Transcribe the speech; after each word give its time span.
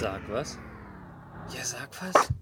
Sag 0.00 0.20
was? 0.30 0.56
Ja, 1.52 1.64
sag 1.64 1.90
was. 2.00 2.32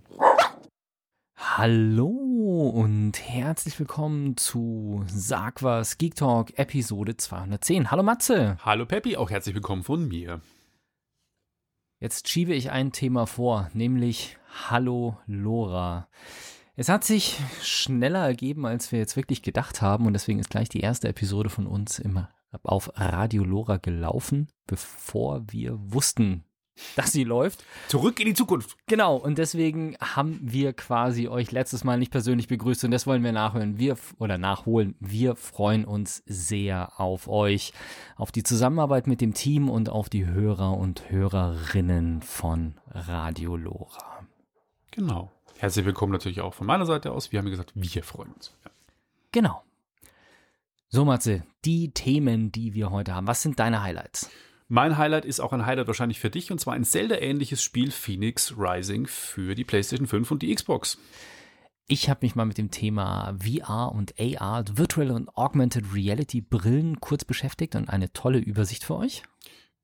Hallo 1.39 2.69
und 2.69 3.19
herzlich 3.19 3.79
willkommen 3.79 4.37
zu 4.37 5.03
Sag 5.07 5.63
was 5.63 5.97
Geek 5.97 6.17
Talk 6.17 6.59
Episode 6.59 7.17
210. 7.17 7.91
Hallo 7.91 8.03
Matze. 8.03 8.59
Hallo 8.63 8.85
Peppi, 8.85 9.17
auch 9.17 9.31
herzlich 9.31 9.55
willkommen 9.55 9.85
von 9.85 10.07
mir. 10.07 10.43
Jetzt 11.99 12.29
schiebe 12.29 12.53
ich 12.53 12.73
ein 12.73 12.93
Thema 12.93 13.27
vor, 13.27 13.71
nämlich 13.73 14.37
Hallo 14.69 15.17
Lora. 15.27 16.11
Es 16.75 16.91
hat 16.91 17.05
sich 17.05 17.41
schneller 17.63 18.23
ergeben, 18.27 18.67
als 18.67 18.93
wir 18.93 18.99
jetzt 18.99 19.17
wirklich 19.17 19.41
gedacht 19.41 19.81
haben 19.81 20.05
und 20.07 20.13
deswegen 20.13 20.41
ist 20.41 20.51
gleich 20.51 20.69
die 20.69 20.81
erste 20.81 21.09
Episode 21.09 21.49
von 21.49 21.67
uns 21.67 21.99
immer 21.99 22.35
auf 22.65 22.91
Radio 22.97 23.45
Lora 23.45 23.79
gelaufen, 23.79 24.49
bevor 24.67 25.45
wir 25.49 25.79
wussten, 25.79 26.45
dass 26.95 27.13
sie 27.13 27.25
läuft. 27.25 27.65
Zurück 27.89 28.21
in 28.21 28.27
die 28.27 28.35
Zukunft. 28.35 28.77
Genau, 28.87 29.17
und 29.17 29.39
deswegen 29.39 29.97
haben 30.01 30.39
wir 30.43 30.73
quasi 30.73 31.29
euch 31.29 31.53
letztes 31.53 31.85
Mal 31.85 31.99
nicht 31.99 32.11
persönlich 32.11 32.49
begrüßt 32.49 32.85
und 32.85 32.91
das 32.91 33.07
wollen 33.07 33.25
wir 33.25 33.33
nachhören. 33.33 33.79
Wir 33.79 33.97
oder 34.19 34.39
nachholen. 34.39 34.95
Wir 35.01 35.37
freuen 35.37 35.85
uns 35.85 36.23
sehr 36.27 37.01
auf 37.01 37.29
euch, 37.29 37.73
auf 38.17 38.33
die 38.33 38.43
Zusammenarbeit 38.43 39.07
mit 39.07 39.21
dem 39.21 39.35
Team 39.35 39.69
und 39.69 39.89
auf 39.89 40.09
die 40.09 40.27
Hörer 40.27 40.77
und 40.77 41.11
Hörerinnen 41.11 42.23
von 42.23 42.75
Radio 42.91 43.57
Lora. 43.57 44.27
Genau. 44.91 45.31
Herzlich 45.59 45.87
willkommen 45.87 46.13
natürlich 46.13 46.41
auch 46.41 46.55
von 46.55 46.67
meiner 46.67 46.87
Seite 46.87 47.13
aus. 47.13 47.33
Wir 47.33 47.39
haben 47.39 47.47
ja 47.47 47.51
gesagt, 47.51 47.73
wir 47.75 48.03
freuen 48.03 48.33
uns. 48.33 48.53
Ja. 48.65 48.71
Genau. 49.33 49.63
So, 50.89 51.05
Matze, 51.05 51.43
die 51.65 51.91
Themen, 51.91 52.53
die 52.53 52.75
wir 52.75 52.91
heute 52.91 53.15
haben, 53.15 53.27
was 53.27 53.43
sind 53.43 53.59
deine 53.59 53.83
Highlights? 53.83 54.31
Mein 54.69 54.99
Highlight 54.99 55.25
ist 55.25 55.39
auch 55.39 55.53
ein 55.53 55.65
Highlight 55.65 55.87
wahrscheinlich 55.87 56.19
für 56.19 56.31
dich 56.31 56.51
und 56.51 56.59
zwar 56.59 56.75
ein 56.75 56.83
Zelda-ähnliches 56.83 57.63
Spiel 57.63 57.93
Phoenix 57.93 58.55
Rising 58.59 59.07
für 59.07 59.55
die 59.55 59.63
PlayStation 59.65 60.09
5 60.09 60.33
und 60.33 60.43
die 60.43 60.53
Xbox. 60.53 60.99
Ich 61.87 62.11
habe 62.11 62.27
mich 62.27 62.35
mal 62.35 62.47
mit 62.47 62.59
dem 62.59 62.73
Thema 62.73 63.37
VR 63.39 63.93
und 63.93 64.15
AR, 64.19 64.65
Virtual 64.77 65.13
und 65.13 65.29
Augmented 65.37 65.95
Reality 65.95 66.41
Brillen 66.41 66.99
kurz 66.99 67.25
beschäftigt 67.25 67.77
und 67.77 67.89
eine 67.89 68.13
tolle 68.13 68.39
Übersicht 68.39 68.83
für 68.83 68.97
euch. 68.97 69.23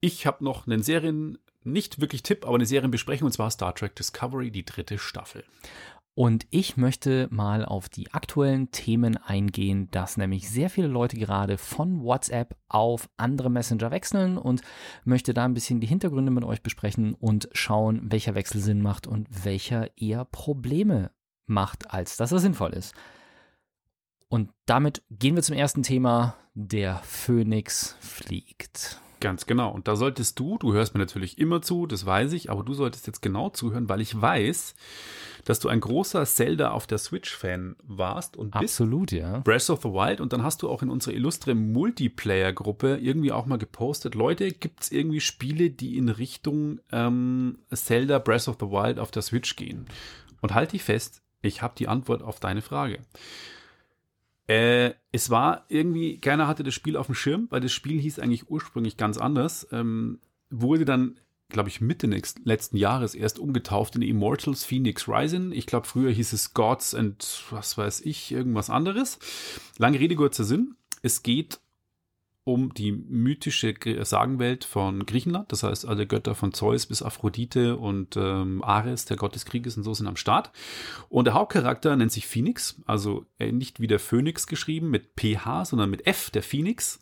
Ich 0.01 0.27
habe 0.27 0.43
noch 0.43 0.67
einen 0.67 0.83
Serien, 0.83 1.39
nicht 1.63 2.01
wirklich 2.01 2.25
Tipp, 2.25 2.45
aber 2.45 2.57
eine 2.57 2.67
Serienbesprechung 2.67 3.27
und 3.27 3.33
zwar 3.33 3.53
Star 3.53 3.77
Trek 3.77 3.95
Discovery, 3.95 4.51
die 4.51 4.65
dritte 4.65 4.99
Staffel. 4.99 5.45
Und 6.15 6.47
ich 6.51 6.77
möchte 6.77 7.27
mal 7.31 7.65
auf 7.65 7.89
die 7.89 8.13
aktuellen 8.13 8.71
Themen 8.71 9.17
eingehen, 9.17 9.91
dass 9.91 10.19
nämlich 10.19 10.51
sehr 10.51 10.69
viele 10.69 10.87
Leute 10.87 11.17
gerade 11.17 11.57
von 11.57 12.03
WhatsApp 12.03 12.55
auf 12.69 13.09
andere 13.17 13.51
Messenger 13.51 13.91
wechseln 13.91 14.37
und 14.37 14.61
möchte 15.05 15.33
da 15.33 15.45
ein 15.47 15.55
bisschen 15.55 15.81
die 15.81 15.87
Hintergründe 15.87 16.31
mit 16.31 16.45
euch 16.45 16.63
besprechen 16.63 17.15
und 17.15 17.49
schauen, 17.53 18.13
welcher 18.13 18.35
Wechsel 18.35 18.61
Sinn 18.61 18.83
macht 18.83 19.07
und 19.07 19.45
welcher 19.45 19.97
eher 19.97 20.27
Probleme 20.27 21.13
macht, 21.47 21.91
als 21.91 22.19
dass 22.19 22.33
er 22.33 22.41
sinnvoll 22.41 22.75
ist. 22.75 22.95
Und 24.29 24.51
damit 24.67 25.03
gehen 25.11 25.35
wir 25.35 25.43
zum 25.43 25.57
ersten 25.57 25.83
Thema. 25.83 26.37
Der 26.55 26.97
Phönix 27.05 27.97
fliegt. 28.01 29.02
Ganz 29.23 29.47
genau. 29.47 29.71
Und 29.71 29.87
da 29.87 29.95
solltest 29.95 30.37
du, 30.41 30.59
du 30.59 30.73
hörst 30.73 30.95
mir 30.95 31.01
natürlich 31.01 31.39
immer 31.39 31.63
zu, 31.63 31.87
das 31.87 32.05
weiß 32.05 32.33
ich, 32.33 32.51
aber 32.51 32.65
du 32.65 32.75
solltest 32.75 33.07
jetzt 33.07 33.23
genau 33.23 33.51
zuhören, 33.51 33.89
weil 33.89 34.01
ich 34.01 34.21
weiß, 34.21 34.75
dass 35.45 35.61
du 35.61 35.69
ein 35.69 35.79
großer 35.79 36.27
Zelda 36.27 36.73
auf 36.73 36.89
der 36.89 36.99
Switch-Fan 36.99 37.77
warst 37.85 38.37
und 38.37 38.51
bist. 38.51 38.65
Absolut, 38.65 39.13
ja. 39.13 39.39
Breath 39.39 39.71
of 39.71 39.83
the 39.83 39.91
Wild. 39.91 40.21
Und 40.21 40.33
dann 40.33 40.43
hast 40.43 40.63
du 40.63 40.69
auch 40.69 40.83
in 40.83 40.91
unserer 40.91 41.15
illustre 41.15 41.55
Multiplayer-Gruppe 41.55 42.99
irgendwie 43.01 43.31
auch 43.31 43.47
mal 43.47 43.59
gepostet, 43.59 44.17
Leute, 44.17 44.51
gibt 44.51 44.83
es 44.83 44.91
irgendwie 44.91 45.21
Spiele, 45.21 45.71
die 45.71 45.99
in 45.99 46.09
Richtung 46.09 46.81
ähm, 46.91 47.59
Zelda 47.73 48.19
Breath 48.19 48.49
of 48.49 48.57
the 48.59 48.67
Wild 48.67 48.99
auf 48.99 49.13
der 49.13 49.23
Switch 49.23 49.55
gehen? 49.55 49.87
Und 50.41 50.53
halt 50.53 50.73
dich 50.73 50.83
fest, 50.83 51.23
ich 51.43 51.63
habe 51.63 51.75
die 51.79 51.87
Antwort 51.87 52.23
auf 52.23 52.41
deine 52.41 52.61
Frage. 52.61 52.99
Äh, 54.53 54.97
es 55.13 55.31
war 55.31 55.65
irgendwie, 55.69 56.19
keiner 56.19 56.47
hatte 56.47 56.63
das 56.63 56.75
Spiel 56.75 56.99
auf 56.99 57.07
dem 57.07 57.15
Schirm, 57.15 57.47
weil 57.49 57.63
das 57.63 57.73
Spiel 57.73 57.99
hieß 57.99 58.19
eigentlich 58.19 58.51
ursprünglich 58.51 58.99
ganz 58.99 59.17
anders. 59.17 59.67
Ähm, 59.73 60.21
wurde 60.51 60.85
dann, 60.85 61.19
glaube 61.49 61.71
ich, 61.71 61.81
Mitte 61.81 62.07
nächst, 62.07 62.41
letzten 62.45 62.77
Jahres 62.77 63.15
erst 63.15 63.39
umgetauft 63.39 63.97
in 63.97 64.03
Immortals 64.03 64.65
Phoenix 64.65 65.09
Rising. 65.09 65.53
Ich 65.53 65.65
glaube, 65.65 65.87
früher 65.87 66.11
hieß 66.11 66.35
es 66.35 66.53
Gods 66.53 66.95
and 66.95 67.45
was 67.51 67.79
weiß 67.79 68.03
ich, 68.03 68.31
irgendwas 68.31 68.69
anderes. 68.69 69.19
Lange 69.79 69.99
Rede, 69.99 70.17
kurzer 70.17 70.45
Sinn. 70.45 70.75
Es 71.01 71.23
geht 71.23 71.59
um 72.45 72.75
die 72.75 72.91
mythische 72.91 73.75
Sagenwelt 74.03 74.65
von 74.65 75.07
Griechenland. 75.07 75.53
Das 75.53 75.63
heißt, 75.63 75.87
alle 75.87 76.07
Götter 76.07 76.35
von 76.35 76.53
Zeus 76.53 76.87
bis 76.87 77.03
Aphrodite 77.03 77.77
und 77.77 78.17
ähm, 78.17 78.65
Ares, 78.65 79.05
der 79.05 79.17
Gott 79.17 79.35
des 79.35 79.45
Krieges 79.45 79.77
und 79.77 79.85
so 79.85 79.95
sind 79.95 80.09
am 80.09 80.17
Start. 80.17 80.51
Und 81.09 81.27
der 81.27 81.35
Hauptcharakter 81.35 81.95
nennt 81.95 82.11
sich 82.11 82.27
Phoenix, 82.27 82.81
also 82.87 83.27
äh, 83.39 83.53
nicht 83.53 83.79
wie 83.79 83.87
der 83.87 84.01
Phönix 84.01 84.47
geschrieben 84.47 84.91
mit 84.91 85.11
PH, 85.17 85.67
sondern 85.67 85.91
mit 85.91 86.07
F, 86.07 86.31
der 86.31 86.43
Phoenix. 86.43 86.99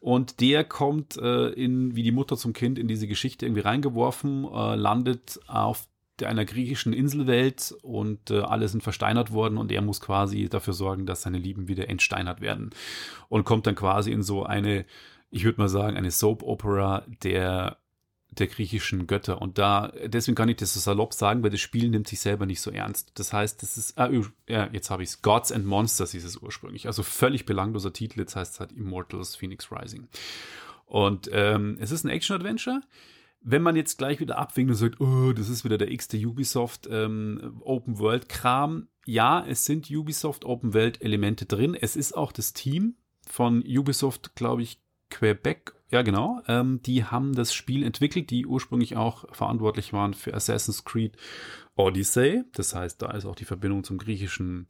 Und 0.00 0.40
der 0.40 0.64
kommt 0.64 1.16
äh, 1.18 1.50
in, 1.50 1.94
wie 1.94 2.02
die 2.02 2.10
Mutter 2.10 2.36
zum 2.36 2.52
Kind 2.52 2.78
in 2.78 2.88
diese 2.88 3.06
Geschichte 3.06 3.46
irgendwie 3.46 3.62
reingeworfen, 3.62 4.44
äh, 4.44 4.74
landet 4.74 5.38
auf 5.46 5.86
einer 6.24 6.44
griechischen 6.44 6.92
Inselwelt 6.92 7.74
und 7.82 8.30
äh, 8.30 8.40
alle 8.40 8.68
sind 8.68 8.82
versteinert 8.82 9.32
worden 9.32 9.58
und 9.58 9.72
er 9.72 9.82
muss 9.82 10.00
quasi 10.00 10.48
dafür 10.48 10.74
sorgen, 10.74 11.06
dass 11.06 11.22
seine 11.22 11.38
Lieben 11.38 11.68
wieder 11.68 11.88
entsteinert 11.88 12.40
werden 12.40 12.70
und 13.28 13.44
kommt 13.44 13.66
dann 13.66 13.74
quasi 13.74 14.12
in 14.12 14.22
so 14.22 14.44
eine, 14.44 14.84
ich 15.30 15.44
würde 15.44 15.60
mal 15.60 15.68
sagen, 15.68 15.96
eine 15.96 16.10
Soap 16.10 16.42
Opera 16.42 17.04
der 17.22 17.78
der 18.32 18.46
griechischen 18.46 19.06
Götter. 19.06 19.42
Und 19.42 19.58
da 19.58 19.92
deswegen 20.04 20.36
kann 20.36 20.48
ich 20.48 20.56
das 20.56 20.74
so 20.74 20.80
salopp 20.80 21.14
sagen, 21.14 21.42
weil 21.42 21.50
das 21.50 21.60
Spiel 21.60 21.88
nimmt 21.88 22.06
sich 22.06 22.20
selber 22.20 22.46
nicht 22.46 22.60
so 22.60 22.70
ernst. 22.70 23.10
Das 23.14 23.32
heißt, 23.32 23.62
das 23.62 23.76
ist 23.76 23.98
ah, 23.98 24.10
ja, 24.48 24.68
jetzt 24.72 24.90
habe 24.90 25.02
ich 25.02 25.10
es 25.10 25.22
Gods 25.22 25.50
and 25.50 25.66
Monsters 25.66 26.12
hieß 26.12 26.24
es 26.24 26.36
ursprünglich, 26.36 26.86
also 26.86 27.02
völlig 27.02 27.44
belangloser 27.44 27.92
Titel. 27.92 28.20
Jetzt 28.20 28.36
heißt 28.36 28.54
es 28.54 28.60
halt 28.60 28.72
Immortals 28.72 29.34
Phoenix 29.34 29.70
Rising. 29.72 30.08
Und 30.86 31.28
ähm, 31.32 31.76
es 31.80 31.90
ist 31.90 32.04
ein 32.04 32.08
Action 32.08 32.36
Adventure 32.36 32.82
wenn 33.42 33.62
man 33.62 33.76
jetzt 33.76 33.98
gleich 33.98 34.20
wieder 34.20 34.38
abwinkt 34.38 34.70
und 34.70 34.76
sagt, 34.76 35.00
oh, 35.00 35.32
das 35.32 35.48
ist 35.48 35.64
wieder 35.64 35.78
der 35.78 35.90
x-te 35.90 36.18
Ubisoft 36.26 36.88
ähm, 36.90 37.60
Open 37.60 37.98
World 37.98 38.28
Kram, 38.28 38.88
ja, 39.06 39.44
es 39.46 39.64
sind 39.64 39.90
Ubisoft 39.90 40.44
Open 40.44 40.74
World 40.74 41.02
Elemente 41.02 41.46
drin. 41.46 41.74
Es 41.74 41.96
ist 41.96 42.16
auch 42.16 42.32
das 42.32 42.52
Team 42.52 42.96
von 43.26 43.64
Ubisoft, 43.66 44.34
glaube 44.34 44.62
ich, 44.62 44.80
Quebec, 45.10 45.74
ja 45.90 46.02
genau, 46.02 46.40
ähm, 46.46 46.80
die 46.82 47.04
haben 47.04 47.34
das 47.34 47.52
Spiel 47.52 47.82
entwickelt, 47.82 48.30
die 48.30 48.46
ursprünglich 48.46 48.96
auch 48.96 49.24
verantwortlich 49.34 49.92
waren 49.92 50.14
für 50.14 50.34
Assassin's 50.34 50.84
Creed 50.84 51.16
Odyssey. 51.74 52.44
Das 52.52 52.74
heißt, 52.74 53.02
da 53.02 53.10
ist 53.12 53.24
auch 53.24 53.34
die 53.34 53.44
Verbindung 53.44 53.82
zum 53.82 53.98
griechischen 53.98 54.68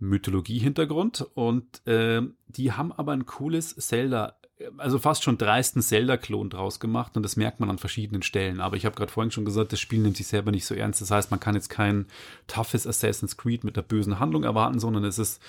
Mythologie-Hintergrund 0.00 1.28
und 1.34 1.86
äh, 1.86 2.22
die 2.48 2.72
haben 2.72 2.90
aber 2.90 3.12
ein 3.12 3.26
cooles 3.26 3.76
Zelda 3.76 4.39
also 4.76 4.98
fast 4.98 5.22
schon 5.22 5.38
dreisten 5.38 5.82
Zelda-Klon 5.82 6.50
draus 6.50 6.80
gemacht 6.80 7.16
und 7.16 7.22
das 7.22 7.36
merkt 7.36 7.60
man 7.60 7.70
an 7.70 7.78
verschiedenen 7.78 8.22
Stellen. 8.22 8.60
Aber 8.60 8.76
ich 8.76 8.84
habe 8.84 8.96
gerade 8.96 9.12
vorhin 9.12 9.30
schon 9.30 9.44
gesagt, 9.44 9.72
das 9.72 9.80
Spiel 9.80 10.00
nimmt 10.00 10.16
sich 10.16 10.26
selber 10.26 10.50
nicht 10.50 10.66
so 10.66 10.74
ernst. 10.74 11.00
Das 11.00 11.10
heißt, 11.10 11.30
man 11.30 11.40
kann 11.40 11.54
jetzt 11.54 11.70
kein 11.70 12.06
toughes 12.46 12.86
Assassin's 12.86 13.36
Creed 13.36 13.64
mit 13.64 13.76
der 13.76 13.82
bösen 13.82 14.18
Handlung 14.18 14.44
erwarten, 14.44 14.78
sondern 14.78 15.04
es 15.04 15.18
ist 15.18 15.40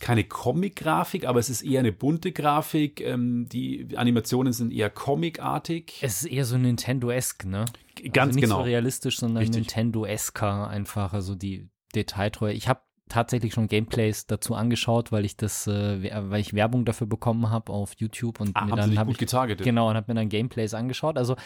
keine 0.00 0.24
Comic-Grafik, 0.24 1.26
aber 1.26 1.40
es 1.40 1.50
ist 1.50 1.62
eher 1.62 1.80
eine 1.80 1.92
bunte 1.92 2.32
Grafik. 2.32 3.00
Ähm, 3.02 3.48
die 3.48 3.88
Animationen 3.96 4.52
sind 4.52 4.72
eher 4.72 4.88
comicartig. 4.88 5.98
Es 6.00 6.22
ist 6.22 6.30
eher 6.30 6.44
so 6.46 6.56
Nintendo-esque, 6.56 7.44
ne? 7.44 7.66
Ganz 8.12 8.28
also 8.28 8.34
nicht 8.36 8.44
genau. 8.44 8.56
so 8.56 8.62
realistisch, 8.62 9.18
sondern 9.18 9.44
Nintendo-esker 9.44 10.68
einfach. 10.68 11.12
Also 11.12 11.34
die 11.34 11.68
Detailtreue. 11.94 12.54
Ich 12.54 12.68
habe 12.68 12.80
tatsächlich 13.10 13.52
schon 13.52 13.68
Gameplays 13.68 14.26
dazu 14.26 14.54
angeschaut, 14.54 15.12
weil 15.12 15.24
ich 15.26 15.36
das, 15.36 15.66
äh, 15.66 16.30
weil 16.30 16.40
ich 16.40 16.54
Werbung 16.54 16.86
dafür 16.86 17.06
bekommen 17.06 17.50
habe 17.50 17.72
auf 17.72 17.92
YouTube 17.98 18.40
und 18.40 18.56
ah, 18.56 18.64
mir 18.64 18.70
haben 18.72 18.78
dann 18.78 18.98
habe 18.98 19.10
ich 19.10 19.18
getargetet. 19.18 19.64
genau 19.64 19.90
und 19.90 19.96
habe 19.96 20.10
mir 20.12 20.18
dann 20.18 20.30
Gameplays 20.30 20.72
angeschaut. 20.72 21.18
Also 21.18 21.36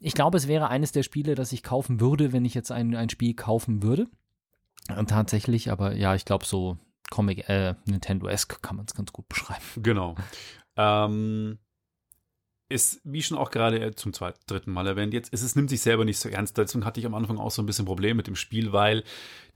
ich 0.00 0.14
glaube, 0.14 0.38
es 0.38 0.48
wäre 0.48 0.68
eines 0.68 0.92
der 0.92 1.02
Spiele, 1.02 1.34
das 1.34 1.52
ich 1.52 1.62
kaufen 1.62 2.00
würde, 2.00 2.32
wenn 2.32 2.44
ich 2.44 2.54
jetzt 2.54 2.72
ein, 2.72 2.94
ein 2.94 3.10
Spiel 3.10 3.34
kaufen 3.34 3.82
würde. 3.82 4.06
Und 4.96 5.10
tatsächlich, 5.10 5.70
aber 5.70 5.94
ja, 5.94 6.14
ich 6.14 6.24
glaube 6.24 6.46
so 6.46 6.78
Comic, 7.10 7.48
äh, 7.48 7.74
Nintendo-esque 7.84 8.62
kann 8.62 8.76
man 8.76 8.86
es 8.86 8.94
ganz 8.94 9.12
gut 9.12 9.28
beschreiben. 9.28 9.60
Genau. 9.76 10.14
Ähm, 10.76 11.58
ist, 12.70 13.00
wie 13.04 13.22
schon 13.22 13.36
auch 13.36 13.50
gerade 13.50 13.94
zum 13.94 14.12
zweiten, 14.12 14.40
dritten 14.46 14.72
Mal 14.72 14.86
erwähnt, 14.86 15.12
jetzt, 15.12 15.32
es, 15.32 15.42
es 15.42 15.56
nimmt 15.56 15.70
sich 15.70 15.80
selber 15.80 16.04
nicht 16.04 16.18
so 16.18 16.28
ernst. 16.28 16.56
Deswegen 16.56 16.84
hatte 16.84 17.00
ich 17.00 17.06
am 17.06 17.14
Anfang 17.14 17.38
auch 17.38 17.50
so 17.50 17.60
ein 17.60 17.66
bisschen 17.66 17.84
Problem 17.84 18.16
mit 18.16 18.26
dem 18.26 18.36
Spiel, 18.36 18.72
weil 18.72 19.04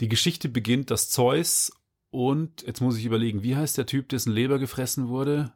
die 0.01 0.09
Geschichte 0.09 0.49
beginnt, 0.49 0.91
dass 0.91 1.11
Zeus 1.11 1.73
und, 2.11 2.63
jetzt 2.63 2.81
muss 2.81 2.97
ich 2.97 3.05
überlegen, 3.05 3.43
wie 3.43 3.57
heißt 3.57 3.79
der 3.79 3.87
Typ, 3.87 4.09
dessen 4.09 4.33
Leber 4.33 4.59
gefressen 4.59 5.09
wurde? 5.09 5.53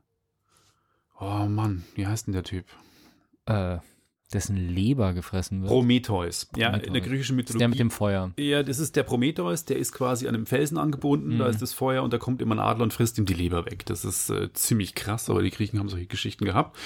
Oh 1.21 1.47
Mann, 1.49 1.85
wie 1.95 2.07
heißt 2.07 2.27
denn 2.27 2.35
der 2.35 2.45
Typ? 2.45 2.65
Äh, 3.47 3.79
dessen 4.33 4.57
Leber 4.57 5.15
gefressen 5.15 5.63
wird. 5.63 5.71
Prometheus. 5.71 6.49
Ja, 6.57 6.69
Prometheus. 6.71 6.87
in 6.87 6.93
der 6.93 7.03
griechischen 7.03 7.37
Mythologie. 7.37 7.57
Ist 7.57 7.61
der 7.61 7.69
mit 7.69 7.79
dem 7.79 7.91
Feuer. 7.91 8.33
Ja, 8.39 8.63
das 8.63 8.79
ist 8.79 8.95
der 8.97 9.03
Prometheus, 9.05 9.65
der 9.65 9.79
ist 9.79 9.93
quasi 9.93 10.29
an 10.29 10.35
einem 10.35 10.47
Felsen 10.47 10.77
angebunden, 10.79 11.35
Mhm. 11.35 11.39
da 11.39 11.47
ist 11.49 11.63
das 11.63 11.73
Feuer 11.73 12.03
und 12.03 12.13
da 12.13 12.19
kommt 12.19 12.43
immer 12.43 12.55
ein 12.57 12.59
Adler 12.61 12.83
und 12.85 12.93
frisst 12.93 13.17
ihm 13.19 13.25
die 13.25 13.35
Leber 13.35 13.65
weg. 13.67 13.87
Das 13.87 14.05
ist 14.05 14.29
äh, 14.31 14.53
ziemlich 14.53 14.95
krass, 14.95 15.31
aber 15.31 15.43
die 15.43 15.51
Griechen 15.51 15.79
haben 15.79 15.89
solche 15.89 16.07
Geschichten 16.07 16.45
gehabt. 16.45 16.77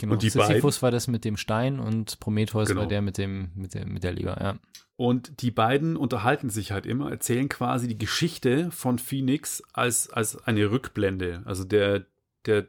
Genau. 0.00 0.14
Und 0.14 0.22
die 0.22 0.30
Sisyphus 0.30 0.76
beiden- 0.76 0.82
war 0.82 0.90
das 0.90 1.06
mit 1.08 1.24
dem 1.24 1.36
Stein 1.36 1.78
und 1.78 2.18
Prometheus 2.20 2.68
Genau. 2.68 2.80
war 2.82 2.88
der 2.88 3.02
mit 3.02 3.18
dem, 3.18 3.50
mit 3.54 3.74
der, 3.74 3.86
mit 3.86 4.02
der 4.04 4.12
Leber, 4.12 4.36
ja. 4.40 4.56
Und 4.96 5.40
die 5.42 5.50
beiden 5.50 5.96
unterhalten 5.96 6.50
sich 6.50 6.70
halt 6.70 6.86
immer, 6.86 7.10
erzählen 7.10 7.48
quasi 7.48 7.88
die 7.88 7.98
Geschichte 7.98 8.70
von 8.70 8.98
Phoenix 8.98 9.62
als, 9.72 10.10
als 10.10 10.36
eine 10.46 10.70
Rückblende. 10.70 11.42
Also 11.44 11.64
der, 11.64 12.04
der 12.46 12.66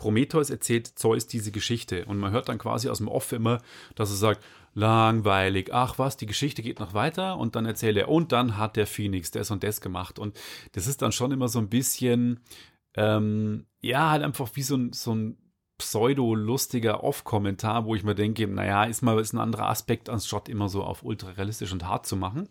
Prometheus 0.00 0.48
erzählt 0.48 0.86
Zeus 0.86 1.26
diese 1.26 1.52
Geschichte. 1.52 2.06
Und 2.06 2.16
man 2.16 2.32
hört 2.32 2.48
dann 2.48 2.56
quasi 2.56 2.88
aus 2.88 2.98
dem 2.98 3.08
Off 3.08 3.32
immer, 3.32 3.60
dass 3.96 4.08
er 4.08 4.16
sagt, 4.16 4.42
langweilig, 4.72 5.74
ach 5.74 5.98
was, 5.98 6.16
die 6.16 6.26
Geschichte 6.26 6.62
geht 6.62 6.80
noch 6.80 6.94
weiter? 6.94 7.36
Und 7.36 7.54
dann 7.54 7.66
erzählt 7.66 7.98
er, 7.98 8.08
und 8.08 8.32
dann 8.32 8.56
hat 8.56 8.76
der 8.76 8.86
Phoenix 8.86 9.30
das 9.30 9.50
und 9.50 9.62
das 9.62 9.82
gemacht. 9.82 10.18
Und 10.18 10.40
das 10.72 10.86
ist 10.86 11.02
dann 11.02 11.12
schon 11.12 11.32
immer 11.32 11.48
so 11.48 11.58
ein 11.58 11.68
bisschen, 11.68 12.40
ähm, 12.94 13.66
ja, 13.82 14.10
halt 14.10 14.22
einfach 14.22 14.48
wie 14.54 14.62
so 14.62 14.76
ein, 14.76 14.94
so 14.94 15.14
ein 15.14 15.36
pseudo-lustiger 15.76 17.04
Off-Kommentar, 17.04 17.84
wo 17.84 17.94
ich 17.94 18.02
mir 18.02 18.14
denke, 18.14 18.46
naja, 18.48 18.84
ist 18.84 19.02
mal 19.02 19.20
ist 19.20 19.34
ein 19.34 19.38
anderer 19.38 19.68
Aspekt, 19.68 20.08
anstatt 20.08 20.48
immer 20.48 20.70
so 20.70 20.82
auf 20.82 21.02
ultra 21.02 21.32
realistisch 21.32 21.72
und 21.72 21.86
hart 21.86 22.06
zu 22.06 22.16
machen. 22.16 22.48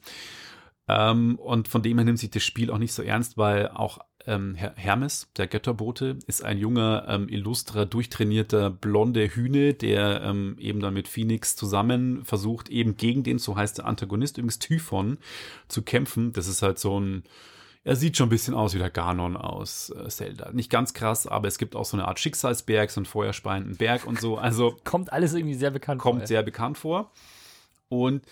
Ähm, 0.88 1.40
und 1.40 1.68
von 1.68 1.82
dem 1.82 1.98
her 1.98 2.06
nimmt 2.06 2.20
sich 2.20 2.30
das 2.30 2.44
Spiel 2.44 2.70
auch 2.70 2.78
nicht 2.78 2.94
so 2.94 3.02
ernst, 3.02 3.38
weil 3.38 3.70
auch 3.70 4.00
ähm, 4.30 4.56
Her 4.56 4.74
Hermes, 4.76 5.28
der 5.38 5.48
Götterbote, 5.48 6.18
ist 6.28 6.44
ein 6.44 6.58
junger, 6.58 7.06
ähm, 7.08 7.28
illustrer, 7.28 7.86
durchtrainierter, 7.86 8.70
blonde 8.70 9.28
Hühne, 9.28 9.74
der 9.74 10.22
ähm, 10.22 10.56
eben 10.60 10.80
dann 10.80 10.94
mit 10.94 11.08
Phoenix 11.08 11.56
zusammen 11.56 12.24
versucht, 12.24 12.70
eben 12.70 12.96
gegen 12.96 13.24
den, 13.24 13.40
so 13.40 13.58
heißt 13.58 13.80
der 13.80 13.86
Antagonist, 13.86 14.38
übrigens 14.38 14.60
Typhon, 14.60 15.18
zu 15.68 15.82
kämpfen. 15.82 16.32
Das 16.32 16.48
ist 16.48 16.62
halt 16.62 16.80
so 16.80 17.00
ein, 17.00 17.24
er 17.84 17.96
sieht 17.96 18.18
schon 18.18 18.28
ein 18.28 18.30
bisschen 18.30 18.54
aus 18.54 18.74
wie 18.76 18.80
der 18.80 18.92
Ganon 18.92 19.36
aus 19.36 19.90
äh, 19.90 20.08
Zelda. 20.10 20.52
Nicht 20.52 20.70
ganz 20.70 20.94
krass, 20.94 21.26
aber 21.26 21.48
es 21.48 21.58
gibt 21.58 21.76
auch 21.76 21.86
so 21.86 21.98
eine 21.98 22.08
Art 22.08 22.20
Schicksalsberg, 22.20 22.92
so 22.92 23.00
einen 23.00 23.06
feuerspeienden 23.06 23.78
Berg 23.78 24.06
und 24.06 24.22
so. 24.22 24.38
Also 24.38 24.78
Kommt 24.84 25.12
alles 25.12 25.34
irgendwie 25.34 25.56
sehr 25.56 25.72
bekannt 25.72 26.02
kommt 26.02 26.20
vor. 26.20 26.28
sehr 26.28 26.44
bekannt 26.44 26.78
vor. 26.78 27.12
Und 27.88 28.24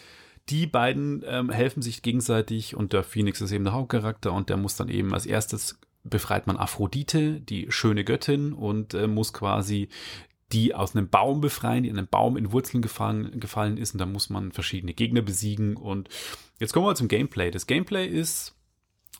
die 0.49 0.65
beiden 0.65 1.23
ähm, 1.25 1.49
helfen 1.49 1.81
sich 1.81 2.01
gegenseitig 2.01 2.75
und 2.75 2.94
der 2.94 3.03
Phoenix 3.03 3.41
ist 3.41 3.51
eben 3.51 3.65
der 3.65 3.73
Hauptcharakter 3.73 4.31
und 4.31 4.49
der 4.49 4.57
muss 4.57 4.75
dann 4.75 4.88
eben 4.88 5.13
als 5.13 5.25
erstes 5.25 5.79
befreit 6.09 6.48
man 6.48 6.57
Aphrodite, 6.57 7.39
die 7.39 7.71
schöne 7.71 8.04
Göttin 8.04 8.54
und 8.54 8.94
äh, 8.94 9.07
muss 9.07 9.33
quasi 9.33 9.89
die 10.51 10.74
aus 10.74 10.95
einem 10.95 11.09
Baum 11.09 11.42
befreien, 11.42 11.83
die 11.83 11.89
in 11.89 11.98
einem 11.98 12.07
Baum 12.07 12.38
in 12.38 12.51
Wurzeln 12.51 12.81
gefallen, 12.81 13.39
gefallen 13.39 13.77
ist 13.77 13.94
und 13.94 14.00
da 14.00 14.06
muss 14.06 14.30
man 14.30 14.51
verschiedene 14.51 14.94
Gegner 14.94 15.21
besiegen 15.21 15.75
und 15.75 16.09
jetzt 16.59 16.74
kommen 16.74 16.86
wir 16.86 16.95
zum 16.95 17.09
Gameplay. 17.09 17.51
Das 17.51 17.68
Gameplay 17.68 18.07
ist 18.07 18.54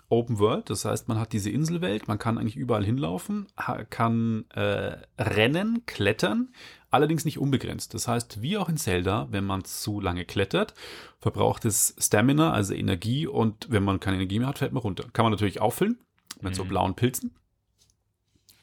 Open 0.10 0.40
World, 0.40 0.70
das 0.70 0.86
heißt, 0.86 1.10
man 1.10 1.20
hat 1.20 1.34
diese 1.34 1.50
Inselwelt, 1.50 2.08
man 2.08 2.18
kann 2.18 2.38
eigentlich 2.38 2.56
überall 2.56 2.86
hinlaufen, 2.86 3.48
kann 3.90 4.46
äh, 4.52 4.96
rennen, 5.20 5.86
klettern, 5.86 6.54
allerdings 6.90 7.26
nicht 7.26 7.40
unbegrenzt. 7.40 7.94
Das 7.94 8.08
heißt, 8.08 8.42
wie 8.42 8.58
auch 8.58 8.70
in 8.70 8.78
Zelda, 8.78 9.28
wenn 9.32 9.44
man 9.44 9.66
zu 9.66 10.00
lange 10.00 10.24
klettert, 10.24 10.76
verbraucht 11.20 11.66
es 11.66 11.94
Stamina, 12.00 12.54
also 12.54 12.74
Energie, 12.74 13.28
und 13.28 13.68
wenn 13.70 13.84
man 13.84 14.00
keine 14.00 14.16
Energie 14.16 14.40
mehr 14.40 14.48
hat, 14.48 14.60
fällt 14.60 14.72
man 14.72 14.82
runter. 14.84 15.04
Kann 15.12 15.26
man 15.26 15.34
natürlich 15.34 15.60
auffüllen 15.60 16.00
mit 16.42 16.56
so 16.56 16.64
Mhm. 16.64 16.70
blauen 16.70 16.96
Pilzen. 16.96 17.36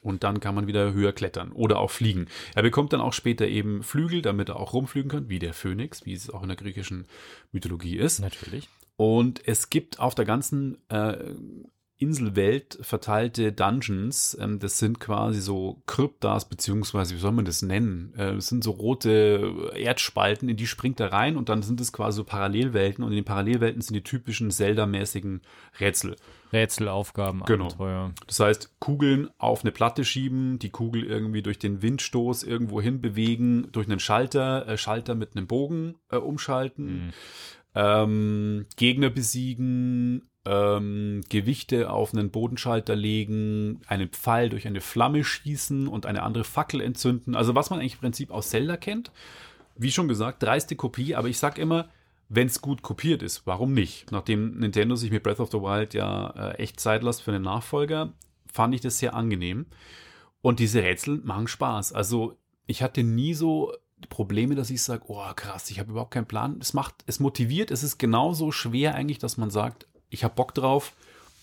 Und 0.01 0.23
dann 0.23 0.39
kann 0.39 0.53
man 0.53 0.67
wieder 0.67 0.93
höher 0.93 1.13
klettern 1.13 1.51
oder 1.51 1.79
auch 1.79 1.89
fliegen. 1.89 2.27
Er 2.53 2.61
bekommt 2.61 2.93
dann 2.93 3.01
auch 3.01 3.13
später 3.13 3.47
eben 3.47 3.81
Flügel, 3.81 4.21
damit 4.21 4.49
er 4.49 4.57
auch 4.59 4.73
rumfliegen 4.73 5.09
kann, 5.09 5.29
wie 5.29 5.39
der 5.39 5.53
Phönix, 5.53 6.05
wie 6.05 6.13
es 6.13 6.29
auch 6.29 6.43
in 6.43 6.47
der 6.49 6.57
griechischen 6.57 7.07
Mythologie 7.51 7.97
ist. 7.97 8.19
Natürlich. 8.19 8.69
Und 8.97 9.47
es 9.47 9.71
gibt 9.71 9.99
auf 9.99 10.13
der 10.13 10.25
ganzen 10.25 10.77
äh, 10.89 11.17
Inselwelt 11.97 12.77
verteilte 12.81 13.51
Dungeons. 13.53 14.37
Ähm, 14.39 14.59
das 14.59 14.79
sind 14.79 14.99
quasi 14.99 15.39
so 15.39 15.81
Kryptas, 15.85 16.49
beziehungsweise 16.49 17.15
wie 17.15 17.19
soll 17.19 17.31
man 17.31 17.45
das 17.45 17.61
nennen? 17.61 18.13
Äh, 18.17 18.35
das 18.35 18.47
sind 18.47 18.63
so 18.63 18.71
rote 18.71 19.71
Erdspalten, 19.75 20.49
in 20.49 20.57
die 20.57 20.67
springt 20.67 20.99
er 20.99 21.13
rein 21.13 21.37
und 21.37 21.47
dann 21.49 21.61
sind 21.61 21.79
es 21.79 21.93
quasi 21.93 22.17
so 22.17 22.23
Parallelwelten. 22.25 23.03
Und 23.03 23.11
in 23.11 23.17
den 23.17 23.25
Parallelwelten 23.25 23.81
sind 23.81 23.93
die 23.93 24.03
typischen 24.03 24.51
Zelda-mäßigen 24.51 25.41
Rätsel. 25.79 26.15
Rätselaufgaben, 26.51 27.43
Genau. 27.45 27.65
Abenteuer. 27.65 28.11
Das 28.27 28.39
heißt, 28.39 28.75
Kugeln 28.79 29.29
auf 29.37 29.63
eine 29.63 29.71
Platte 29.71 30.05
schieben, 30.05 30.59
die 30.59 30.69
Kugel 30.69 31.03
irgendwie 31.03 31.41
durch 31.41 31.59
den 31.59 31.81
Windstoß 31.81 32.43
irgendwo 32.43 32.81
hin 32.81 33.01
bewegen, 33.01 33.67
durch 33.71 33.87
einen 33.87 33.99
Schalter, 33.99 34.67
äh, 34.67 34.77
Schalter 34.77 35.15
mit 35.15 35.35
einem 35.35 35.47
Bogen 35.47 35.95
äh, 36.11 36.17
umschalten, 36.17 37.07
Mhm. 37.07 37.11
ähm, 37.73 38.65
Gegner 38.77 39.09
besiegen, 39.09 40.29
ähm, 40.45 41.21
Gewichte 41.29 41.89
auf 41.89 42.13
einen 42.13 42.29
Bodenschalter 42.29 42.95
legen, 42.95 43.81
einen 43.87 44.09
Pfeil 44.09 44.49
durch 44.49 44.67
eine 44.67 44.81
Flamme 44.81 45.23
schießen 45.23 45.87
und 45.87 46.05
eine 46.05 46.23
andere 46.23 46.43
Fackel 46.43 46.81
entzünden. 46.81 47.35
Also 47.35 47.55
was 47.55 47.69
man 47.69 47.79
eigentlich 47.79 47.95
im 47.95 47.99
Prinzip 47.99 48.31
aus 48.31 48.49
Zelda 48.49 48.77
kennt. 48.77 49.11
Wie 49.77 49.91
schon 49.91 50.07
gesagt, 50.07 50.41
dreiste 50.41 50.75
Kopie, 50.75 51.15
aber 51.15 51.27
ich 51.27 51.37
sag 51.37 51.57
immer, 51.57 51.89
wenn 52.29 52.47
es 52.47 52.61
gut 52.61 52.81
kopiert 52.81 53.21
ist, 53.21 53.45
warum 53.45 53.73
nicht? 53.73 54.11
Nachdem 54.11 54.57
Nintendo 54.57 54.95
sich 54.95 55.11
mit 55.11 55.23
Breath 55.23 55.39
of 55.39 55.51
the 55.51 55.59
Wild 55.59 55.93
ja 55.93 56.29
äh, 56.29 56.55
echt 56.55 56.79
Zeit 56.79 57.03
lässt 57.03 57.21
für 57.21 57.31
einen 57.31 57.43
Nachfolger, 57.43 58.13
fand 58.51 58.73
ich 58.73 58.81
das 58.81 58.97
sehr 58.97 59.13
angenehm. 59.13 59.65
Und 60.41 60.59
diese 60.59 60.81
Rätsel 60.81 61.21
machen 61.23 61.47
Spaß. 61.47 61.93
Also 61.93 62.37
ich 62.67 62.81
hatte 62.81 63.03
nie 63.03 63.33
so 63.33 63.73
Probleme, 64.09 64.55
dass 64.55 64.69
ich 64.69 64.81
sage, 64.81 65.03
oh 65.07 65.23
krass, 65.35 65.69
ich 65.69 65.79
habe 65.79 65.91
überhaupt 65.91 66.11
keinen 66.11 66.27
Plan. 66.27 66.57
Es 66.61 66.73
macht, 66.73 66.95
es 67.05 67.19
motiviert, 67.19 67.71
es 67.71 67.83
ist 67.83 67.97
genauso 67.97 68.51
schwer 68.51 68.95
eigentlich, 68.95 69.19
dass 69.19 69.37
man 69.37 69.49
sagt, 69.49 69.87
ich 70.15 70.23
habe 70.23 70.33
Bock 70.33 70.53
drauf, 70.53 70.93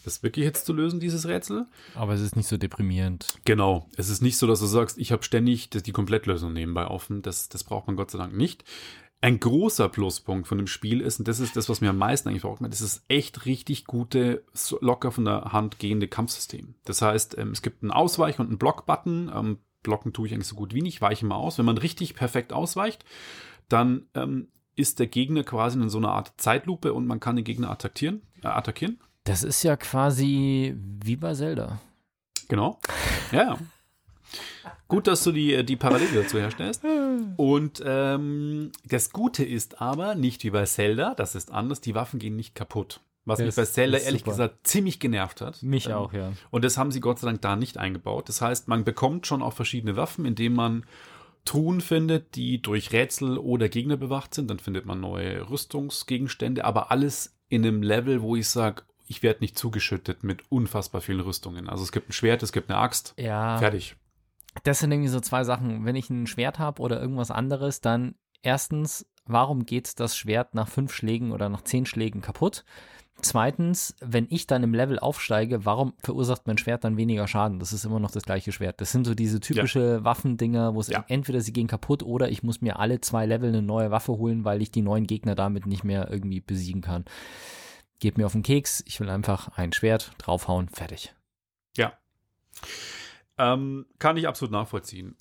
das 0.05 0.23
wirklich 0.23 0.45
jetzt 0.45 0.67
zu 0.67 0.73
lösen, 0.73 0.99
dieses 0.99 1.29
Rätsel. 1.29 1.67
Aber 1.95 2.15
es 2.15 2.21
ist 2.21 2.35
nicht 2.35 2.49
so 2.49 2.57
deprimierend. 2.57 3.39
Genau. 3.45 3.89
Es 3.97 4.09
ist 4.09 4.21
nicht 4.21 4.37
so, 4.37 4.47
dass 4.47 4.61
du 4.61 4.67
sagst, 4.67 4.99
ich 4.99 5.13
habe 5.13 5.23
ständig 5.23 5.71
die 5.71 5.93
Komplettlösung 5.93 6.53
nebenbei 6.53 6.87
offen. 6.89 7.23
Das, 7.23 7.49
das 7.49 7.63
braucht 7.63 7.87
man 7.87 7.97
Gott 7.97 8.11
sei 8.11 8.19
Dank 8.19 8.35
nicht. 8.35 8.65
Ein 9.21 9.39
großer 9.39 9.89
Pluspunkt 9.89 10.49
von 10.49 10.59
dem 10.59 10.67
Spiel 10.67 11.01
ist, 11.01 11.21
und 11.21 11.29
das 11.29 11.39
ist 11.39 11.55
das, 11.55 11.69
was 11.69 11.81
mir 11.81 11.91
am 11.91 11.99
meisten 11.99 12.29
eigentlich 12.29 12.43
macht, 12.43 12.73
das 12.73 12.81
ist 12.81 13.05
echt 13.07 13.47
richtig 13.47 13.85
gute, 13.85 14.43
locker 14.81 15.13
von 15.13 15.25
der 15.25 15.53
Hand 15.53 15.79
gehende 15.79 16.09
Kampfsystem. 16.09 16.75
Das 16.85 17.03
heißt, 17.03 17.39
ähm, 17.39 17.53
es 17.53 17.63
gibt 17.63 17.85
einen 17.85 17.93
Ausweich- 17.93 18.41
und 18.41 18.49
einen 18.49 18.59
Block-Button. 18.59 19.31
Ähm, 19.33 19.59
Blocken 19.85 20.13
tue 20.13 20.27
ich 20.27 20.35
eigentlich 20.35 20.49
so 20.49 20.57
gut 20.57 20.75
wie 20.75 20.83
nicht, 20.83 21.01
weiche 21.01 21.27
mal 21.27 21.37
aus. 21.37 21.59
Wenn 21.59 21.67
man 21.67 21.79
richtig 21.79 22.15
perfekt 22.15 22.53
ausweicht, 22.53 23.05
dann 23.69 24.07
ähm, 24.15 24.49
ist 24.75 24.99
der 24.99 25.07
Gegner 25.07 25.45
quasi 25.45 25.79
in 25.79 25.89
so 25.89 25.99
einer 25.99 26.13
Art 26.13 26.33
Zeitlupe 26.39 26.93
und 26.93 27.07
man 27.07 27.21
kann 27.21 27.37
den 27.37 27.45
Gegner 27.45 27.71
attackieren. 27.71 28.23
Äh, 28.43 28.49
attackieren. 28.49 28.99
Das 29.25 29.43
ist 29.43 29.63
ja 29.63 29.77
quasi 29.77 30.75
wie 30.77 31.17
bei 31.17 31.35
Zelda. 31.35 31.81
Genau. 32.49 32.81
Ja. 33.31 33.59
Gut, 34.89 35.07
dass 35.07 35.25
du 35.25 35.33
die, 35.33 35.65
die 35.65 35.77
Parallele 35.77 36.23
dazu 36.23 36.39
herstellst. 36.39 36.83
Und 37.37 37.83
ähm, 37.85 38.73
das 38.85 39.11
Gute 39.13 39.45
ist 39.45 39.81
aber, 39.81 40.15
nicht 40.15 40.45
wie 40.45 40.51
bei 40.51 40.65
Zelda, 40.65 41.15
das 41.15 41.35
ist 41.35 41.51
anders, 41.51 41.81
die 41.81 41.95
Waffen 41.95 42.19
gehen 42.19 42.37
nicht 42.37 42.55
kaputt. 42.55 43.01
Was 43.25 43.39
mich 43.39 43.47
Das 43.47 43.57
bei 43.57 43.65
Zelda 43.65 43.99
ehrlich 43.99 44.23
super. 44.23 44.33
gesagt 44.33 44.67
ziemlich 44.67 44.99
genervt 44.99 45.41
hat. 45.41 45.63
Mich 45.63 45.87
Ähm, 45.87 45.93
auch, 45.93 46.13
ja. 46.13 46.33
Und 46.51 46.65
das 46.65 46.77
haben 46.77 46.91
sie 46.91 47.01
Gott 47.01 47.21
sei 47.21 47.29
Dank 47.29 47.41
da 47.41 47.55
nicht 47.57 47.79
eingebaut. 47.79 48.29
Das 48.29 48.43
heißt, 48.43 48.67
man 48.69 48.85
bekommt 48.85 49.27
schon 49.27 49.43
auch 49.43 49.53
verschiedene 49.53 49.97
Waffen, 49.97 50.27
indem 50.27 50.55
man 50.55 50.85
Truhen 51.45 51.81
findet, 51.81 52.35
die 52.35 52.61
durch 52.61 52.93
Rätsel 52.93 53.39
oder 53.39 53.69
Gegner 53.69 53.97
bewacht 53.97 54.35
sind. 54.35 54.51
Dann 54.51 54.59
findet 54.59 54.87
man 54.87 55.01
neue 55.01 55.49
Rüstungsgegenstände, 55.49 56.65
aber 56.65 56.91
alles 56.91 57.35
in 57.53 57.67
einem 57.67 57.83
Level, 57.83 58.23
wo 58.23 58.35
ich 58.35 58.49
sage, 58.49 58.83
ich 59.07 59.23
werde 59.23 59.41
nicht 59.41 59.59
zugeschüttet 59.59 60.25
mit 60.25 60.51
unfassbar 60.51 61.03
vielen 61.03 61.21
Rüstungen. 61.21 61.69
Also 61.69 61.85
es 61.85 61.93
gibt 61.93 62.09
ein 62.09 62.15
Schwert, 62.15 62.43
es 62.43 62.51
gibt 62.51 62.71
eine 62.71 62.79
Axt. 62.79 63.13
Ja. 63.19 63.59
Fertig. 63.59 63.95
Das 64.65 64.79
sind 64.79 64.91
irgendwie 64.91 65.11
so 65.11 65.21
zwei 65.21 65.45
Sachen. 65.45 65.85
Wenn 65.85 65.95
ich 65.95 66.09
ein 66.09 66.27
Schwert 66.27 66.59
habe 66.59 66.81
oder 66.81 66.99
irgendwas 66.99 67.31
anderes, 67.31 67.83
dann 67.83 68.15
erstens, 68.41 69.07
warum 69.27 69.67
geht 69.67 70.01
das 70.01 70.17
Schwert 70.17 70.55
nach 70.55 70.67
fünf 70.67 70.95
Schlägen 70.95 71.31
oder 71.31 71.51
nach 71.51 71.61
zehn 71.61 71.85
Schlägen 71.85 72.23
kaputt? 72.23 72.65
Zweitens, 73.23 73.95
wenn 74.01 74.27
ich 74.31 74.47
dann 74.49 74.63
im 74.65 74.75
Level 74.75 74.99
aufsteige, 74.99 75.65
warum 75.65 75.95
verursacht 76.03 76.47
mein 76.47 76.59
Schwert 76.59 76.83
dann 76.85 76.97
weniger 76.97 77.29
Schaden? 77.29 77.61
Das 77.61 77.73
ist 77.73 77.85
immer 77.85 78.01
noch 78.01 78.11
das 78.11 78.25
gleiche 78.25 78.51
Schwert. 78.53 78.81
Das 78.81 78.91
sind 78.91 79.05
so 79.07 79.15
diese 79.15 79.39
typische 79.41 80.05
Waffendinger, 80.05 80.75
wo 80.75 80.81
es 80.81 80.89
Ja. 80.89 81.05
entweder 81.09 81.41
sie 81.41 81.53
gehen 81.53 81.69
kaputt 81.69 82.03
oder 82.03 82.29
ich 82.31 82.43
muss 82.43 82.61
mir 82.61 82.79
alle 82.81 83.01
zwei 83.01 83.25
Level 83.25 83.49
eine 83.51 83.63
neue 83.63 83.91
Waffe 83.93 84.13
holen, 84.13 84.45
weil 84.45 84.61
ich 84.61 84.71
die 84.73 84.83
neuen 84.83 85.07
Gegner 85.07 85.35
damit 85.35 85.67
nicht 85.67 85.85
mehr 85.85 86.11
irgendwie 86.11 86.41
besiegen 86.41 86.83
kann. 86.83 87.05
Geht 88.01 88.19
mir 88.19 88.27
auf 88.27 88.33
den 88.33 88.43
Keks, 88.43 88.83
ich 88.87 88.99
will 88.99 89.09
einfach 89.09 89.57
ein 89.57 89.73
Schwert 89.73 90.13
draufhauen, 90.19 90.69
fertig. 90.69 91.15
Ja. 91.77 91.93
Ähm, 93.39 93.87
kann 94.01 94.17
ich 94.17 94.27
absolut 94.27 94.51
nachvollziehen. 94.53 95.17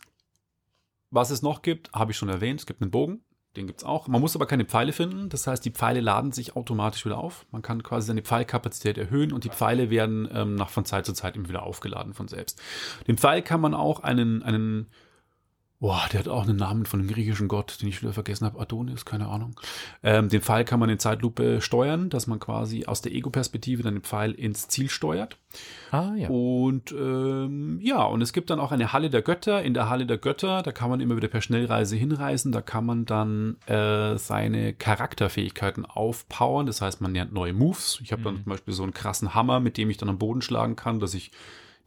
Was 1.12 1.30
es 1.30 1.42
noch 1.42 1.62
gibt, 1.62 1.92
habe 1.94 2.12
ich 2.12 2.18
schon 2.18 2.30
erwähnt. 2.30 2.62
Es 2.62 2.66
gibt 2.66 2.82
einen 2.82 2.90
Bogen, 2.92 3.24
den 3.56 3.68
gibt 3.68 3.82
es 3.82 3.86
auch. 3.86 4.08
Man 4.08 4.22
muss 4.22 4.36
aber 4.36 4.46
keine 4.46 4.66
Pfeile 4.66 4.94
finden. 4.94 5.28
Das 5.28 5.46
heißt, 5.46 5.64
die 5.66 5.72
Pfeile 5.72 6.00
laden 6.00 6.32
sich 6.32 6.56
automatisch 6.56 7.06
wieder 7.06 7.18
auf. 7.18 7.46
Man 7.52 7.62
kann 7.62 7.84
quasi 7.84 8.08
seine 8.08 8.22
Pfeilkapazität 8.22 8.98
erhöhen 8.98 9.34
und 9.34 9.44
die 9.44 9.50
Pfeile 9.50 9.90
werden 9.90 10.30
ähm, 10.34 10.56
nach 10.56 10.70
von 10.70 10.86
Zeit 10.86 11.06
zu 11.06 11.14
Zeit 11.14 11.36
eben 11.36 11.50
wieder 11.50 11.64
aufgeladen 11.64 12.14
von 12.14 12.30
selbst. 12.30 12.62
Den 13.08 13.18
Pfeil 13.18 13.42
kann 13.42 13.60
man 13.60 13.74
auch 13.74 14.02
einen, 14.02 14.42
einen 14.44 14.88
Boah, 15.82 16.08
der 16.14 16.20
hat 16.20 16.28
auch 16.28 16.44
einen 16.44 16.58
Namen 16.58 16.86
von 16.86 17.00
einem 17.00 17.10
griechischen 17.10 17.48
Gott, 17.48 17.82
den 17.82 17.90
ich 17.90 18.04
wieder 18.04 18.14
vergessen 18.14 18.46
habe. 18.46 18.60
Adonis, 18.60 19.04
keine 19.04 19.28
Ahnung. 19.28 19.60
Ähm, 20.04 20.30
den 20.30 20.42
Pfeil 20.42 20.64
kann 20.64 20.80
man 20.80 20.92
in 20.92 21.00
Zeitlupe 21.00 21.60
steuern, 21.60 22.12
dass 22.12 22.28
man 22.28 22.40
quasi 22.40 22.86
aus 22.86 23.02
der 23.02 23.12
Ego-Perspektive 23.14 23.82
dann 23.82 23.96
den 23.96 24.04
Pfeil 24.04 24.32
ins 24.34 24.68
Ziel 24.68 24.92
steuert. 24.92 25.38
Ah, 25.90 26.14
ja. 26.16 26.30
Und 26.30 26.92
ähm, 26.92 27.80
ja, 27.82 28.04
und 28.04 28.22
es 28.22 28.32
gibt 28.32 28.52
dann 28.52 28.60
auch 28.60 28.72
eine 28.72 28.94
Halle 28.94 29.10
der 29.10 29.24
Götter. 29.24 29.64
In 29.64 29.74
der 29.74 29.90
Halle 29.90 30.06
der 30.06 30.20
Götter, 30.20 30.62
da 30.62 30.72
kann 30.72 30.92
man 30.92 31.00
immer 31.00 31.18
wieder 31.18 31.30
per 31.30 31.42
Schnellreise 31.42 31.96
hinreisen. 31.96 32.52
Da 32.52 32.62
kann 32.62 32.86
man 32.86 33.06
dann 33.08 33.58
äh, 33.66 34.20
seine 34.20 34.74
Charakterfähigkeiten 34.74 35.88
aufpowern. 35.88 36.68
Das 36.68 36.82
heißt, 36.82 37.02
man 37.02 37.16
lernt 37.16 37.34
neue 37.34 37.54
Moves. 37.54 38.00
Ich 38.04 38.12
habe 38.12 38.22
dann 38.22 38.36
zum 38.36 38.46
Beispiel 38.52 38.76
so 38.76 38.84
einen 38.84 38.94
krassen 38.94 39.34
Hammer, 39.34 39.60
mit 39.60 39.78
dem 39.78 39.90
ich 39.90 39.98
dann 39.98 40.10
am 40.10 40.20
Boden 40.20 40.44
schlagen 40.44 40.76
kann, 40.76 41.00
dass 41.00 41.16
ich 41.16 41.32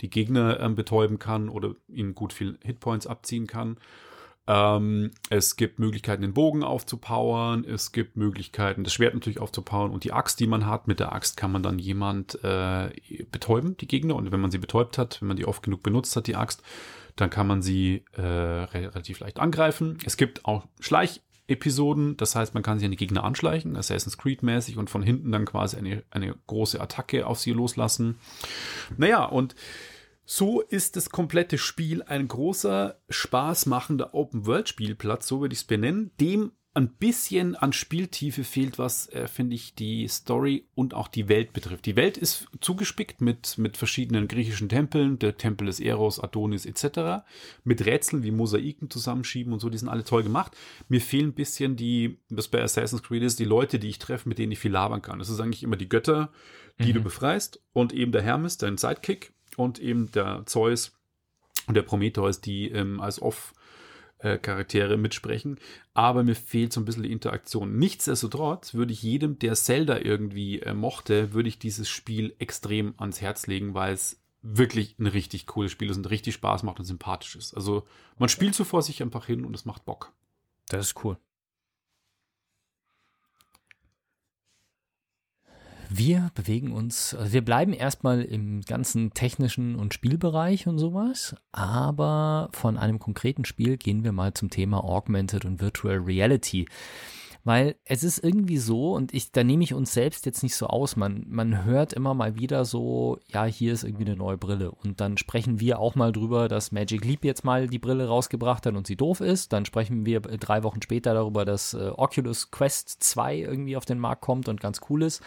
die 0.00 0.10
Gegner 0.10 0.60
ähm, 0.60 0.74
betäuben 0.74 1.18
kann 1.18 1.48
oder 1.48 1.74
ihnen 1.88 2.14
gut 2.14 2.32
viel 2.32 2.58
Hitpoints 2.62 3.06
abziehen 3.06 3.46
kann. 3.46 3.78
Ähm, 4.46 5.12
es 5.30 5.56
gibt 5.56 5.78
Möglichkeiten, 5.78 6.22
den 6.22 6.34
Bogen 6.34 6.62
aufzupowern. 6.62 7.64
Es 7.64 7.92
gibt 7.92 8.16
Möglichkeiten, 8.16 8.84
das 8.84 8.92
Schwert 8.92 9.14
natürlich 9.14 9.40
aufzupowern 9.40 9.90
und 9.90 10.04
die 10.04 10.12
Axt, 10.12 10.38
die 10.40 10.46
man 10.46 10.66
hat. 10.66 10.86
Mit 10.86 11.00
der 11.00 11.12
Axt 11.12 11.36
kann 11.36 11.50
man 11.50 11.62
dann 11.62 11.78
jemand 11.78 12.42
äh, 12.44 12.90
betäuben, 13.30 13.76
die 13.78 13.88
Gegner. 13.88 14.16
Und 14.16 14.30
wenn 14.32 14.40
man 14.40 14.50
sie 14.50 14.58
betäubt 14.58 14.98
hat, 14.98 15.20
wenn 15.20 15.28
man 15.28 15.36
die 15.36 15.46
oft 15.46 15.62
genug 15.62 15.82
benutzt 15.82 16.14
hat, 16.16 16.26
die 16.26 16.36
Axt, 16.36 16.62
dann 17.16 17.30
kann 17.30 17.46
man 17.46 17.62
sie 17.62 18.04
äh, 18.12 18.20
relativ 18.20 19.20
leicht 19.20 19.38
angreifen. 19.38 19.98
Es 20.04 20.16
gibt 20.16 20.44
auch 20.44 20.66
Schleichepisoden, 21.46 22.16
das 22.16 22.34
heißt, 22.34 22.54
man 22.54 22.62
kann 22.62 22.78
sich 22.78 22.86
an 22.86 22.90
die 22.90 22.96
Gegner 22.96 23.24
anschleichen, 23.24 23.76
Assassin's 23.76 24.18
Creed-mäßig 24.18 24.78
und 24.78 24.90
von 24.90 25.02
hinten 25.02 25.32
dann 25.32 25.44
quasi 25.44 25.76
eine, 25.76 26.02
eine 26.10 26.34
große 26.46 26.80
Attacke 26.80 27.26
auf 27.26 27.38
sie 27.38 27.52
loslassen. 27.52 28.18
Naja, 28.96 29.24
und 29.24 29.54
so 30.24 30.62
ist 30.62 30.96
das 30.96 31.10
komplette 31.10 31.58
Spiel 31.58 32.02
ein 32.02 32.28
großer, 32.28 32.98
spaßmachender 33.10 34.14
Open-World-Spielplatz, 34.14 35.28
so 35.28 35.40
würde 35.40 35.52
ich 35.52 35.60
es 35.60 35.64
benennen, 35.64 36.12
dem 36.18 36.52
ein 36.76 36.88
bisschen 36.88 37.54
an 37.54 37.72
Spieltiefe 37.72 38.42
fehlt, 38.42 38.78
was, 38.78 39.08
äh, 39.10 39.28
finde 39.28 39.54
ich, 39.54 39.76
die 39.76 40.08
Story 40.08 40.66
und 40.74 40.92
auch 40.92 41.06
die 41.06 41.28
Welt 41.28 41.52
betrifft. 41.52 41.86
Die 41.86 41.94
Welt 41.94 42.16
ist 42.18 42.48
zugespickt 42.60 43.20
mit, 43.20 43.58
mit 43.58 43.76
verschiedenen 43.76 44.26
griechischen 44.26 44.68
Tempeln, 44.68 45.20
der 45.20 45.36
Tempel 45.36 45.66
des 45.68 45.78
Eros, 45.78 46.18
Adonis 46.18 46.66
etc., 46.66 47.24
mit 47.62 47.86
Rätseln 47.86 48.24
wie 48.24 48.32
Mosaiken 48.32 48.90
zusammenschieben 48.90 49.52
und 49.52 49.60
so, 49.60 49.70
die 49.70 49.78
sind 49.78 49.88
alle 49.88 50.02
toll 50.02 50.24
gemacht. 50.24 50.56
Mir 50.88 51.00
fehlen 51.00 51.28
ein 51.28 51.34
bisschen 51.34 51.76
die, 51.76 52.18
was 52.28 52.48
bei 52.48 52.60
Assassin's 52.60 53.04
Creed 53.04 53.22
ist, 53.22 53.38
die 53.38 53.44
Leute, 53.44 53.78
die 53.78 53.88
ich 53.88 54.00
treffe, 54.00 54.28
mit 54.28 54.38
denen 54.38 54.50
ich 54.52 54.58
viel 54.58 54.72
labern 54.72 55.00
kann. 55.00 55.20
Das 55.20 55.30
ist 55.30 55.38
eigentlich 55.40 55.62
immer 55.62 55.76
die 55.76 55.88
Götter, 55.88 56.32
die 56.80 56.88
Mhm. 56.90 56.94
du 56.94 57.02
befreist 57.04 57.62
und 57.72 57.92
eben 57.92 58.10
der 58.10 58.22
Hermes, 58.22 58.58
dein 58.58 58.78
Sidekick 58.78 59.32
und 59.56 59.78
eben 59.78 60.10
der 60.10 60.42
Zeus 60.46 60.92
und 61.68 61.74
der 61.76 61.82
Prometheus, 61.82 62.40
die 62.40 62.68
ähm, 62.70 63.00
als 63.00 63.22
Off- 63.22 63.53
äh, 64.24 64.38
Charaktere 64.38 64.96
mitsprechen, 64.96 65.58
aber 65.92 66.24
mir 66.24 66.34
fehlt 66.34 66.72
so 66.72 66.80
ein 66.80 66.86
bisschen 66.86 67.02
die 67.02 67.12
Interaktion. 67.12 67.78
Nichtsdestotrotz 67.78 68.72
würde 68.72 68.92
ich 68.92 69.02
jedem, 69.02 69.38
der 69.38 69.54
Zelda 69.54 69.98
irgendwie 69.98 70.60
äh, 70.60 70.72
mochte, 70.72 71.34
würde 71.34 71.50
ich 71.50 71.58
dieses 71.58 71.90
Spiel 71.90 72.34
extrem 72.38 72.94
ans 72.96 73.20
Herz 73.20 73.46
legen, 73.46 73.74
weil 73.74 73.92
es 73.92 74.20
wirklich 74.40 74.98
ein 74.98 75.06
richtig 75.06 75.46
cooles 75.46 75.72
Spiel 75.72 75.90
ist 75.90 75.98
und 75.98 76.10
richtig 76.10 76.34
Spaß 76.34 76.62
macht 76.62 76.78
und 76.78 76.86
sympathisch 76.86 77.36
ist. 77.36 77.54
Also 77.54 77.86
man 78.18 78.30
spielt 78.30 78.54
so 78.54 78.64
vor 78.64 78.82
sich 78.82 79.02
einfach 79.02 79.26
hin 79.26 79.44
und 79.44 79.54
es 79.54 79.66
macht 79.66 79.84
Bock. 79.84 80.12
Das 80.68 80.86
ist 80.86 81.04
cool. 81.04 81.18
Wir 85.90 86.30
bewegen 86.34 86.72
uns, 86.72 87.14
also 87.14 87.32
wir 87.32 87.44
bleiben 87.44 87.72
erstmal 87.72 88.22
im 88.22 88.62
ganzen 88.62 89.12
technischen 89.14 89.76
und 89.76 89.94
Spielbereich 89.94 90.66
und 90.66 90.78
sowas, 90.78 91.36
aber 91.52 92.48
von 92.52 92.76
einem 92.76 92.98
konkreten 92.98 93.44
Spiel 93.44 93.76
gehen 93.76 94.04
wir 94.04 94.12
mal 94.12 94.34
zum 94.34 94.50
Thema 94.50 94.82
Augmented 94.84 95.44
und 95.44 95.60
Virtual 95.60 95.98
Reality. 95.98 96.66
Weil 97.46 97.76
es 97.84 98.02
ist 98.04 98.24
irgendwie 98.24 98.56
so, 98.56 98.94
und 98.94 99.12
ich, 99.12 99.30
da 99.30 99.44
nehme 99.44 99.62
ich 99.62 99.74
uns 99.74 99.92
selbst 99.92 100.24
jetzt 100.24 100.42
nicht 100.42 100.56
so 100.56 100.66
aus, 100.66 100.96
man, 100.96 101.26
man 101.28 101.64
hört 101.64 101.92
immer 101.92 102.14
mal 102.14 102.36
wieder 102.36 102.64
so, 102.64 103.18
ja, 103.28 103.44
hier 103.44 103.74
ist 103.74 103.84
irgendwie 103.84 104.06
eine 104.06 104.16
neue 104.16 104.38
Brille. 104.38 104.70
Und 104.70 105.02
dann 105.02 105.18
sprechen 105.18 105.60
wir 105.60 105.78
auch 105.78 105.94
mal 105.94 106.10
drüber, 106.10 106.48
dass 106.48 106.72
Magic 106.72 107.04
Leap 107.04 107.22
jetzt 107.22 107.44
mal 107.44 107.68
die 107.68 107.78
Brille 107.78 108.08
rausgebracht 108.08 108.64
hat 108.64 108.74
und 108.74 108.86
sie 108.86 108.96
doof 108.96 109.20
ist. 109.20 109.52
Dann 109.52 109.66
sprechen 109.66 110.06
wir 110.06 110.20
drei 110.20 110.62
Wochen 110.62 110.80
später 110.80 111.12
darüber, 111.12 111.44
dass 111.44 111.74
äh, 111.74 111.90
Oculus 111.94 112.50
Quest 112.50 113.02
2 113.02 113.36
irgendwie 113.36 113.76
auf 113.76 113.84
den 113.84 113.98
Markt 113.98 114.22
kommt 114.22 114.48
und 114.48 114.62
ganz 114.62 114.80
cool 114.88 115.02
ist. 115.02 115.22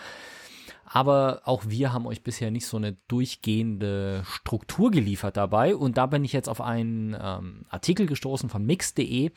Aber 0.89 1.41
auch 1.44 1.63
wir 1.67 1.91
haben 1.91 2.08
euch 2.08 2.24
bisher 2.24 2.50
nicht 2.50 2.65
so 2.65 2.77
eine 2.77 2.94
durchgehende 3.10 4.24
Struktur 4.25 4.89
geliefert 4.89 5.36
dabei. 5.36 5.75
Und 5.75 5.98
da 5.98 6.06
bin 6.06 6.24
ich 6.24 6.32
jetzt 6.32 6.48
auf 6.48 6.62
einen 6.62 7.13
ähm, 7.22 7.65
Artikel 7.70 8.06
gestoßen 8.06 8.50
von 8.50 8.65
mix.de 8.65 9.32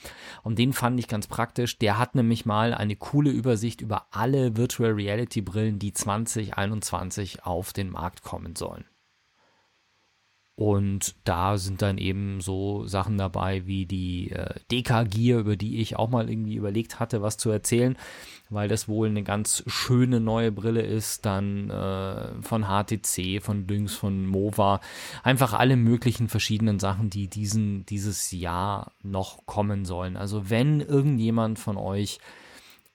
und 0.44 0.58
den 0.60 0.72
fand 0.72 1.00
ich 1.00 1.08
ganz 1.08 1.26
praktisch. 1.26 1.76
Der 1.78 1.98
hat 1.98 2.14
nämlich 2.14 2.46
mal 2.46 2.72
eine 2.72 2.94
coole 2.94 3.30
Übersicht 3.30 3.80
über 3.80 4.06
alle 4.12 4.56
Virtual 4.56 4.92
Reality 4.92 5.40
Brillen, 5.40 5.80
die 5.80 5.92
2021 5.92 7.44
auf 7.44 7.72
den 7.72 7.90
Markt 7.90 8.22
kommen 8.22 8.54
sollen. 8.54 8.84
Und 10.60 11.14
da 11.24 11.56
sind 11.56 11.80
dann 11.80 11.96
eben 11.96 12.42
so 12.42 12.84
Sachen 12.84 13.16
dabei 13.16 13.66
wie 13.66 13.86
die 13.86 14.30
äh, 14.30 14.56
DK 14.70 15.08
Gear, 15.08 15.40
über 15.40 15.56
die 15.56 15.80
ich 15.80 15.96
auch 15.96 16.10
mal 16.10 16.28
irgendwie 16.28 16.56
überlegt 16.56 17.00
hatte, 17.00 17.22
was 17.22 17.38
zu 17.38 17.48
erzählen, 17.48 17.96
weil 18.50 18.68
das 18.68 18.86
wohl 18.86 19.08
eine 19.08 19.22
ganz 19.22 19.64
schöne 19.66 20.20
neue 20.20 20.52
Brille 20.52 20.82
ist. 20.82 21.24
Dann 21.24 21.70
äh, 21.70 22.42
von 22.42 22.64
HTC, 22.64 23.42
von 23.42 23.66
Lynx, 23.66 23.94
von 23.94 24.26
Mova. 24.26 24.82
Einfach 25.22 25.54
alle 25.54 25.76
möglichen 25.76 26.28
verschiedenen 26.28 26.78
Sachen, 26.78 27.08
die 27.08 27.28
diesen, 27.28 27.86
dieses 27.86 28.30
Jahr 28.30 28.92
noch 29.02 29.46
kommen 29.46 29.86
sollen. 29.86 30.18
Also 30.18 30.50
wenn 30.50 30.82
irgendjemand 30.82 31.58
von 31.58 31.78
euch 31.78 32.18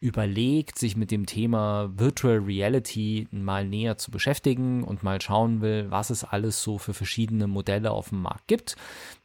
überlegt, 0.06 0.78
sich 0.78 0.96
mit 0.96 1.12
dem 1.12 1.26
Thema 1.26 1.90
Virtual 1.96 2.38
Reality 2.38 3.28
mal 3.32 3.66
näher 3.66 3.98
zu 3.98 4.12
beschäftigen 4.12 4.84
und 4.84 5.04
mal 5.04 5.20
schauen 5.22 5.62
will, 5.62 5.88
was 5.90 6.12
es 6.12 6.24
alles 6.24 6.62
so 6.62 6.78
für 6.78 6.94
verschiedene 6.94 7.48
Modelle 7.48 7.92
auf 7.92 8.10
dem 8.10 8.22
Markt 8.22 8.48
gibt, 8.48 8.76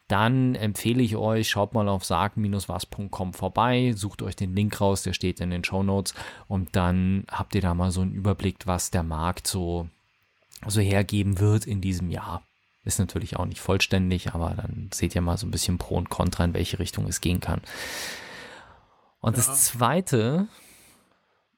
dann 0.08 0.54
empfehle 0.56 1.02
ich 1.02 1.16
euch, 1.16 1.48
schaut 1.48 1.74
mal 1.74 1.88
auf 1.88 2.04
sagen-was.com 2.04 3.32
vorbei, 3.34 3.92
sucht 3.94 4.22
euch 4.22 4.34
den 4.34 4.56
Link 4.56 4.80
raus, 4.80 5.02
der 5.02 5.12
steht 5.12 5.38
in 5.40 5.50
den 5.50 5.62
Show 5.62 5.82
Notes 5.82 6.14
und 6.48 6.74
dann 6.74 7.24
habt 7.30 7.54
ihr 7.54 7.60
da 7.60 7.74
mal 7.74 7.92
so 7.92 8.00
einen 8.00 8.14
Überblick, 8.14 8.66
was 8.66 8.90
der 8.90 9.04
Markt 9.04 9.46
so, 9.46 9.88
so 10.66 10.80
hergeben 10.80 11.38
wird 11.38 11.66
in 11.66 11.80
diesem 11.80 12.10
Jahr. 12.10 12.42
Ist 12.82 12.98
natürlich 12.98 13.36
auch 13.36 13.44
nicht 13.44 13.60
vollständig, 13.60 14.32
aber 14.34 14.54
dann 14.56 14.88
seht 14.92 15.14
ihr 15.14 15.20
mal 15.20 15.36
so 15.36 15.46
ein 15.46 15.50
bisschen 15.50 15.78
Pro 15.78 15.96
und 15.96 16.08
Contra, 16.08 16.44
in 16.44 16.54
welche 16.54 16.78
Richtung 16.78 17.06
es 17.06 17.20
gehen 17.20 17.40
kann. 17.40 17.60
Und 19.20 19.36
ja. 19.36 19.44
das 19.44 19.66
zweite, 19.66 20.48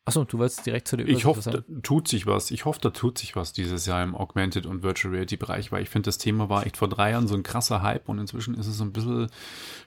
achso, 0.05 0.25
du 0.25 0.39
wolltest 0.39 0.67
direkt 0.67 0.89
zu 0.89 0.97
der 0.97 1.07
Ich 1.09 1.25
hoffe, 1.25 1.51
da 1.51 1.63
tut 1.83 2.09
sich 2.09 2.27
was. 2.27 2.51
Ich 2.51 2.65
hoffe, 2.65 2.81
da 2.81 2.91
tut 2.91 3.19
sich 3.19 3.37
was 3.37 3.53
dieses 3.53 3.87
Jahr 3.87 4.03
im 4.03 4.15
Augmented 4.15 4.67
und 4.67 4.83
Virtual 4.83 5.13
Reality 5.13 5.37
Bereich, 5.37 5.73
weil 5.73 5.83
ich 5.83 5.91
finde, 5.91 6.07
das 6.07 6.19
Thema 6.19 6.49
war 6.49 6.67
echt 6.67 6.77
vor 6.77 6.89
drei 6.89 7.11
Jahren 7.11 7.29
so 7.29 7.35
ein 7.35 7.43
krasser 7.43 7.83
Hype 7.83 8.09
und 8.09 8.19
inzwischen 8.19 8.55
ist 8.55 8.67
es 8.67 8.77
so 8.77 8.85
ein 8.85 8.93
bisschen, 8.93 9.29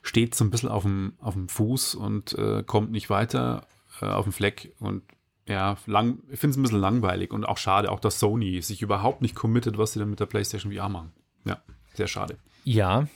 steht 0.01 0.35
so 0.35 0.45
ein 0.45 0.51
bisschen 0.51 0.69
auf 0.69 0.83
dem, 0.83 1.13
auf 1.19 1.33
dem 1.33 1.49
Fuß 1.49 1.95
und 1.95 2.33
äh, 2.37 2.63
kommt 2.63 2.91
nicht 2.91 3.09
weiter 3.09 3.67
äh, 4.01 4.05
auf 4.05 4.25
dem 4.25 4.33
Fleck 4.33 4.73
und 4.79 5.03
ja, 5.47 5.77
lang, 5.85 6.19
ich 6.31 6.39
finde 6.39 6.51
es 6.51 6.57
ein 6.57 6.63
bisschen 6.63 6.79
langweilig 6.79 7.31
und 7.31 7.45
auch 7.45 7.57
schade, 7.57 7.91
auch 7.91 7.99
dass 7.99 8.19
Sony 8.19 8.61
sich 8.61 8.81
überhaupt 8.81 9.21
nicht 9.21 9.35
committet, 9.35 9.77
was 9.77 9.93
sie 9.93 9.99
dann 9.99 10.09
mit 10.09 10.19
der 10.19 10.25
PlayStation 10.25 10.73
VR 10.73 10.89
machen. 10.89 11.11
Ja, 11.45 11.61
sehr 11.93 12.07
schade. 12.07 12.37
Ja, 12.63 13.07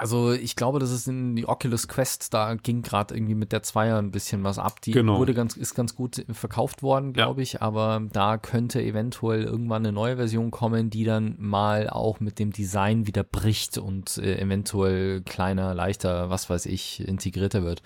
also 0.00 0.32
ich 0.32 0.56
glaube, 0.56 0.78
das 0.78 0.90
ist 0.90 1.08
in 1.08 1.36
die 1.36 1.46
Oculus 1.46 1.86
Quest, 1.86 2.32
da 2.32 2.54
ging 2.54 2.80
gerade 2.80 3.14
irgendwie 3.14 3.34
mit 3.34 3.52
der 3.52 3.62
Zweier 3.62 3.98
ein 3.98 4.10
bisschen 4.10 4.42
was 4.44 4.58
ab. 4.58 4.80
Die 4.80 4.92
Genau. 4.92 5.18
wurde 5.18 5.34
ganz, 5.34 5.58
ist 5.58 5.74
ganz 5.74 5.94
gut 5.94 6.24
verkauft 6.32 6.82
worden, 6.82 7.12
glaube 7.12 7.42
ich, 7.42 7.60
aber 7.60 8.00
da 8.10 8.38
könnte 8.38 8.82
eventuell 8.82 9.42
irgendwann 9.42 9.84
eine 9.84 9.92
neue 9.92 10.16
Version 10.16 10.50
kommen, 10.50 10.88
die 10.88 11.04
dann 11.04 11.34
mal 11.36 11.90
auch 11.90 12.18
mit 12.18 12.38
dem 12.38 12.50
Design 12.50 13.06
wieder 13.06 13.24
bricht 13.24 13.76
und 13.76 14.16
äh, 14.16 14.40
eventuell 14.40 15.20
kleiner, 15.20 15.74
leichter, 15.74 16.30
was 16.30 16.48
weiß 16.48 16.64
ich, 16.64 17.06
integrierter 17.06 17.62
wird. 17.62 17.82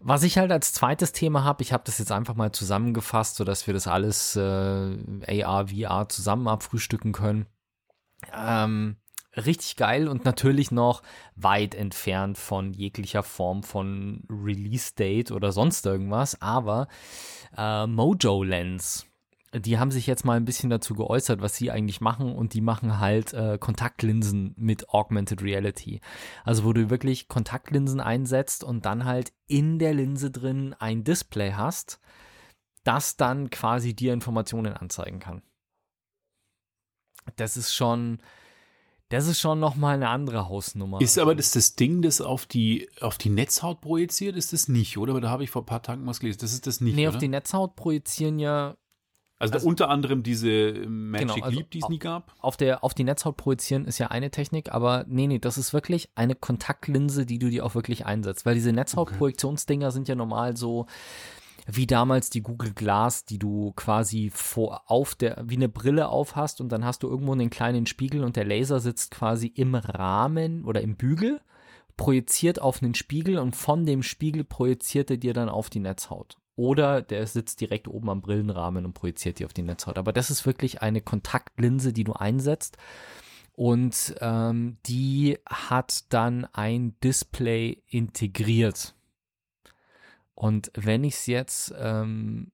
Was 0.00 0.22
ich 0.22 0.38
halt 0.38 0.50
als 0.50 0.72
zweites 0.72 1.12
Thema 1.12 1.44
habe, 1.44 1.62
ich 1.62 1.74
habe 1.74 1.82
das 1.84 1.98
jetzt 1.98 2.12
einfach 2.12 2.34
mal 2.34 2.50
zusammengefasst, 2.50 3.36
sodass 3.36 3.66
wir 3.66 3.74
das 3.74 3.86
alles 3.86 4.36
äh, 4.36 5.42
AR, 5.44 5.68
VR 5.68 6.08
zusammen 6.08 6.48
abfrühstücken 6.48 7.12
können. 7.12 7.44
Ähm, 8.34 8.96
richtig 9.36 9.76
geil 9.76 10.08
und 10.08 10.24
natürlich 10.24 10.70
noch 10.70 11.02
weit 11.36 11.74
entfernt 11.74 12.38
von 12.38 12.72
jeglicher 12.72 13.22
Form 13.22 13.62
von 13.62 14.24
Release-Date 14.28 15.30
oder 15.30 15.52
sonst 15.52 15.86
irgendwas, 15.86 16.40
aber 16.40 16.88
äh, 17.56 17.86
Mojo 17.86 18.42
Lens. 18.42 19.06
Die 19.52 19.80
haben 19.80 19.90
sich 19.90 20.06
jetzt 20.06 20.24
mal 20.24 20.36
ein 20.36 20.44
bisschen 20.44 20.70
dazu 20.70 20.94
geäußert, 20.94 21.42
was 21.42 21.56
sie 21.56 21.72
eigentlich 21.72 22.00
machen 22.00 22.32
und 22.32 22.54
die 22.54 22.60
machen 22.60 23.00
halt 23.00 23.32
äh, 23.32 23.58
Kontaktlinsen 23.58 24.54
mit 24.56 24.90
Augmented 24.90 25.42
Reality. 25.42 26.00
Also 26.44 26.64
wo 26.64 26.72
du 26.72 26.88
wirklich 26.88 27.26
Kontaktlinsen 27.26 28.00
einsetzt 28.00 28.62
und 28.62 28.86
dann 28.86 29.04
halt 29.04 29.32
in 29.48 29.80
der 29.80 29.92
Linse 29.92 30.30
drin 30.30 30.76
ein 30.78 31.02
Display 31.02 31.52
hast, 31.52 32.00
das 32.84 33.16
dann 33.16 33.50
quasi 33.50 33.92
dir 33.92 34.12
Informationen 34.12 34.72
anzeigen 34.72 35.18
kann. 35.18 35.42
Das 37.36 37.56
ist 37.56 37.74
schon, 37.74 38.18
Das 39.10 39.26
ist 39.26 39.40
schon 39.40 39.58
nochmal 39.58 39.96
eine 39.96 40.08
andere 40.08 40.48
Hausnummer. 40.48 41.00
Ist 41.00 41.18
aber 41.18 41.34
das, 41.34 41.50
das 41.50 41.74
Ding, 41.74 42.00
das 42.00 42.20
auf 42.20 42.46
die, 42.46 42.88
auf 43.00 43.18
die 43.18 43.28
Netzhaut 43.28 43.80
projiziert, 43.80 44.36
ist 44.36 44.52
das 44.52 44.68
nicht, 44.68 44.96
oder? 44.98 45.10
Aber 45.12 45.20
da 45.20 45.30
habe 45.30 45.44
ich 45.44 45.50
vor 45.50 45.62
ein 45.62 45.66
paar 45.66 45.82
Tagen 45.82 46.06
was 46.06 46.20
gelesen. 46.20 46.38
Das 46.40 46.52
ist 46.52 46.66
das 46.66 46.80
nicht. 46.80 46.94
nee, 46.94 47.06
oder? 47.08 47.16
auf 47.16 47.20
die 47.20 47.28
Netzhaut 47.28 47.74
projizieren 47.76 48.38
ja 48.38 48.76
also, 49.40 49.54
also- 49.54 49.68
unter 49.68 49.88
anderem 49.88 50.22
diese 50.22 50.86
Magic 50.86 51.34
Genau, 51.34 51.44
also 51.46 51.58
Leap, 51.58 51.70
die 51.70 51.80
es 51.80 51.88
nie 51.88 51.98
gab. 51.98 52.34
auf 52.38 52.56
der 52.56 52.84
auf 52.84 52.92
die 52.94 53.04
Netzhaut 53.04 53.38
projizieren 53.38 53.86
ist 53.86 53.98
ja 53.98 54.08
eine 54.08 54.30
Technik, 54.30 54.70
aber 54.70 55.06
nee, 55.08 55.26
nee, 55.26 55.38
das 55.38 55.56
ist 55.58 55.72
wirklich 55.72 56.10
eine 56.14 56.34
Kontaktlinse, 56.34 57.24
die 57.24 57.38
du 57.38 57.48
dir 57.48 57.64
auch 57.64 57.74
wirklich 57.74 58.04
einsetzt, 58.04 58.44
weil 58.44 58.54
diese 58.54 58.72
Netzhautprojektionsdinger 58.72 59.90
sind 59.90 60.08
ja 60.08 60.14
normal 60.14 60.58
so 60.58 60.86
wie 61.66 61.86
damals 61.86 62.30
die 62.30 62.42
Google 62.42 62.72
Glass, 62.72 63.24
die 63.24 63.38
du 63.38 63.72
quasi 63.76 64.30
vor 64.32 64.82
auf 64.86 65.14
der 65.14 65.42
wie 65.46 65.56
eine 65.56 65.68
Brille 65.68 66.08
auf 66.08 66.36
hast 66.36 66.60
und 66.60 66.70
dann 66.70 66.84
hast 66.84 67.02
du 67.02 67.08
irgendwo 67.08 67.32
einen 67.32 67.50
kleinen 67.50 67.86
Spiegel 67.86 68.24
und 68.24 68.36
der 68.36 68.44
Laser 68.44 68.80
sitzt 68.80 69.10
quasi 69.10 69.46
im 69.46 69.74
Rahmen 69.74 70.64
oder 70.64 70.80
im 70.80 70.96
Bügel 70.96 71.40
projiziert 71.96 72.62
auf 72.62 72.82
einen 72.82 72.94
Spiegel 72.94 73.38
und 73.38 73.54
von 73.54 73.84
dem 73.84 74.02
Spiegel 74.02 74.42
projiziert 74.42 75.10
er 75.10 75.18
dir 75.18 75.34
dann 75.34 75.50
auf 75.50 75.68
die 75.68 75.80
Netzhaut. 75.80 76.38
Oder 76.56 77.02
der 77.02 77.26
sitzt 77.26 77.60
direkt 77.60 77.88
oben 77.88 78.08
am 78.10 78.22
Brillenrahmen 78.22 78.84
und 78.84 78.94
projiziert 78.94 79.38
dir 79.38 79.46
auf 79.46 79.52
die 79.52 79.62
Netzhaut. 79.62 79.98
Aber 79.98 80.12
das 80.12 80.30
ist 80.30 80.46
wirklich 80.46 80.82
eine 80.82 81.00
Kontaktlinse, 81.00 81.92
die 81.92 82.04
du 82.04 82.14
einsetzt. 82.14 82.78
Und 83.52 84.14
ähm, 84.20 84.78
die 84.86 85.38
hat 85.46 86.12
dann 86.12 86.46
ein 86.52 86.98
Display 87.02 87.82
integriert. 87.86 88.94
Und 90.40 90.70
wenn 90.74 91.04
ich 91.04 91.16
es 91.16 91.26
jetzt, 91.26 91.74
ähm, 91.76 92.50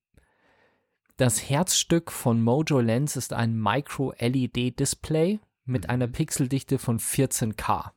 das 1.18 1.48
Herzstück 1.48 2.10
von 2.10 2.42
Mojo 2.42 2.80
Lens 2.80 3.14
ist 3.14 3.32
ein 3.32 3.56
Micro-LED-Display 3.56 5.38
mit 5.66 5.88
einer 5.88 6.08
Pixeldichte 6.08 6.80
von 6.80 6.98
14K. 6.98 7.92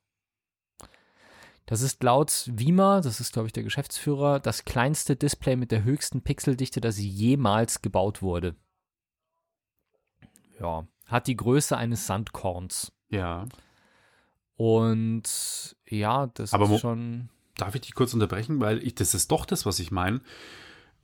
Das 1.65 1.81
ist 1.81 2.03
laut 2.03 2.51
Wima, 2.53 3.01
das 3.01 3.19
ist 3.19 3.33
glaube 3.33 3.47
ich 3.47 3.53
der 3.53 3.63
Geschäftsführer, 3.63 4.39
das 4.39 4.63
kleinste 4.63 5.15
Display 5.15 5.55
mit 5.55 5.71
der 5.71 5.83
höchsten 5.83 6.21
Pixeldichte, 6.21 6.81
das 6.81 6.99
jemals 6.99 7.81
gebaut 7.81 8.21
wurde. 8.21 8.55
Ja, 10.59 10.85
hat 11.07 11.25
die 11.25 11.35
Größe 11.35 11.75
eines 11.75 12.05
Sandkorns. 12.05 12.91
Ja. 13.09 13.47
Und 14.55 15.75
ja, 15.87 16.27
das 16.27 16.53
Aber 16.53 16.69
ist 16.69 16.81
schon. 16.81 17.31
Darf 17.61 17.75
ich 17.75 17.81
dich 17.81 17.93
kurz 17.93 18.13
unterbrechen? 18.13 18.59
Weil 18.59 18.83
ich, 18.83 18.95
das 18.95 19.13
ist 19.13 19.31
doch 19.31 19.45
das, 19.45 19.65
was 19.65 19.79
ich 19.79 19.91
meine. 19.91 20.21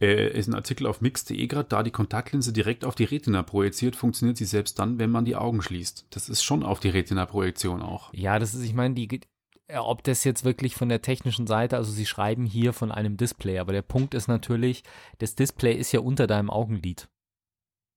Äh, 0.02 0.38
ist 0.38 0.48
ein 0.48 0.56
Artikel 0.56 0.88
auf 0.88 1.00
mix.de 1.00 1.48
gerade, 1.48 1.70
da 1.70 1.82
die 1.82 1.92
Kontaktlinse 1.92 2.52
direkt 2.52 2.84
auf 2.84 2.96
die 2.96 3.06
Retina 3.06 3.44
projiziert, 3.44 3.96
funktioniert 3.96 4.38
sie 4.38 4.44
selbst 4.46 4.78
dann, 4.78 5.00
wenn 5.00 5.10
man 5.10 5.24
die 5.24 5.38
Augen 5.38 5.62
schließt. 5.62 6.08
Das 6.10 6.28
ist 6.28 6.44
schon 6.44 6.64
auf 6.64 6.82
die 6.82 6.90
Retina-Projektion 6.90 7.82
auch. 7.82 8.14
Ja, 8.14 8.38
das 8.38 8.54
ist, 8.54 8.64
ich 8.64 8.74
meine, 8.74 8.94
die, 8.94 9.22
äh, 9.68 9.78
ob 9.78 10.04
das 10.04 10.26
jetzt 10.26 10.44
wirklich 10.44 10.76
von 10.76 10.90
der 10.90 11.02
technischen 11.02 11.48
Seite, 11.48 11.78
also 11.78 11.94
sie 11.94 12.06
schreiben 12.06 12.46
hier 12.46 12.74
von 12.74 12.92
einem 12.92 13.16
Display, 13.16 13.58
aber 13.60 13.72
der 13.72 13.84
Punkt 13.84 14.14
ist 14.16 14.28
natürlich, 14.28 14.84
das 15.20 15.36
Display 15.36 15.74
ist 15.74 15.94
ja 15.94 16.02
unter 16.02 16.28
deinem 16.28 16.50
Augenlid. 16.50 17.08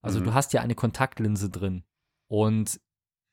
Also 0.00 0.20
Mhm. 0.20 0.24
du 0.24 0.34
hast 0.34 0.52
ja 0.52 0.60
eine 0.60 0.76
Kontaktlinse 0.76 1.50
drin 1.50 1.82
und 2.30 2.80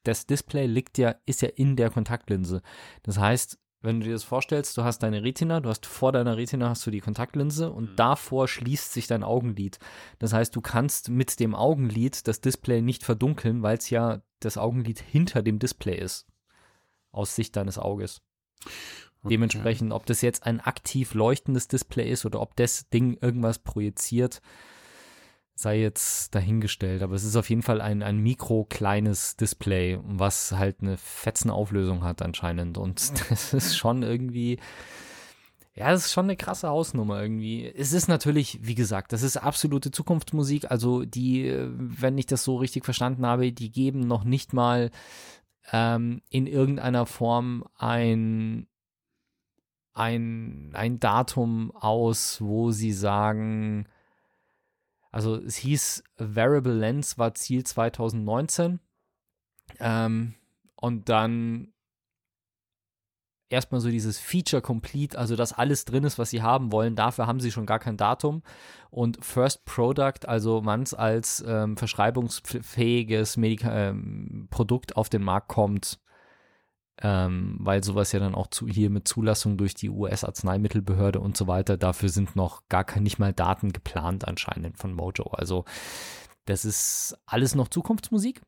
das 0.06 0.26
Display 0.26 0.66
liegt 0.66 0.98
ja, 0.98 1.16
ist 1.28 1.44
ja 1.44 1.50
in 1.50 1.76
der 1.76 1.92
Kontaktlinse. 1.92 2.64
Das 3.04 3.20
heißt, 3.20 3.60
wenn 3.86 4.00
du 4.00 4.06
dir 4.08 4.14
das 4.14 4.24
vorstellst, 4.24 4.78
du 4.78 4.84
hast 4.84 5.00
deine 5.00 5.24
Retina, 5.24 5.60
du 5.62 5.70
hast 5.70 5.86
vor 5.86 6.12
deiner 6.12 6.36
Retina 6.36 6.70
hast 6.70 6.86
du 6.86 6.92
die 6.92 7.00
Kontaktlinse 7.00 7.72
und 7.72 7.92
Mhm. 7.92 7.96
davor 7.96 8.48
schließt 8.48 8.92
sich 8.92 9.08
dein 9.08 9.24
Augenlid. 9.24 9.80
Das 10.20 10.34
heißt, 10.34 10.56
du 10.56 10.62
kannst 10.62 11.10
mit 11.10 11.40
dem 11.40 11.56
Augenlid 11.56 12.28
das 12.28 12.42
Display 12.42 12.82
nicht 12.82 13.04
verdunkeln, 13.04 13.64
weil 13.64 13.78
es 13.78 13.90
ja 13.90 14.22
das 14.40 14.58
Augenlid 14.58 15.00
hinter 15.00 15.42
dem 15.42 15.60
Display 15.60 15.98
ist. 15.98 16.28
Aus 17.12 17.36
Sicht 17.36 17.56
deines 17.56 17.80
Auges. 17.80 18.22
Dementsprechend, 19.24 19.92
ob 19.92 20.06
das 20.06 20.22
jetzt 20.22 20.46
ein 20.46 20.60
aktiv 20.60 21.14
leuchtendes 21.16 21.68
Display 21.68 22.12
ist 22.12 22.26
oder 22.26 22.42
ob 22.42 22.56
das 22.56 22.90
Ding 22.90 23.18
irgendwas 23.22 23.58
projiziert, 23.60 24.42
sei 25.66 25.80
jetzt 25.80 26.36
dahingestellt. 26.36 27.02
Aber 27.02 27.16
es 27.16 27.24
ist 27.24 27.36
auf 27.36 27.50
jeden 27.50 27.64
Fall 27.64 27.82
ein, 27.82 28.04
ein 28.04 28.20
mikro 28.20 28.66
kleines 28.70 29.36
Display, 29.36 30.00
was 30.04 30.52
halt 30.52 30.82
eine 30.82 30.96
fetzen 30.96 31.50
Auflösung 31.50 32.04
hat 32.04 32.22
anscheinend. 32.22 32.78
Und 32.78 33.12
das 33.32 33.54
ist 33.54 33.76
schon 33.76 34.04
irgendwie, 34.04 34.60
ja, 35.74 35.90
das 35.90 36.06
ist 36.06 36.14
schon 36.14 36.26
eine 36.26 36.38
krasse 36.38 36.70
Hausnummer 36.70 37.20
irgendwie. 37.20 37.66
Es 37.66 37.94
ist 37.94 38.08
natürlich, 38.08 38.60
wie 38.62 38.76
gesagt, 38.76 39.12
das 39.12 39.24
ist 39.24 39.38
absolute 39.38 39.90
Zukunftsmusik. 39.90 40.70
Also 40.70 41.04
die, 41.04 41.48
äh, 41.48 41.68
wenn 41.74 42.20
ich 42.20 42.28
das 42.28 42.44
so 42.44 42.58
richtig 42.58 42.86
verstanden 42.86 43.26
habe, 43.26 43.52
die 43.52 43.72
geben 43.72 44.02
noch 44.02 44.24
nicht 44.24 44.54
mal 44.54 44.92
ähm, 45.72 46.22
in 46.30 46.46
irgendeiner 46.46 47.08
Form 47.08 47.66
ein, 47.76 48.68
ein, 49.96 50.70
ein 50.74 51.00
Datum 51.00 51.72
aus, 51.76 52.40
wo 52.40 52.70
sie 52.70 52.92
sagen, 52.92 53.88
also 55.16 55.38
es 55.38 55.56
hieß 55.56 56.04
Variable 56.18 56.74
Lens 56.74 57.18
war 57.18 57.34
Ziel 57.36 57.64
2019 57.64 58.82
ähm, 59.80 60.36
und 60.76 61.08
dann 61.08 61.72
erstmal 63.50 63.80
so 63.80 63.90
dieses 63.90 64.20
Feature 64.20 64.62
Complete, 64.62 65.18
also 65.18 65.38
dass 65.38 65.54
alles 65.54 65.86
drin 65.86 66.04
ist, 66.04 66.20
was 66.20 66.32
sie 66.32 66.42
haben 66.42 66.74
wollen. 66.74 66.98
Dafür 66.98 67.28
haben 67.28 67.40
sie 67.40 67.54
schon 67.54 67.66
gar 67.66 67.80
kein 67.80 67.96
Datum. 67.96 68.44
Und 68.90 69.24
First 69.24 69.64
Product, 69.64 70.28
also 70.28 70.66
wann 70.66 70.84
es 70.84 70.94
als 70.94 71.42
ähm, 71.48 71.78
verschreibungsfähiges 71.78 73.38
Medika 73.38 73.74
ähm, 73.74 74.50
Produkt 74.52 74.98
auf 74.98 75.08
den 75.08 75.24
Markt 75.24 75.48
kommt, 75.48 75.98
ähm, 77.02 77.58
weil 77.60 77.84
sowas 77.84 78.12
ja 78.12 78.20
dann 78.20 78.36
auch 78.36 78.48
zu, 78.48 78.68
hier 78.68 78.90
mit 78.90 79.08
Zulassung 79.08 79.58
durch 79.58 79.74
die 79.74 79.90
US-Arzneimittelbehörde 79.90 81.20
und 81.20 81.36
so 81.36 81.48
weiter, 81.48 81.78
dafür 81.78 82.10
sind 82.10 82.36
noch 82.36 82.68
gar 82.70 82.84
kein, 82.84 83.04
nicht 83.04 83.20
mal 83.20 83.34
Daten 83.34 83.74
geplant 83.74 84.28
anscheinend 84.28 84.78
von 84.78 84.94
Mojo. 84.94 85.26
Also 85.32 85.66
das 86.46 86.64
ist 86.64 87.18
alles 87.26 87.56
noch 87.56 87.68
Zukunftsmusik. 87.68 88.42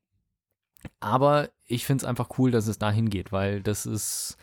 Aber 0.99 1.49
ich 1.65 1.85
finde 1.85 2.03
es 2.03 2.07
einfach 2.07 2.29
cool, 2.37 2.51
dass 2.51 2.67
es 2.67 2.77
dahin 2.77 3.09
geht, 3.09 3.31
weil 3.31 3.61
das 3.61 3.85
ist, 3.85 4.37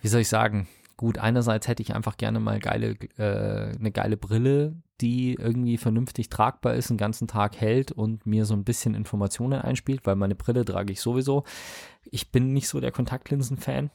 wie 0.00 0.08
soll 0.08 0.22
ich 0.22 0.28
sagen, 0.28 0.68
gut, 0.96 1.18
einerseits 1.18 1.68
hätte 1.68 1.82
ich 1.82 1.94
einfach 1.94 2.16
gerne 2.16 2.40
mal 2.40 2.58
geile, 2.58 2.96
äh, 3.18 3.76
eine 3.76 3.92
geile 3.92 4.16
Brille, 4.16 4.74
die 5.02 5.34
irgendwie 5.34 5.76
vernünftig 5.76 6.28
tragbar 6.28 6.74
ist, 6.74 6.88
den 6.88 6.96
ganzen 6.96 7.26
Tag 7.26 7.56
hält 7.60 7.90
und 7.92 8.24
mir 8.24 8.46
so 8.46 8.54
ein 8.54 8.64
bisschen 8.64 8.94
Informationen 8.94 9.60
einspielt, 9.60 10.06
weil 10.06 10.16
meine 10.16 10.36
Brille 10.36 10.64
trage 10.64 10.92
ich 10.92 11.00
sowieso. 11.00 11.44
Ich 12.04 12.30
bin 12.30 12.52
nicht 12.52 12.68
so 12.68 12.80
der 12.80 12.92
Kontaktlinsen-Fan. 12.92 13.90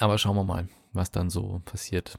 Aber 0.00 0.18
schauen 0.18 0.36
wir 0.36 0.44
mal, 0.44 0.68
was 0.92 1.12
dann 1.12 1.30
so 1.30 1.62
passiert. 1.64 2.18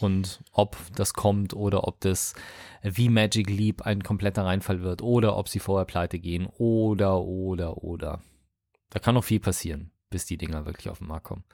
Und 0.00 0.42
ob 0.52 0.76
das 0.94 1.14
kommt 1.14 1.54
oder 1.54 1.88
ob 1.88 2.00
das 2.00 2.34
wie 2.82 3.08
Magic 3.08 3.48
Leap 3.48 3.82
ein 3.82 4.02
kompletter 4.02 4.44
Reinfall 4.44 4.82
wird 4.82 5.02
oder 5.02 5.36
ob 5.36 5.48
sie 5.48 5.58
vorher 5.58 5.86
pleite 5.86 6.18
gehen 6.18 6.46
oder, 6.58 7.22
oder, 7.22 7.82
oder. 7.82 8.20
Da 8.90 8.98
kann 8.98 9.14
noch 9.14 9.24
viel 9.24 9.40
passieren, 9.40 9.90
bis 10.10 10.26
die 10.26 10.36
Dinger 10.36 10.66
wirklich 10.66 10.88
auf 10.90 10.98
den 10.98 11.08
Markt 11.08 11.24
kommen. 11.24 11.44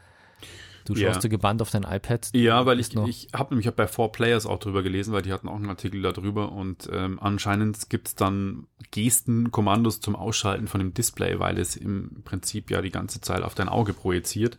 Du 0.87 0.94
Ja. 0.94 1.12
schaust 1.12 1.25
du 1.25 1.29
gebannt 1.29 1.61
auf 1.62 1.70
dein 1.70 1.83
iPad. 1.85 2.31
Ja, 2.35 2.64
weil 2.66 2.81
ich, 2.81 2.94
noch- 2.94 3.07
ich 3.09 3.29
habe 3.35 3.55
nämlich 3.55 3.70
bei 3.75 3.87
Four 3.87 4.12
Players 4.12 4.46
auch 4.46 4.59
drüber 4.59 4.83
gelesen, 4.83 5.12
weil 5.12 5.22
die 5.22 5.33
hatten 5.33 5.49
auch 5.49 5.57
einen 5.57 5.68
Artikel 5.68 6.01
darüber 6.03 6.53
und 6.53 6.88
ähm, 6.92 7.18
anscheinend 7.20 7.90
gibt 7.90 8.09
es 8.09 8.14
dann 8.14 8.66
Gesten, 8.90 9.51
Kommandos 9.51 10.01
zum 10.01 10.16
Ausschalten 10.16 10.66
von 10.68 10.79
dem 10.81 10.94
Display, 10.94 11.38
weil 11.38 11.59
es 11.59 11.77
im 11.77 12.22
Prinzip 12.25 12.70
ja 12.70 12.81
die 12.83 12.90
ganze 12.90 13.20
Zeit 13.20 13.42
auf 13.42 13.55
dein 13.55 13.68
Auge 13.68 13.92
projiziert. 13.92 14.59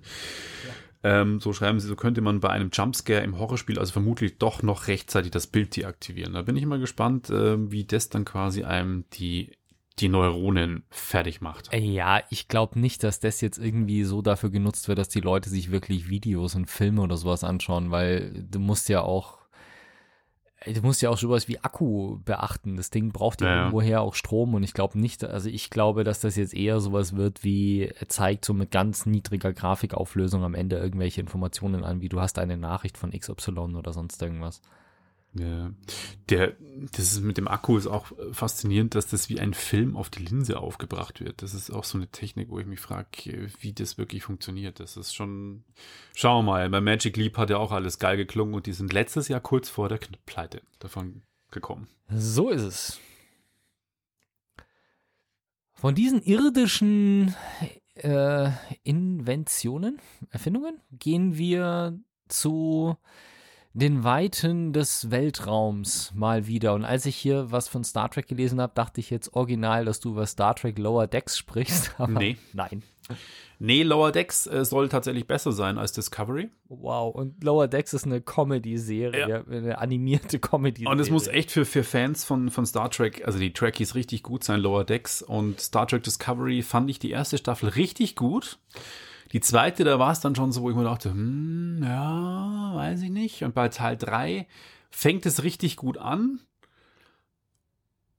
Ähm, 1.04 1.40
so 1.40 1.54
schreiben 1.54 1.80
sie, 1.80 1.88
so 1.88 1.96
könnte 1.96 2.22
man 2.22 2.40
bei 2.40 2.50
einem 2.50 2.70
Jumpscare 2.74 3.24
im 3.24 3.38
Horrorspiel 3.38 3.78
also 3.78 3.94
vermutlich 3.94 4.40
doch 4.40 4.64
noch 4.64 4.88
rechtzeitig 4.88 5.32
das 5.32 5.46
Bild 5.48 5.76
deaktivieren. 5.76 6.34
Da 6.34 6.42
bin 6.42 6.58
ich 6.58 6.66
mal 6.66 6.80
gespannt, 6.80 7.30
ähm, 7.32 7.72
wie 7.72 7.86
das 7.86 8.10
dann 8.10 8.26
quasi 8.26 8.64
einem 8.64 9.06
die, 9.14 9.52
die 10.00 10.10
Neuronen 10.10 10.84
fertig 10.90 11.42
macht. 11.42 11.74
Äh, 11.74 11.80
Ja, 11.80 12.22
ich 12.30 12.48
glaube 12.48 12.80
nicht, 12.80 13.04
dass 13.04 13.20
das 13.20 13.42
jetzt 13.42 13.58
irgendwie 13.58 14.04
so 14.04 14.22
dafür 14.22 14.50
genutzt 14.50 14.88
wird, 14.88 15.00
dass 15.00 15.10
die 15.10 15.22
Leute 15.22 15.50
sich 15.50 15.72
wirklich 15.72 16.10
Videos 16.10 16.56
und 16.56 16.70
Filme 16.70 17.02
oder 17.02 17.18
sowas 17.18 17.44
anschauen, 17.44 17.92
weil 17.92 18.46
du 18.50 18.60
musst 18.60 18.90
ja 18.90 19.02
auch, 19.02 19.40
ey, 20.60 20.74
du 20.74 20.82
musst 20.82 21.02
ja 21.02 21.10
auch 21.10 21.18
sowas 21.18 21.48
wie 21.48 21.60
Akku 21.60 22.20
beachten. 22.24 22.76
Das 22.76 22.90
Ding 22.90 23.12
braucht 23.12 23.42
ja, 23.42 23.48
Ja, 23.48 23.54
ja. 23.54 23.60
irgendwoher 23.62 24.02
auch 24.02 24.14
Strom 24.14 24.54
und 24.54 24.64
ich 24.64 24.74
glaube 24.74 25.00
nicht, 25.00 25.24
also 25.24 25.50
ich 25.50 25.70
glaube, 25.70 26.04
dass 26.04 26.20
das 26.20 26.36
jetzt 26.36 26.54
eher 26.54 26.80
sowas 26.80 27.16
wird 27.16 27.44
wie, 27.44 27.84
er 27.84 28.10
zeigt 28.10 28.46
so 28.46 28.54
mit 28.54 28.72
ganz 28.72 29.06
niedriger 29.06 29.54
Grafikauflösung 29.54 30.44
am 30.44 30.54
Ende 30.54 30.78
irgendwelche 30.78 31.22
Informationen 31.22 31.84
an, 31.84 32.02
wie 32.02 32.10
du 32.10 32.22
hast 32.22 32.38
eine 32.38 32.58
Nachricht 32.58 32.98
von 32.98 33.12
XY 33.12 33.76
oder 33.76 33.94
sonst 33.94 34.22
irgendwas. 34.22 34.62
Ja. 35.40 35.72
Der, 36.30 36.56
das 36.92 37.14
ist 37.14 37.22
mit 37.22 37.38
dem 37.38 37.48
Akku 37.48 37.78
ist 37.78 37.88
auch 37.88 38.12
äh, 38.12 38.34
faszinierend, 38.34 38.96
dass 38.96 39.08
das 39.08 39.30
wie 39.30 39.40
ein 39.40 39.54
Film 39.54 39.96
auf 39.96 40.10
die 40.10 40.24
Linse 40.24 40.60
aufgebracht 40.60 41.20
wird. 41.22 41.42
Das 41.42 41.54
ist 41.54 41.72
auch 41.72 41.84
so 41.84 41.98
eine 41.98 42.08
Technik, 42.08 42.50
wo 42.50 42.60
ich 42.60 42.66
mich 42.66 42.80
frage, 42.80 43.50
wie 43.60 43.74
das 43.74 43.98
wirklich 43.98 44.24
funktioniert. 44.24 44.80
Das 44.80 44.98
ist 44.98 45.14
schon, 45.14 45.64
schauen 46.16 46.46
wir 46.46 46.52
mal. 46.52 46.70
Bei 46.70 46.82
Magic 46.82 47.18
Leap 47.18 47.38
hat 47.38 47.50
ja 47.50 47.58
auch 47.58 47.72
alles 47.72 48.00
geil 48.00 48.18
geklungen 48.18 48.54
und 48.54 48.66
die 48.66 48.74
sind 48.74 48.94
letztes 48.94 49.28
Jahr 49.28 49.40
kurz 49.42 49.70
vor 49.70 49.90
der 49.90 50.00
Pleite 50.26 50.62
davon 50.80 51.22
gekommen. 51.52 51.88
So 52.10 52.50
ist 52.50 52.62
es. 52.62 53.00
Von 55.74 55.94
diesen 55.94 56.24
irdischen 56.24 57.36
äh, 57.96 58.50
Inventionen, 58.84 60.00
Erfindungen, 60.32 60.82
gehen 60.92 61.38
wir 61.38 62.00
zu 62.28 62.98
den 63.78 64.04
Weiten 64.04 64.74
des 64.74 65.12
Weltraums 65.12 66.12
mal 66.16 66.48
wieder. 66.48 66.74
Und 66.74 66.84
als 66.84 67.06
ich 67.06 67.16
hier 67.16 67.52
was 67.52 67.68
von 67.68 67.84
Star 67.84 68.10
Trek 68.10 68.28
gelesen 68.28 68.60
habe, 68.60 68.74
dachte 68.74 69.00
ich 69.00 69.12
jetzt 69.12 69.36
original, 69.36 69.86
dass 69.86 70.00
du 70.00 70.12
über 70.12 70.26
Star 70.26 70.56
Trek 70.56 70.80
Lower 70.80 71.06
Decks 71.06 71.38
sprichst. 71.38 71.94
Aber 72.00 72.20
Nee. 72.20 72.38
Nein. 72.54 72.82
Nee, 73.60 73.84
Lower 73.84 74.12
Decks 74.12 74.48
äh, 74.48 74.66
soll 74.66 74.90
tatsächlich 74.90 75.28
besser 75.28 75.52
sein 75.52 75.78
als 75.78 75.92
Discovery. 75.92 76.50
Wow. 76.70 77.14
Und 77.14 77.44
Lower 77.44 77.68
Decks 77.68 77.94
ist 77.94 78.06
eine 78.06 78.20
Comedy-Serie, 78.20 79.46
eine 79.48 79.78
animierte 79.78 80.40
Comedy-Serie. 80.40 80.92
Und 80.92 81.00
es 81.00 81.12
muss 81.12 81.28
echt 81.28 81.52
für, 81.52 81.66
für 81.66 81.84
Fans 81.84 82.26
von, 82.26 82.50
von 82.50 82.66
Star 82.66 82.90
Trek, 82.90 83.26
also 83.26 83.38
die 83.38 83.54
Trekkies, 83.54 83.94
richtig 83.94 84.24
gut 84.24 84.44
sein, 84.44 84.60
Lower 84.60 84.86
Decks. 84.86 85.22
Und 85.22 85.62
Star 85.62 85.88
Trek 85.88 86.02
Discovery 86.02 86.64
fand 86.64 86.90
ich 86.90 86.98
die 86.98 87.12
erste 87.12 87.38
Staffel 87.38 87.70
richtig 87.70 88.16
gut. 88.16 88.58
Die 89.32 89.42
zweite, 89.42 89.84
da 89.84 90.00
war 90.00 90.12
es 90.12 90.20
dann 90.20 90.36
schon 90.36 90.52
so, 90.52 90.62
wo 90.62 90.70
ich 90.70 90.76
mir 90.76 90.84
dachte, 90.84 91.12
hm, 91.12 91.82
ja, 91.84 92.72
weiß 92.76 93.02
ich 93.02 93.10
nicht. 93.10 93.44
Und 93.44 93.54
bei 93.54 93.70
Teil 93.70 93.98
3 93.98 94.48
fängt 94.90 95.26
es 95.26 95.44
richtig 95.44 95.76
gut 95.76 95.98
an. 95.98 96.40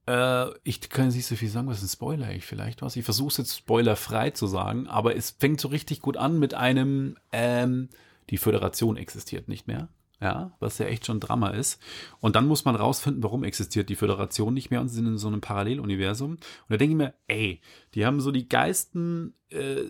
Äh, 0.06 0.50
ich 0.64 0.88
kann 0.88 1.08
nicht 1.08 1.26
so 1.26 1.36
viel 1.36 1.48
sagen, 1.48 1.68
was 1.68 1.82
ein 1.82 1.88
Spoiler 1.88 2.30
ich 2.32 2.46
vielleicht 2.46 2.82
was. 2.82 2.96
Ich 2.96 3.04
versuche 3.04 3.28
es 3.28 3.36
jetzt 3.36 3.56
spoilerfrei 3.56 4.30
zu 4.30 4.46
sagen, 4.46 4.86
aber 4.86 5.16
es 5.16 5.30
fängt 5.30 5.60
so 5.60 5.68
richtig 5.68 6.00
gut 6.00 6.16
an 6.16 6.38
mit 6.38 6.54
einem, 6.54 7.16
ähm, 7.32 7.88
die 8.30 8.38
Föderation 8.38 8.96
existiert 8.96 9.48
nicht 9.48 9.66
mehr. 9.66 9.88
Ja, 10.20 10.56
was 10.58 10.78
ja 10.78 10.86
echt 10.86 11.06
schon 11.06 11.20
Drama 11.20 11.50
ist. 11.50 11.80
Und 12.18 12.34
dann 12.34 12.48
muss 12.48 12.64
man 12.64 12.74
rausfinden, 12.74 13.22
warum 13.22 13.44
existiert 13.44 13.88
die 13.88 13.94
Föderation 13.94 14.52
nicht 14.52 14.68
mehr 14.68 14.80
und 14.80 14.88
sind 14.88 15.06
in 15.06 15.16
so 15.16 15.28
einem 15.28 15.40
Paralleluniversum. 15.40 16.32
Und 16.32 16.40
da 16.68 16.76
denke 16.76 16.92
ich 16.92 16.98
mir, 16.98 17.14
ey, 17.28 17.60
die 17.94 18.04
haben 18.04 18.20
so 18.20 18.32
die 18.32 18.48
geilsten 18.48 19.34
äh, 19.50 19.84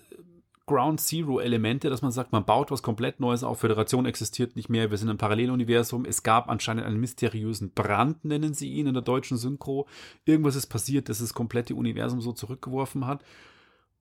Ground 0.69 1.01
Zero 1.01 1.41
Elemente, 1.41 1.91
dass 1.91 2.03
man 2.03 2.13
sagt, 2.13 2.31
man 2.31 2.45
baut 2.45 2.71
was 2.71 2.83
komplett 2.83 3.19
Neues 3.19 3.43
auf, 3.43 3.59
Föderation 3.59 4.07
existiert 4.07 4.55
nicht 4.55 4.69
mehr, 4.69 4.91
wir 4.91 4.99
sind 4.99 5.09
im 5.09 5.19
Paralleluniversum, 5.19 6.05
es 6.05 6.23
gab 6.23 6.49
anscheinend 6.49 6.87
einen 6.87 7.01
mysteriösen 7.01 7.73
Brand, 7.73 8.25
nennen 8.25 8.55
sie 8.55 8.73
ihn 8.73 8.87
in 8.87 8.95
der 8.95 9.03
deutschen 9.03 9.37
Synchro. 9.37 9.89
Irgendwas 10.25 10.55
ist 10.55 10.69
passiert, 10.69 11.09
das 11.09 11.19
das 11.19 11.35
komplette 11.35 11.75
Universum 11.75 12.21
so 12.21 12.33
zurückgeworfen 12.33 13.07
hat. 13.07 13.25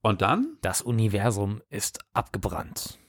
Und 0.02 0.22
dann 0.22 0.58
Das 0.62 0.82
Universum 0.82 1.62
ist 1.70 2.00
abgebrannt. 2.14 3.00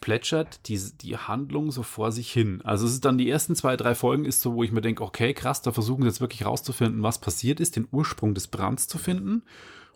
plätschert 0.00 0.68
die, 0.68 0.80
die 1.02 1.16
Handlung 1.16 1.70
so 1.72 1.82
vor 1.82 2.12
sich 2.12 2.32
hin. 2.32 2.62
Also 2.64 2.86
es 2.86 2.92
ist 2.92 3.04
dann 3.04 3.18
die 3.18 3.28
ersten 3.28 3.54
zwei, 3.54 3.76
drei 3.76 3.94
Folgen 3.94 4.24
ist 4.24 4.40
so, 4.40 4.54
wo 4.54 4.62
ich 4.62 4.72
mir 4.72 4.80
denke, 4.80 5.02
okay, 5.02 5.34
krass, 5.34 5.60
da 5.62 5.72
versuchen 5.72 6.02
sie 6.02 6.08
jetzt 6.08 6.20
wirklich 6.20 6.46
rauszufinden, 6.46 7.02
was 7.02 7.18
passiert 7.18 7.60
ist, 7.60 7.76
den 7.76 7.88
Ursprung 7.90 8.34
des 8.34 8.46
Brands 8.48 8.88
zu 8.88 8.96
finden. 8.96 9.42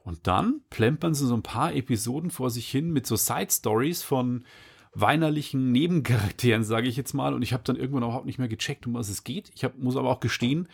Und 0.04 0.26
dann 0.26 0.60
plempern 0.70 1.14
sie 1.14 1.26
so 1.26 1.34
ein 1.34 1.42
paar 1.42 1.74
Episoden 1.74 2.30
vor 2.30 2.50
sich 2.50 2.70
hin 2.70 2.92
mit 2.92 3.06
so 3.06 3.16
Side-Stories 3.16 4.02
von 4.02 4.44
weinerlichen 4.92 5.72
Nebencharakteren, 5.72 6.62
sage 6.62 6.86
ich 6.86 6.96
jetzt 6.96 7.14
mal. 7.14 7.34
Und 7.34 7.42
ich 7.42 7.52
habe 7.52 7.64
dann 7.64 7.76
irgendwann 7.76 8.04
überhaupt 8.04 8.26
nicht 8.26 8.38
mehr 8.38 8.48
gecheckt, 8.48 8.86
um 8.86 8.94
was 8.94 9.08
es 9.08 9.24
geht. 9.24 9.50
Ich 9.54 9.64
hab, 9.64 9.76
muss 9.78 9.96
aber 9.96 10.10
auch 10.10 10.20
gestehen, 10.20 10.68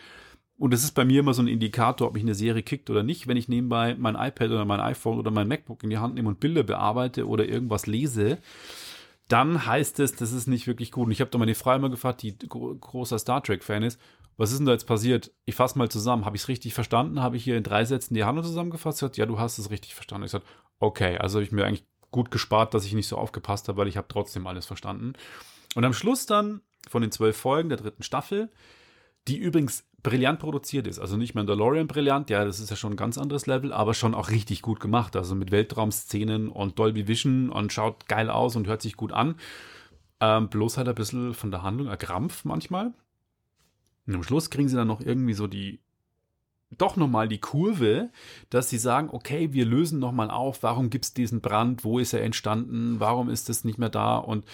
und 0.61 0.75
das 0.75 0.85
ist 0.85 0.93
bei 0.93 1.07
mir 1.07 1.21
immer 1.21 1.33
so 1.33 1.41
ein 1.41 1.49
Indikator, 1.49 2.07
ob 2.09 2.13
mich 2.13 2.23
eine 2.23 2.35
Serie 2.35 2.63
kickt 2.63 2.91
oder 2.91 3.03
nicht. 3.03 3.27
Wenn 3.27 3.39
ich 3.39 3.49
nebenbei 3.49 3.97
mein 3.99 4.15
iPad 4.15 4.51
oder 4.51 4.67
mein 4.67 4.81
iPhone 4.81 5.19
oder 5.19 5.31
mein 5.31 5.49
MacBook 5.49 5.83
in 5.83 5.89
die 5.89 5.97
Hand 5.97 6.17
nehme 6.17 6.29
und 6.29 6.39
Bilder 6.39 6.63
bearbeite 6.63 7.27
oder 7.27 7.49
irgendwas 7.49 7.87
lese, 7.87 8.37
dann 9.27 9.65
heißt 9.65 10.01
es, 10.01 10.17
das 10.17 10.33
ist 10.33 10.49
nicht 10.49 10.67
wirklich 10.67 10.93
gut. 10.93 11.07
Und 11.07 11.13
ich 11.13 11.23
habe 11.23 11.31
da 11.31 11.39
meine 11.39 11.55
Frau 11.55 11.75
immer 11.75 11.89
gefragt, 11.89 12.21
die 12.21 12.37
gro 12.37 12.75
großer 12.75 13.19
Star 13.19 13.43
Trek-Fan 13.43 13.85
ist, 13.85 13.99
was 14.41 14.53
ist 14.53 14.59
denn 14.59 14.65
da 14.65 14.73
jetzt 14.73 14.87
passiert? 14.87 15.33
Ich 15.45 15.55
fasse 15.55 15.77
mal 15.77 15.91
zusammen. 15.91 16.25
Habe 16.25 16.35
ich 16.35 16.45
es 16.45 16.49
richtig 16.49 16.73
verstanden? 16.73 17.21
Habe 17.21 17.37
ich 17.37 17.45
hier 17.45 17.59
in 17.59 17.63
drei 17.63 17.85
Sätzen 17.85 18.15
die 18.15 18.25
Handlung 18.25 18.47
zusammengefasst? 18.47 19.03
Hat, 19.03 19.19
ja, 19.19 19.27
du 19.27 19.39
hast 19.39 19.59
es 19.59 19.71
richtig 19.71 19.95
verstanden. 19.95 20.25
Ich 20.25 20.31
sagte, 20.31 20.49
okay, 20.79 21.19
also 21.19 21.37
habe 21.37 21.45
ich 21.45 21.53
mir 21.53 21.67
eigentlich 21.67 21.85
gut 22.11 22.31
gespart, 22.31 22.73
dass 22.73 22.87
ich 22.87 22.95
nicht 22.95 23.07
so 23.07 23.19
aufgepasst 23.19 23.69
habe, 23.69 23.77
weil 23.77 23.89
ich 23.89 23.99
habe 23.99 24.09
trotzdem 24.09 24.47
alles 24.47 24.65
verstanden. 24.65 25.13
Und 25.75 25.85
am 25.85 25.93
Schluss 25.93 26.25
dann 26.25 26.63
von 26.89 27.03
den 27.03 27.13
zwölf 27.13 27.37
Folgen 27.37 27.69
der 27.69 27.77
dritten 27.77 28.03
Staffel, 28.03 28.49
die 29.29 29.37
übrigens 29.37 29.85
brillant 30.03 30.41
produziert 30.41 30.87
ist. 30.87 31.01
Also 31.01 31.19
nicht 31.19 31.35
Mandalorian 31.35 31.87
brillant, 31.87 32.31
ja, 32.31 32.43
das 32.43 32.61
ist 32.61 32.71
ja 32.71 32.77
schon 32.77 32.95
ein 32.95 32.97
ganz 32.97 33.19
anderes 33.19 33.47
Level, 33.47 33.75
aber 33.75 33.93
schon 33.93 34.15
auch 34.15 34.31
richtig 34.31 34.63
gut 34.63 34.81
gemacht. 34.81 35.17
Also 35.17 35.35
mit 35.35 35.51
Weltraumszenen 35.51 36.49
und 36.49 36.79
Dolby 36.79 37.07
Vision 37.07 37.51
und 37.51 37.75
schaut 37.75 38.09
geil 38.09 38.31
aus 38.31 38.57
und 38.57 38.69
hört 38.69 38.81
sich 38.81 38.97
gut 38.97 39.13
an. 39.13 39.35
Ähm, 40.19 40.49
bloß 40.49 40.79
halt 40.79 40.89
ein 40.89 40.95
bisschen 40.95 41.35
von 41.35 41.51
der 41.51 41.63
Handlung 41.63 41.89
erkrampft 41.89 42.47
manchmal. 42.47 42.95
Und 44.11 44.17
am 44.17 44.23
Schluss 44.25 44.51
kriegen 44.51 44.69
sie 44.69 44.75
dann 44.75 44.89
noch 44.89 45.01
irgendwie 45.01 45.35
so 45.35 45.47
die, 45.47 45.79
doch 46.77 46.97
nochmal 46.97 47.29
die 47.29 47.39
Kurve, 47.39 48.11
dass 48.51 48.69
sie 48.69 48.79
sagen, 48.79 49.09
okay, 49.13 49.53
wir 49.53 49.65
lösen 49.65 50.01
nochmal 50.01 50.33
auf, 50.33 50.65
warum 50.65 50.91
gibt 50.91 51.05
es 51.05 51.15
diesen 51.15 51.41
Brand, 51.41 51.85
wo 51.85 52.01
ist 52.01 52.13
er 52.13 52.25
entstanden, 52.25 52.99
warum 52.99 53.31
ist 53.31 53.49
es 53.49 53.65
nicht 53.65 53.79
mehr 53.79 53.89
da 53.89 54.17
und 54.17 54.45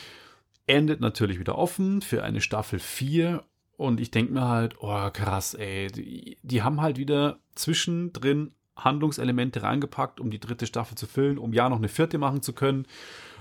endet 0.67 1.01
natürlich 1.01 1.39
wieder 1.39 1.57
offen 1.57 2.03
für 2.03 2.23
eine 2.23 2.43
Staffel 2.43 2.79
4 2.79 3.43
und 3.79 3.99
ich 3.99 4.11
denke 4.11 4.35
mir 4.35 4.47
halt, 4.47 4.77
oh 4.81 5.11
krass, 5.11 5.55
ey, 5.55 5.87
die, 5.87 6.37
die 6.43 6.63
haben 6.63 6.83
halt 6.83 6.99
wieder 6.99 7.39
zwischendrin 7.55 8.53
Handlungselemente 8.77 9.63
reingepackt, 9.63 10.21
um 10.21 10.31
die 10.31 10.39
dritte 10.39 10.67
Staffel 10.67 10.99
zu 10.99 11.07
füllen, 11.07 11.39
um 11.39 11.55
ja 11.55 11.71
noch 11.71 11.79
eine 11.79 11.89
vierte 11.89 12.19
machen 12.19 12.43
zu 12.43 12.53
können. 12.53 12.87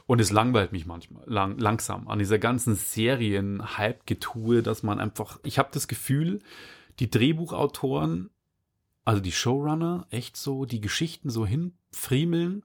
Und 0.08 0.22
es 0.22 0.32
langweilt 0.32 0.72
mich 0.72 0.86
manchmal 0.86 1.24
lang, 1.26 1.58
langsam 1.58 2.08
an 2.08 2.20
dieser 2.20 2.38
ganzen 2.38 2.76
Serien-Hype-Getue, 2.76 4.62
dass 4.62 4.84
man 4.84 5.00
einfach, 5.00 5.40
ich 5.44 5.58
habe 5.58 5.70
das 5.72 5.88
Gefühl, 5.88 6.42
die 7.00 7.10
Drehbuchautoren, 7.10 8.30
also 9.04 9.22
die 9.22 9.32
Showrunner, 9.32 10.06
echt 10.12 10.38
so 10.38 10.66
die 10.66 10.82
Geschichten 10.82 11.30
so 11.30 11.46
hinfriemeln, 11.46 12.64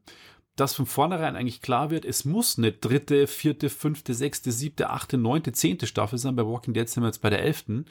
dass 0.56 0.74
von 0.74 0.84
vornherein 0.84 1.36
eigentlich 1.36 1.62
klar 1.62 1.90
wird, 1.90 2.04
es 2.04 2.26
muss 2.26 2.58
eine 2.58 2.72
dritte, 2.72 3.26
vierte, 3.26 3.70
fünfte, 3.70 4.12
sechste, 4.12 4.52
siebte, 4.52 4.90
achte, 4.90 5.16
neunte, 5.16 5.52
zehnte 5.52 5.86
Staffel 5.86 6.18
sein. 6.18 6.36
Bei 6.36 6.46
Walking 6.46 6.74
Dead 6.74 6.88
sind 6.88 7.02
wir 7.02 7.08
jetzt 7.08 7.22
bei 7.22 7.30
der 7.30 7.42
elften. 7.42 7.86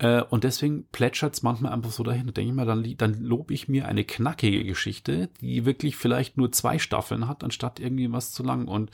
Äh, 0.00 0.22
und 0.22 0.44
deswegen 0.44 0.86
plätschert 0.86 1.34
es 1.34 1.42
manchmal 1.42 1.72
einfach 1.72 1.92
so 1.92 2.02
dahin. 2.02 2.26
Da 2.26 2.32
denke 2.32 2.50
ich 2.50 2.56
mal, 2.56 2.66
dann, 2.66 2.96
dann 2.96 3.22
lobe 3.22 3.52
ich 3.52 3.68
mir 3.68 3.86
eine 3.86 4.04
knackige 4.04 4.64
Geschichte, 4.64 5.28
die 5.40 5.66
wirklich 5.66 5.96
vielleicht 5.96 6.38
nur 6.38 6.50
zwei 6.52 6.78
Staffeln 6.78 7.28
hat, 7.28 7.44
anstatt 7.44 7.78
irgendwie 7.78 8.10
was 8.10 8.32
zu 8.32 8.42
lang. 8.42 8.66
Und 8.66 8.90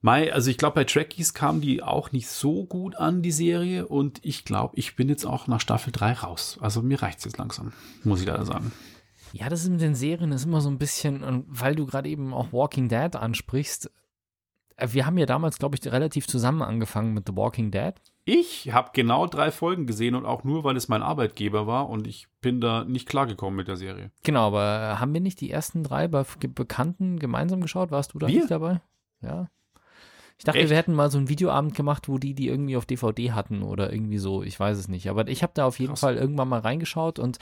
Mai, 0.00 0.32
also 0.32 0.50
ich 0.50 0.58
glaube, 0.58 0.76
bei 0.76 0.84
Trekkies 0.84 1.34
kam 1.34 1.60
die 1.60 1.82
auch 1.82 2.12
nicht 2.12 2.28
so 2.28 2.64
gut 2.64 2.94
an, 2.94 3.22
die 3.22 3.32
Serie. 3.32 3.88
Und 3.88 4.20
ich 4.22 4.44
glaube, 4.44 4.76
ich 4.76 4.94
bin 4.94 5.08
jetzt 5.08 5.24
auch 5.24 5.48
nach 5.48 5.60
Staffel 5.60 5.92
3 5.92 6.12
raus. 6.12 6.58
Also 6.60 6.80
mir 6.80 7.02
reicht 7.02 7.18
es 7.18 7.24
jetzt 7.24 7.38
langsam, 7.38 7.72
muss 8.04 8.20
ich 8.20 8.26
leider 8.26 8.46
sagen. 8.46 8.70
Ja, 9.32 9.48
das 9.48 9.62
ist 9.64 9.70
mit 9.70 9.80
den 9.80 9.96
Serien 9.96 10.30
ist 10.30 10.44
immer 10.44 10.60
so 10.60 10.68
ein 10.68 10.78
bisschen, 10.78 11.44
weil 11.48 11.74
du 11.74 11.86
gerade 11.86 12.08
eben 12.08 12.32
auch 12.32 12.52
Walking 12.52 12.88
Dead 12.88 13.16
ansprichst, 13.16 13.90
äh, 14.76 14.88
wir 14.92 15.06
haben 15.06 15.18
ja 15.18 15.26
damals, 15.26 15.58
glaube 15.58 15.76
ich, 15.76 15.92
relativ 15.92 16.28
zusammen 16.28 16.62
angefangen 16.62 17.14
mit 17.14 17.26
The 17.26 17.34
Walking 17.36 17.72
Dead. 17.72 17.94
Ich 18.26 18.72
habe 18.72 18.90
genau 18.94 19.26
drei 19.26 19.50
Folgen 19.50 19.86
gesehen 19.86 20.14
und 20.14 20.24
auch 20.24 20.44
nur, 20.44 20.64
weil 20.64 20.76
es 20.76 20.88
mein 20.88 21.02
Arbeitgeber 21.02 21.66
war 21.66 21.90
und 21.90 22.06
ich 22.06 22.26
bin 22.40 22.60
da 22.60 22.84
nicht 22.84 23.06
klargekommen 23.06 23.56
mit 23.56 23.68
der 23.68 23.76
Serie. 23.76 24.10
Genau, 24.22 24.46
aber 24.46 24.62
äh, 24.62 24.96
haben 24.96 25.12
wir 25.12 25.20
nicht 25.20 25.40
die 25.42 25.50
ersten 25.50 25.82
drei 25.82 26.08
bei 26.08 26.24
Bekannten 26.48 27.18
gemeinsam 27.18 27.60
geschaut? 27.60 27.90
Warst 27.90 28.14
du 28.14 28.18
da 28.18 28.26
Wir? 28.26 28.36
nicht 28.36 28.50
dabei? 28.50 28.80
Ja. 29.20 29.50
Ich 30.38 30.44
dachte, 30.44 30.58
Echt? 30.58 30.70
wir 30.70 30.76
hätten 30.76 30.94
mal 30.94 31.10
so 31.10 31.18
einen 31.18 31.28
Videoabend 31.28 31.74
gemacht, 31.74 32.08
wo 32.08 32.18
die 32.18 32.34
die 32.34 32.48
irgendwie 32.48 32.76
auf 32.76 32.86
DVD 32.86 33.32
hatten 33.32 33.62
oder 33.62 33.92
irgendwie 33.92 34.18
so. 34.18 34.42
Ich 34.42 34.58
weiß 34.58 34.78
es 34.78 34.88
nicht. 34.88 35.08
Aber 35.08 35.28
ich 35.28 35.42
habe 35.42 35.52
da 35.54 35.66
auf 35.66 35.78
jeden 35.78 35.92
Krass. 35.92 36.00
Fall 36.00 36.16
irgendwann 36.16 36.48
mal 36.48 36.60
reingeschaut 36.60 37.18
und 37.18 37.38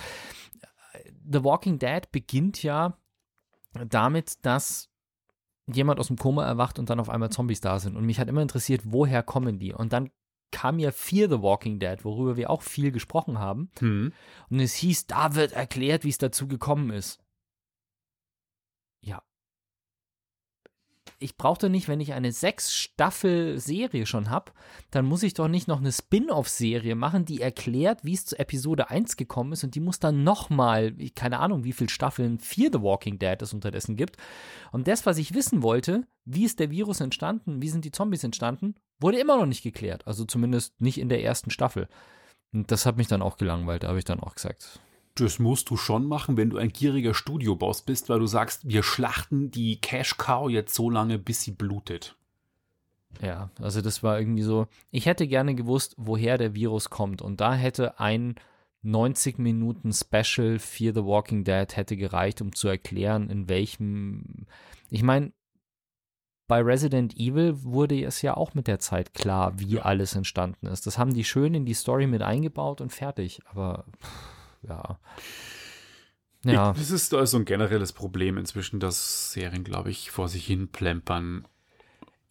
äh, 0.92 1.10
The 1.30 1.44
Walking 1.44 1.78
Dead 1.78 2.10
beginnt 2.10 2.62
ja 2.62 2.98
damit, 3.88 4.44
dass 4.44 4.90
jemand 5.72 6.00
aus 6.00 6.08
dem 6.08 6.16
Koma 6.16 6.44
erwacht 6.44 6.78
und 6.80 6.90
dann 6.90 7.00
auf 7.00 7.08
einmal 7.08 7.30
Zombies 7.30 7.60
da 7.60 7.78
sind. 7.78 7.96
Und 7.96 8.04
mich 8.04 8.18
hat 8.18 8.28
immer 8.28 8.42
interessiert, 8.42 8.82
woher 8.84 9.22
kommen 9.22 9.58
die? 9.58 9.72
Und 9.72 9.92
dann 9.92 10.10
kam 10.52 10.78
ja 10.78 10.92
Fear 10.92 11.28
the 11.28 11.42
Walking 11.42 11.80
Dead, 11.80 12.04
worüber 12.04 12.36
wir 12.36 12.50
auch 12.50 12.62
viel 12.62 12.92
gesprochen 12.92 13.40
haben. 13.40 13.70
Hm. 13.80 14.12
Und 14.50 14.60
es 14.60 14.74
hieß, 14.74 15.08
da 15.08 15.34
wird 15.34 15.52
erklärt, 15.52 16.04
wie 16.04 16.10
es 16.10 16.18
dazu 16.18 16.46
gekommen 16.46 16.90
ist. 16.90 17.18
Ja. 19.00 19.22
Ich 21.18 21.36
brauchte 21.36 21.70
nicht, 21.70 21.88
wenn 21.88 22.00
ich 22.00 22.12
eine 22.12 22.32
sechs 22.32 22.74
Staffel 22.74 23.58
Serie 23.58 24.06
schon 24.06 24.28
habe, 24.28 24.52
dann 24.90 25.06
muss 25.06 25.22
ich 25.22 25.34
doch 25.34 25.48
nicht 25.48 25.68
noch 25.68 25.78
eine 25.78 25.92
Spin-off-Serie 25.92 26.94
machen, 26.94 27.24
die 27.24 27.40
erklärt, 27.40 28.04
wie 28.04 28.14
es 28.14 28.26
zu 28.26 28.38
Episode 28.38 28.90
1 28.90 29.16
gekommen 29.16 29.52
ist 29.52 29.64
und 29.64 29.74
die 29.74 29.80
muss 29.80 30.00
dann 30.00 30.22
nochmal, 30.24 30.92
keine 31.14 31.38
Ahnung, 31.38 31.64
wie 31.64 31.72
viele 31.72 31.90
Staffeln 31.90 32.38
Fear 32.38 32.70
the 32.72 32.82
Walking 32.82 33.18
Dead 33.18 33.40
es 33.40 33.54
unterdessen 33.54 33.96
gibt. 33.96 34.16
Und 34.70 34.86
das, 34.86 35.06
was 35.06 35.18
ich 35.18 35.34
wissen 35.34 35.62
wollte, 35.62 36.06
wie 36.24 36.44
ist 36.44 36.60
der 36.60 36.70
Virus 36.70 37.00
entstanden, 37.00 37.62
wie 37.62 37.68
sind 37.68 37.84
die 37.84 37.92
Zombies 37.92 38.24
entstanden, 38.24 38.74
wurde 39.02 39.18
immer 39.18 39.36
noch 39.36 39.46
nicht 39.46 39.62
geklärt. 39.62 40.06
Also 40.06 40.24
zumindest 40.24 40.80
nicht 40.80 40.98
in 40.98 41.08
der 41.08 41.22
ersten 41.22 41.50
Staffel. 41.50 41.88
Und 42.52 42.70
das 42.70 42.86
hat 42.86 42.96
mich 42.96 43.08
dann 43.08 43.22
auch 43.22 43.36
gelangweilt, 43.36 43.82
da 43.82 43.88
habe 43.88 43.98
ich 43.98 44.04
dann 44.04 44.20
auch 44.20 44.34
gesagt. 44.34 44.80
Das 45.14 45.38
musst 45.38 45.68
du 45.70 45.76
schon 45.76 46.06
machen, 46.06 46.36
wenn 46.36 46.50
du 46.50 46.56
ein 46.56 46.70
gieriger 46.70 47.12
Studioboss 47.12 47.82
bist, 47.82 48.08
weil 48.08 48.18
du 48.18 48.26
sagst, 48.26 48.66
wir 48.68 48.82
schlachten 48.82 49.50
die 49.50 49.80
Cash 49.80 50.16
Cow 50.16 50.48
jetzt 50.48 50.74
so 50.74 50.88
lange, 50.88 51.18
bis 51.18 51.42
sie 51.42 51.50
blutet. 51.50 52.16
Ja, 53.20 53.50
also 53.60 53.82
das 53.82 54.02
war 54.02 54.18
irgendwie 54.18 54.42
so. 54.42 54.68
Ich 54.90 55.04
hätte 55.04 55.26
gerne 55.26 55.54
gewusst, 55.54 55.94
woher 55.98 56.38
der 56.38 56.54
Virus 56.54 56.88
kommt. 56.88 57.20
Und 57.20 57.40
da 57.40 57.54
hätte 57.54 58.00
ein 58.00 58.36
90 58.82 59.38
Minuten 59.38 59.92
Special 59.92 60.58
Fear 60.58 60.94
the 60.94 61.04
Walking 61.04 61.44
Dead 61.44 61.76
hätte 61.76 61.96
gereicht, 61.96 62.40
um 62.40 62.54
zu 62.54 62.68
erklären, 62.68 63.28
in 63.28 63.48
welchem. 63.48 64.46
Ich 64.88 65.02
meine, 65.02 65.32
bei 66.52 66.60
Resident 66.60 67.16
Evil 67.16 67.64
wurde 67.64 68.04
es 68.04 68.20
ja 68.20 68.36
auch 68.36 68.52
mit 68.52 68.66
der 68.66 68.78
Zeit 68.78 69.14
klar, 69.14 69.58
wie 69.58 69.80
alles 69.80 70.14
entstanden 70.14 70.66
ist. 70.66 70.86
Das 70.86 70.98
haben 70.98 71.14
die 71.14 71.24
schön 71.24 71.54
in 71.54 71.64
die 71.64 71.72
Story 71.72 72.06
mit 72.06 72.20
eingebaut 72.20 72.82
und 72.82 72.92
fertig. 72.92 73.40
Aber 73.46 73.86
pff, 74.02 74.68
ja. 74.68 74.98
Ja. 76.44 76.74
Das 76.74 76.90
ist 76.90 77.14
also 77.14 77.38
ein 77.38 77.46
generelles 77.46 77.94
Problem 77.94 78.36
inzwischen, 78.36 78.80
dass 78.80 79.32
Serien, 79.32 79.64
glaube 79.64 79.88
ich, 79.88 80.10
vor 80.10 80.28
sich 80.28 80.44
hin 80.44 80.68
plempern 80.68 81.48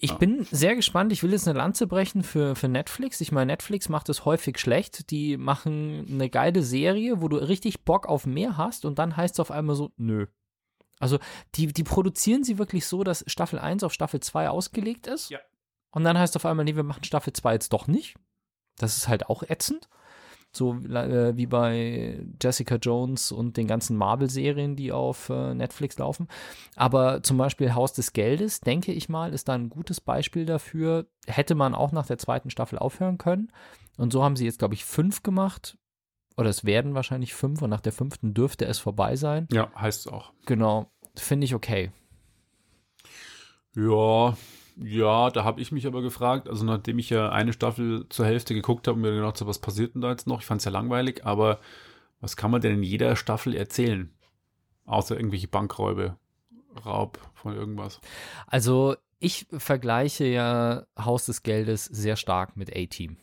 ich 0.03 0.13
bin 0.13 0.45
sehr 0.49 0.75
gespannt. 0.75 1.11
Ich 1.11 1.21
will 1.23 1.31
jetzt 1.31 1.47
eine 1.47 1.57
Lanze 1.57 1.87
brechen 1.87 2.23
für, 2.23 2.55
für 2.55 2.67
Netflix. 2.67 3.21
Ich 3.21 3.31
meine, 3.31 3.51
Netflix 3.51 3.87
macht 3.87 4.09
es 4.09 4.25
häufig 4.25 4.57
schlecht. 4.59 5.09
Die 5.11 5.37
machen 5.37 6.07
eine 6.09 6.29
geile 6.29 6.61
Serie, 6.63 7.21
wo 7.21 7.27
du 7.27 7.37
richtig 7.37 7.85
Bock 7.85 8.07
auf 8.07 8.25
mehr 8.27 8.57
hast 8.57 8.85
und 8.85 8.97
dann 8.99 9.17
heißt 9.17 9.35
es 9.35 9.39
auf 9.39 9.51
einmal 9.51 9.75
so, 9.75 9.91
nö. 9.97 10.25
Also 11.01 11.19
die, 11.55 11.67
die 11.67 11.83
produzieren 11.83 12.43
sie 12.43 12.57
wirklich 12.57 12.85
so, 12.85 13.03
dass 13.03 13.23
Staffel 13.27 13.59
1 13.59 13.83
auf 13.83 13.93
Staffel 13.93 14.19
2 14.19 14.49
ausgelegt 14.49 15.07
ist. 15.07 15.29
Ja. 15.29 15.39
Und 15.91 16.03
dann 16.03 16.17
heißt 16.17 16.35
auf 16.35 16.45
einmal, 16.45 16.65
nee, 16.65 16.75
wir 16.75 16.83
machen 16.83 17.03
Staffel 17.03 17.33
2 17.33 17.53
jetzt 17.53 17.73
doch 17.73 17.87
nicht. 17.87 18.15
Das 18.77 18.97
ist 18.97 19.07
halt 19.07 19.27
auch 19.29 19.43
ätzend. 19.43 19.89
So 20.53 20.73
äh, 20.73 21.37
wie 21.37 21.45
bei 21.45 22.25
Jessica 22.41 22.75
Jones 22.75 23.31
und 23.31 23.55
den 23.55 23.67
ganzen 23.67 23.95
Marvel-Serien, 23.95 24.75
die 24.75 24.91
auf 24.91 25.29
äh, 25.29 25.53
Netflix 25.53 25.97
laufen. 25.97 26.27
Aber 26.75 27.23
zum 27.23 27.37
Beispiel 27.37 27.73
Haus 27.73 27.93
des 27.93 28.11
Geldes, 28.11 28.59
denke 28.59 28.91
ich 28.91 29.07
mal, 29.07 29.33
ist 29.33 29.47
da 29.47 29.53
ein 29.53 29.69
gutes 29.69 30.01
Beispiel 30.01 30.45
dafür. 30.45 31.07
Hätte 31.25 31.55
man 31.55 31.73
auch 31.73 31.93
nach 31.93 32.05
der 32.05 32.17
zweiten 32.17 32.49
Staffel 32.49 32.79
aufhören 32.79 33.17
können. 33.17 33.51
Und 33.97 34.11
so 34.11 34.23
haben 34.23 34.35
sie 34.35 34.45
jetzt, 34.45 34.59
glaube 34.59 34.73
ich, 34.73 34.83
fünf 34.83 35.23
gemacht. 35.23 35.77
Oder 36.37 36.49
es 36.49 36.65
werden 36.65 36.93
wahrscheinlich 36.93 37.33
fünf 37.33 37.61
und 37.61 37.69
nach 37.69 37.81
der 37.81 37.91
fünften 37.91 38.33
dürfte 38.33 38.65
es 38.65 38.79
vorbei 38.79 39.15
sein. 39.15 39.47
Ja, 39.51 39.71
heißt 39.75 40.07
es 40.07 40.11
auch. 40.11 40.31
Genau. 40.45 40.91
Finde 41.15 41.45
ich 41.45 41.53
okay. 41.53 41.91
Ja, 43.75 44.35
ja, 44.77 45.29
da 45.29 45.43
habe 45.43 45.61
ich 45.61 45.71
mich 45.71 45.85
aber 45.85 46.01
gefragt, 46.01 46.49
also 46.49 46.65
nachdem 46.65 46.99
ich 46.99 47.09
ja 47.09 47.29
eine 47.29 47.53
Staffel 47.53 48.07
zur 48.09 48.25
Hälfte 48.25 48.53
geguckt 48.53 48.87
habe 48.87 48.95
und 48.95 49.01
mir 49.01 49.13
gedacht, 49.13 49.37
so, 49.37 49.47
was 49.47 49.59
passiert 49.59 49.95
denn 49.95 50.01
da 50.01 50.09
jetzt 50.09 50.27
noch? 50.27 50.39
Ich 50.39 50.45
fand 50.45 50.59
es 50.59 50.65
ja 50.65 50.71
langweilig, 50.71 51.25
aber 51.25 51.59
was 52.19 52.35
kann 52.35 52.51
man 52.51 52.61
denn 52.61 52.75
in 52.75 52.83
jeder 52.83 53.15
Staffel 53.15 53.55
erzählen? 53.55 54.13
Außer 54.85 55.15
irgendwelche 55.15 55.47
Bankräube, 55.47 56.17
Raub 56.85 57.19
von 57.33 57.55
irgendwas. 57.55 57.99
Also 58.47 58.95
ich 59.19 59.47
vergleiche 59.51 60.25
ja 60.25 60.85
Haus 60.97 61.25
des 61.25 61.43
Geldes 61.43 61.85
sehr 61.85 62.15
stark 62.15 62.57
mit 62.57 62.75
A-Team. 62.75 63.17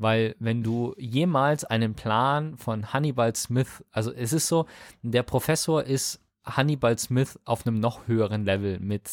Weil 0.00 0.34
wenn 0.38 0.62
du 0.62 0.94
jemals 0.98 1.64
einen 1.64 1.94
Plan 1.94 2.56
von 2.56 2.92
Hannibal 2.92 3.36
Smith, 3.36 3.84
also 3.92 4.10
es 4.12 4.32
ist 4.32 4.48
so, 4.48 4.66
der 5.02 5.22
Professor 5.22 5.84
ist 5.84 6.20
Hannibal 6.42 6.98
Smith 6.98 7.38
auf 7.44 7.66
einem 7.66 7.78
noch 7.78 8.06
höheren 8.08 8.44
Level 8.44 8.80
mit 8.80 9.08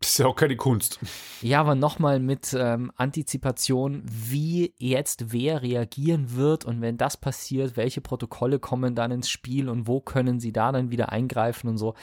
ist 0.00 0.18
ja 0.18 0.26
auch 0.26 0.36
keine 0.36 0.56
Kunst. 0.56 1.00
Ja, 1.42 1.60
aber 1.60 1.74
nochmal 1.74 2.20
mit 2.20 2.54
ähm, 2.56 2.92
Antizipation, 2.94 4.02
wie 4.06 4.72
jetzt 4.78 5.32
wer 5.32 5.62
reagieren 5.62 6.36
wird 6.36 6.64
und 6.64 6.80
wenn 6.80 6.96
das 6.96 7.16
passiert, 7.16 7.76
welche 7.76 8.00
Protokolle 8.00 8.60
kommen 8.60 8.94
dann 8.94 9.10
ins 9.10 9.28
Spiel 9.28 9.68
und 9.68 9.88
wo 9.88 10.00
können 10.00 10.38
sie 10.38 10.52
da 10.52 10.70
dann 10.70 10.92
wieder 10.92 11.10
eingreifen 11.10 11.68
und 11.68 11.78
so. 11.78 11.94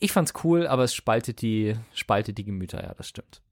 Ich 0.00 0.10
fand's 0.10 0.32
cool, 0.42 0.66
aber 0.66 0.84
es 0.84 0.94
spaltet 0.94 1.40
die, 1.40 1.76
spaltet 1.92 2.36
die 2.36 2.44
Gemüter, 2.44 2.82
ja, 2.82 2.94
das 2.94 3.08
stimmt. 3.08 3.43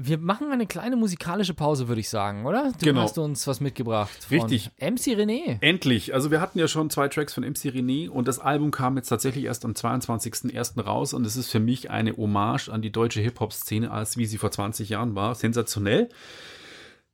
Wir 0.00 0.16
machen 0.16 0.52
eine 0.52 0.68
kleine 0.68 0.94
musikalische 0.94 1.54
Pause, 1.54 1.88
würde 1.88 2.00
ich 2.00 2.08
sagen, 2.08 2.46
oder? 2.46 2.72
Du 2.78 2.84
genau. 2.84 3.00
hast 3.00 3.18
uns 3.18 3.44
was 3.48 3.60
mitgebracht. 3.60 4.30
Richtig. 4.30 4.70
MC 4.80 5.18
René. 5.18 5.58
Endlich. 5.60 6.14
Also 6.14 6.30
wir 6.30 6.40
hatten 6.40 6.60
ja 6.60 6.68
schon 6.68 6.88
zwei 6.88 7.08
Tracks 7.08 7.34
von 7.34 7.42
MC 7.42 7.72
René 7.74 8.08
und 8.08 8.28
das 8.28 8.38
Album 8.38 8.70
kam 8.70 8.96
jetzt 8.96 9.08
tatsächlich 9.08 9.46
erst 9.46 9.64
am 9.64 9.72
22.01. 9.72 10.80
raus 10.80 11.14
und 11.14 11.26
es 11.26 11.34
ist 11.34 11.50
für 11.50 11.58
mich 11.58 11.90
eine 11.90 12.16
Hommage 12.16 12.68
an 12.68 12.80
die 12.80 12.92
deutsche 12.92 13.20
Hip-Hop-Szene, 13.20 13.90
als 13.90 14.16
wie 14.16 14.26
sie 14.26 14.38
vor 14.38 14.52
20 14.52 14.88
Jahren 14.88 15.16
war. 15.16 15.34
Sensationell. 15.34 16.10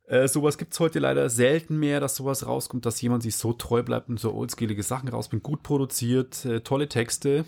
Äh, 0.05 0.27
sowas 0.27 0.59
gibt 0.59 0.73
es 0.73 0.79
heute 0.79 0.99
leider 0.99 1.27
selten 1.29 1.79
mehr, 1.79 1.99
dass 1.99 2.15
sowas 2.15 2.45
rauskommt, 2.45 2.85
dass 2.85 3.01
jemand 3.01 3.23
sich 3.23 3.35
so 3.35 3.53
treu 3.53 3.81
bleibt 3.81 4.09
und 4.09 4.19
so 4.19 4.31
oldschoolige 4.35 4.83
Sachen 4.83 5.09
rausbringt. 5.09 5.41
Gut 5.41 5.63
produziert, 5.63 6.45
äh, 6.45 6.61
tolle 6.61 6.87
Texte 6.87 7.45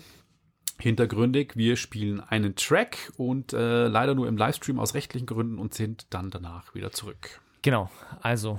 hintergründig. 0.82 1.56
Wir 1.56 1.76
spielen 1.76 2.20
einen 2.20 2.54
Track 2.54 3.12
und 3.16 3.52
äh, 3.52 3.86
leider 3.86 4.14
nur 4.14 4.28
im 4.28 4.36
Livestream 4.36 4.78
aus 4.78 4.94
rechtlichen 4.94 5.26
Gründen 5.26 5.58
und 5.58 5.74
sind 5.74 6.06
dann 6.10 6.30
danach 6.30 6.74
wieder 6.74 6.92
zurück. 6.92 7.40
Genau, 7.62 7.90
also 8.20 8.58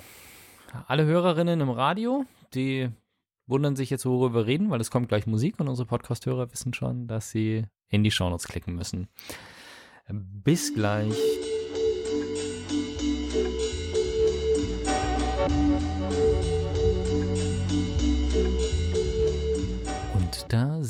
alle 0.87 1.05
Hörerinnen 1.05 1.61
im 1.61 1.69
Radio, 1.69 2.25
die 2.53 2.89
wundern 3.47 3.75
sich 3.75 3.89
jetzt, 3.89 4.05
worüber 4.05 4.33
wir 4.33 4.45
reden, 4.45 4.69
weil 4.69 4.81
es 4.81 4.91
kommt 4.91 5.09
gleich 5.09 5.25
Musik 5.25 5.59
und 5.59 5.67
unsere 5.67 5.87
Podcast-Hörer 5.87 6.51
wissen 6.51 6.73
schon, 6.73 7.07
dass 7.07 7.31
sie 7.31 7.65
in 7.89 8.03
die 8.03 8.11
Shownotes 8.11 8.47
klicken 8.47 8.75
müssen. 8.75 9.07
Bis 10.07 10.73
gleich. 10.73 11.15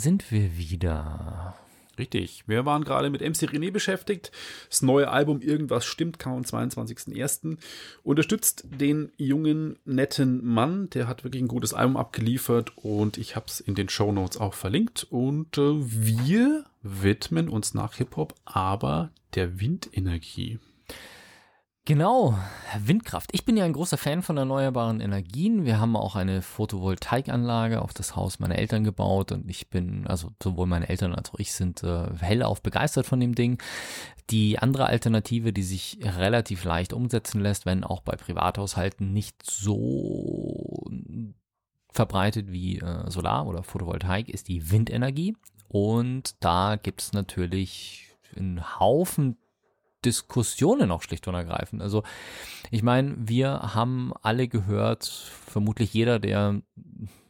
Sind 0.01 0.31
wir 0.31 0.57
wieder. 0.57 1.55
Richtig. 1.97 2.45
Wir 2.47 2.65
waren 2.65 2.85
gerade 2.85 3.09
mit 3.09 3.19
MC 3.19 3.49
René 3.49 3.71
beschäftigt. 3.71 4.31
Das 4.69 4.81
neue 4.81 5.09
Album 5.09 5.41
Irgendwas 5.41 5.85
stimmt 5.85 6.17
kam 6.17 6.33
am 6.33 6.41
22.01. 6.43 7.57
Unterstützt 8.03 8.65
den 8.71 9.11
jungen, 9.17 9.77
netten 9.83 10.45
Mann. 10.45 10.89
Der 10.91 11.09
hat 11.09 11.25
wirklich 11.25 11.43
ein 11.43 11.49
gutes 11.49 11.73
Album 11.73 11.97
abgeliefert 11.97 12.71
und 12.77 13.17
ich 13.17 13.35
habe 13.35 13.47
es 13.47 13.59
in 13.59 13.75
den 13.75 13.89
Show 13.89 14.13
Notes 14.13 14.39
auch 14.39 14.53
verlinkt. 14.53 15.05
Und 15.09 15.57
äh, 15.57 15.73
wir 15.75 16.63
widmen 16.81 17.49
uns 17.49 17.73
nach 17.73 17.95
Hip-Hop 17.95 18.33
aber 18.45 19.11
der 19.35 19.59
Windenergie. 19.59 20.59
Genau, 21.89 22.37
Windkraft. 22.77 23.31
Ich 23.33 23.45
bin 23.45 23.57
ja 23.57 23.65
ein 23.65 23.73
großer 23.73 23.97
Fan 23.97 24.21
von 24.21 24.37
erneuerbaren 24.37 25.01
Energien. 25.01 25.65
Wir 25.65 25.79
haben 25.79 25.95
auch 25.95 26.15
eine 26.15 26.43
Photovoltaikanlage 26.43 27.81
auf 27.81 27.95
das 27.95 28.15
Haus 28.15 28.37
meiner 28.37 28.59
Eltern 28.59 28.83
gebaut 28.83 29.31
und 29.31 29.49
ich 29.49 29.71
bin, 29.71 30.05
also 30.05 30.29
sowohl 30.39 30.67
meine 30.67 30.87
Eltern 30.87 31.15
als 31.15 31.33
auch 31.33 31.39
ich 31.39 31.51
sind 31.51 31.81
äh, 31.81 32.15
hellauf 32.19 32.61
begeistert 32.61 33.07
von 33.07 33.19
dem 33.19 33.33
Ding. 33.33 33.59
Die 34.29 34.59
andere 34.59 34.85
Alternative, 34.85 35.51
die 35.51 35.63
sich 35.63 35.97
relativ 36.03 36.63
leicht 36.63 36.93
umsetzen 36.93 37.41
lässt, 37.41 37.65
wenn 37.65 37.83
auch 37.83 38.01
bei 38.01 38.15
Privathaushalten 38.15 39.11
nicht 39.11 39.41
so 39.43 40.85
verbreitet 41.91 42.51
wie 42.51 42.77
äh, 42.77 43.09
Solar 43.09 43.47
oder 43.47 43.63
Photovoltaik, 43.63 44.29
ist 44.29 44.47
die 44.47 44.69
Windenergie. 44.69 45.35
Und 45.67 46.35
da 46.43 46.75
gibt 46.75 47.01
es 47.01 47.13
natürlich 47.13 48.15
einen 48.37 48.79
Haufen 48.79 49.37
Diskussionen 50.05 50.91
auch 50.91 51.01
schlicht 51.01 51.27
und 51.27 51.35
ergreifend. 51.35 51.81
Also 51.81 52.03
ich 52.71 52.83
meine, 52.83 53.15
wir 53.17 53.73
haben 53.75 54.13
alle 54.21 54.47
gehört, 54.47 55.05
vermutlich 55.05 55.93
jeder, 55.93 56.19
der 56.19 56.61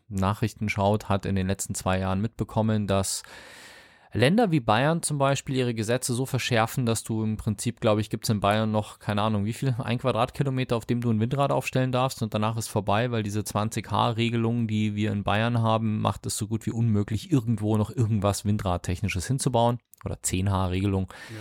Nachrichten 0.08 0.70
schaut, 0.70 1.10
hat 1.10 1.26
in 1.26 1.36
den 1.36 1.48
letzten 1.48 1.76
zwei 1.76 2.00
Jahren 2.00 2.22
mitbekommen, 2.22 2.88
dass 2.88 3.24
Länder 4.12 4.50
wie 4.50 4.60
Bayern 4.60 5.04
zum 5.04 5.20
Beispiel 5.20 5.56
ihre 5.56 5.76
Gesetze 5.76 6.16
so 6.16 6.26
verschärfen, 6.26 6.88
dass 6.88 7.04
du 7.04 7.24
im 7.24 7.38
Prinzip, 7.38 7.80
glaube 7.80 8.02
ich, 8.02 8.10
gibt 8.10 8.26
es 8.26 8.32
in 8.32 8.40
Bayern 8.40 8.72
noch, 8.72 8.98
keine 8.98 9.22
Ahnung, 9.22 9.46
wie 9.46 9.54
viel, 9.54 9.76
ein 9.78 10.00
Quadratkilometer, 10.00 10.76
auf 10.76 10.88
dem 10.88 11.00
du 11.00 11.12
ein 11.12 11.20
Windrad 11.20 11.52
aufstellen 11.52 11.92
darfst 11.92 12.24
und 12.24 12.34
danach 12.34 12.58
ist 12.58 12.70
vorbei, 12.70 13.12
weil 13.12 13.22
diese 13.22 13.42
20H-Regelung, 13.42 14.68
die 14.68 14.96
wir 14.96 15.12
in 15.12 15.24
Bayern 15.24 15.62
haben, 15.62 16.02
macht 16.02 16.26
es 16.26 16.38
so 16.38 16.48
gut 16.48 16.66
wie 16.66 16.72
unmöglich, 16.72 17.32
irgendwo 17.32 17.78
noch 17.78 17.92
irgendwas 17.92 18.46
Windradtechnisches 18.46 19.28
hinzubauen. 19.28 19.78
Oder 20.04 20.16
10H-Regelung. 20.16 21.08
Ja 21.30 21.36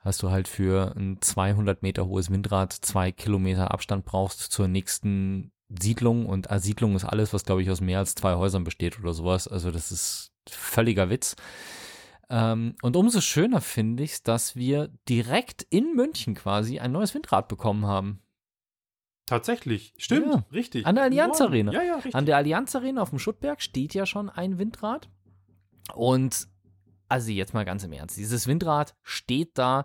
hast 0.00 0.22
du 0.22 0.30
halt 0.30 0.48
für 0.48 0.94
ein 0.96 1.18
200 1.20 1.82
Meter 1.82 2.06
hohes 2.06 2.30
Windrad 2.30 2.72
zwei 2.72 3.12
Kilometer 3.12 3.70
Abstand 3.70 4.04
brauchst 4.04 4.40
zur 4.40 4.68
nächsten 4.68 5.52
Siedlung 5.68 6.26
und 6.26 6.48
Siedlung 6.56 6.96
ist 6.96 7.04
alles, 7.04 7.32
was 7.32 7.44
glaube 7.44 7.62
ich 7.62 7.70
aus 7.70 7.80
mehr 7.80 7.98
als 7.98 8.14
zwei 8.14 8.34
Häusern 8.34 8.64
besteht 8.64 8.98
oder 8.98 9.12
sowas. 9.12 9.48
Also 9.48 9.70
das 9.70 9.92
ist 9.92 10.32
völliger 10.48 11.10
Witz. 11.10 11.36
Ähm, 12.30 12.74
und 12.82 12.96
umso 12.96 13.20
schöner 13.20 13.60
finde 13.60 14.02
ich 14.02 14.12
es, 14.12 14.22
dass 14.22 14.56
wir 14.56 14.88
direkt 15.08 15.66
in 15.70 15.94
München 15.94 16.34
quasi 16.34 16.78
ein 16.78 16.92
neues 16.92 17.14
Windrad 17.14 17.48
bekommen 17.48 17.86
haben. 17.86 18.22
Tatsächlich, 19.26 19.92
stimmt, 19.98 20.26
ja. 20.26 20.44
richtig. 20.52 20.86
An 20.86 20.94
der 20.94 21.04
Allianz 21.04 21.40
Arena. 21.40 21.72
Ja, 21.72 21.82
ja, 21.82 21.94
richtig. 21.96 22.14
An 22.14 22.24
der 22.24 22.38
Allianz 22.38 22.74
Arena 22.74 23.02
auf 23.02 23.10
dem 23.10 23.18
Schuttberg 23.18 23.60
steht 23.60 23.92
ja 23.92 24.06
schon 24.06 24.30
ein 24.30 24.58
Windrad. 24.58 25.10
Und 25.94 26.48
also 27.08 27.30
jetzt 27.30 27.54
mal 27.54 27.64
ganz 27.64 27.84
im 27.84 27.92
Ernst, 27.92 28.16
dieses 28.16 28.46
Windrad 28.46 28.94
steht 29.02 29.56
da 29.58 29.84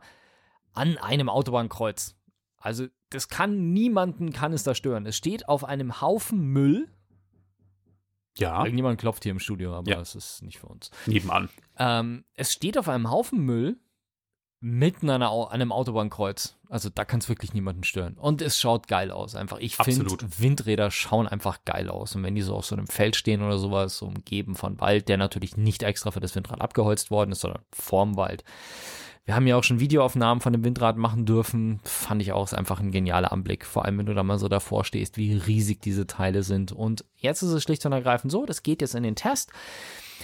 an 0.73 0.97
einem 0.97 1.29
Autobahnkreuz. 1.29 2.15
Also 2.57 2.87
das 3.09 3.27
kann 3.27 3.73
niemanden 3.73 4.33
kann 4.33 4.53
es 4.53 4.63
da 4.63 4.73
stören. 4.73 5.05
Es 5.05 5.15
steht 5.15 5.47
auf 5.47 5.63
einem 5.63 6.01
Haufen 6.01 6.39
Müll. 6.39 6.89
Ja. 8.37 8.63
Irgendjemand 8.63 8.99
klopft 8.99 9.23
hier 9.23 9.31
im 9.31 9.39
Studio, 9.39 9.75
aber 9.75 9.91
ja. 9.91 9.97
das 9.97 10.15
ist 10.15 10.41
nicht 10.41 10.59
für 10.59 10.67
uns. 10.67 10.89
Nebenan. 11.05 11.49
Ähm, 11.77 12.25
es 12.33 12.51
steht 12.51 12.77
auf 12.77 12.89
einem 12.89 13.11
Haufen 13.11 13.39
Müll. 13.39 13.77
Mitten 14.63 15.09
an, 15.09 15.21
einem 15.21 15.73
Autobahnkreuz. 15.73 16.55
Also 16.69 16.89
da 16.89 17.03
kann 17.03 17.19
es 17.19 17.27
wirklich 17.27 17.53
niemanden 17.53 17.83
stören. 17.83 18.15
Und 18.15 18.41
es 18.41 18.59
schaut 18.59 18.87
geil 18.87 19.11
aus 19.11 19.35
einfach. 19.35 19.59
Ich 19.59 19.75
finde. 19.75 20.05
Windräder 20.37 20.89
schauen 20.89 21.27
einfach 21.27 21.65
geil 21.65 21.89
aus. 21.89 22.15
Und 22.15 22.23
wenn 22.23 22.33
die 22.33 22.41
so 22.41 22.55
auf 22.55 22.65
so 22.65 22.75
einem 22.75 22.87
Feld 22.87 23.17
stehen 23.17 23.43
oder 23.43 23.59
sowas, 23.59 23.97
so 23.97 24.05
umgeben 24.05 24.55
von 24.55 24.79
Wald, 24.79 25.09
der 25.09 25.17
natürlich 25.17 25.57
nicht 25.57 25.83
extra 25.83 26.11
für 26.11 26.21
das 26.21 26.33
Windrad 26.35 26.61
abgeholzt 26.61 27.11
worden 27.11 27.33
ist, 27.33 27.41
sondern 27.41 27.61
vorm 27.71 28.15
Wald. 28.15 28.45
Wir 29.25 29.35
haben 29.35 29.47
ja 29.47 29.57
auch 29.57 29.63
schon 29.63 29.81
Videoaufnahmen 29.81 30.41
von 30.41 30.53
dem 30.53 30.63
Windrad 30.63 30.95
machen 30.95 31.25
dürfen. 31.25 31.81
Fand 31.83 32.21
ich 32.21 32.31
auch 32.31 32.45
ist 32.45 32.53
einfach 32.53 32.79
ein 32.79 32.91
genialer 32.91 33.33
Anblick. 33.33 33.65
Vor 33.65 33.83
allem, 33.83 33.97
wenn 33.97 34.05
du 34.05 34.13
da 34.13 34.23
mal 34.23 34.39
so 34.39 34.47
davor 34.47 34.85
stehst, 34.85 35.17
wie 35.17 35.33
riesig 35.33 35.81
diese 35.81 36.07
Teile 36.07 36.43
sind. 36.43 36.71
Und 36.71 37.03
jetzt 37.17 37.41
ist 37.41 37.51
es 37.51 37.63
schlicht 37.63 37.85
und 37.85 37.91
ergreifend 37.91 38.31
so, 38.31 38.45
das 38.45 38.63
geht 38.63 38.81
jetzt 38.81 38.95
in 38.95 39.03
den 39.03 39.15
Test. 39.15 39.51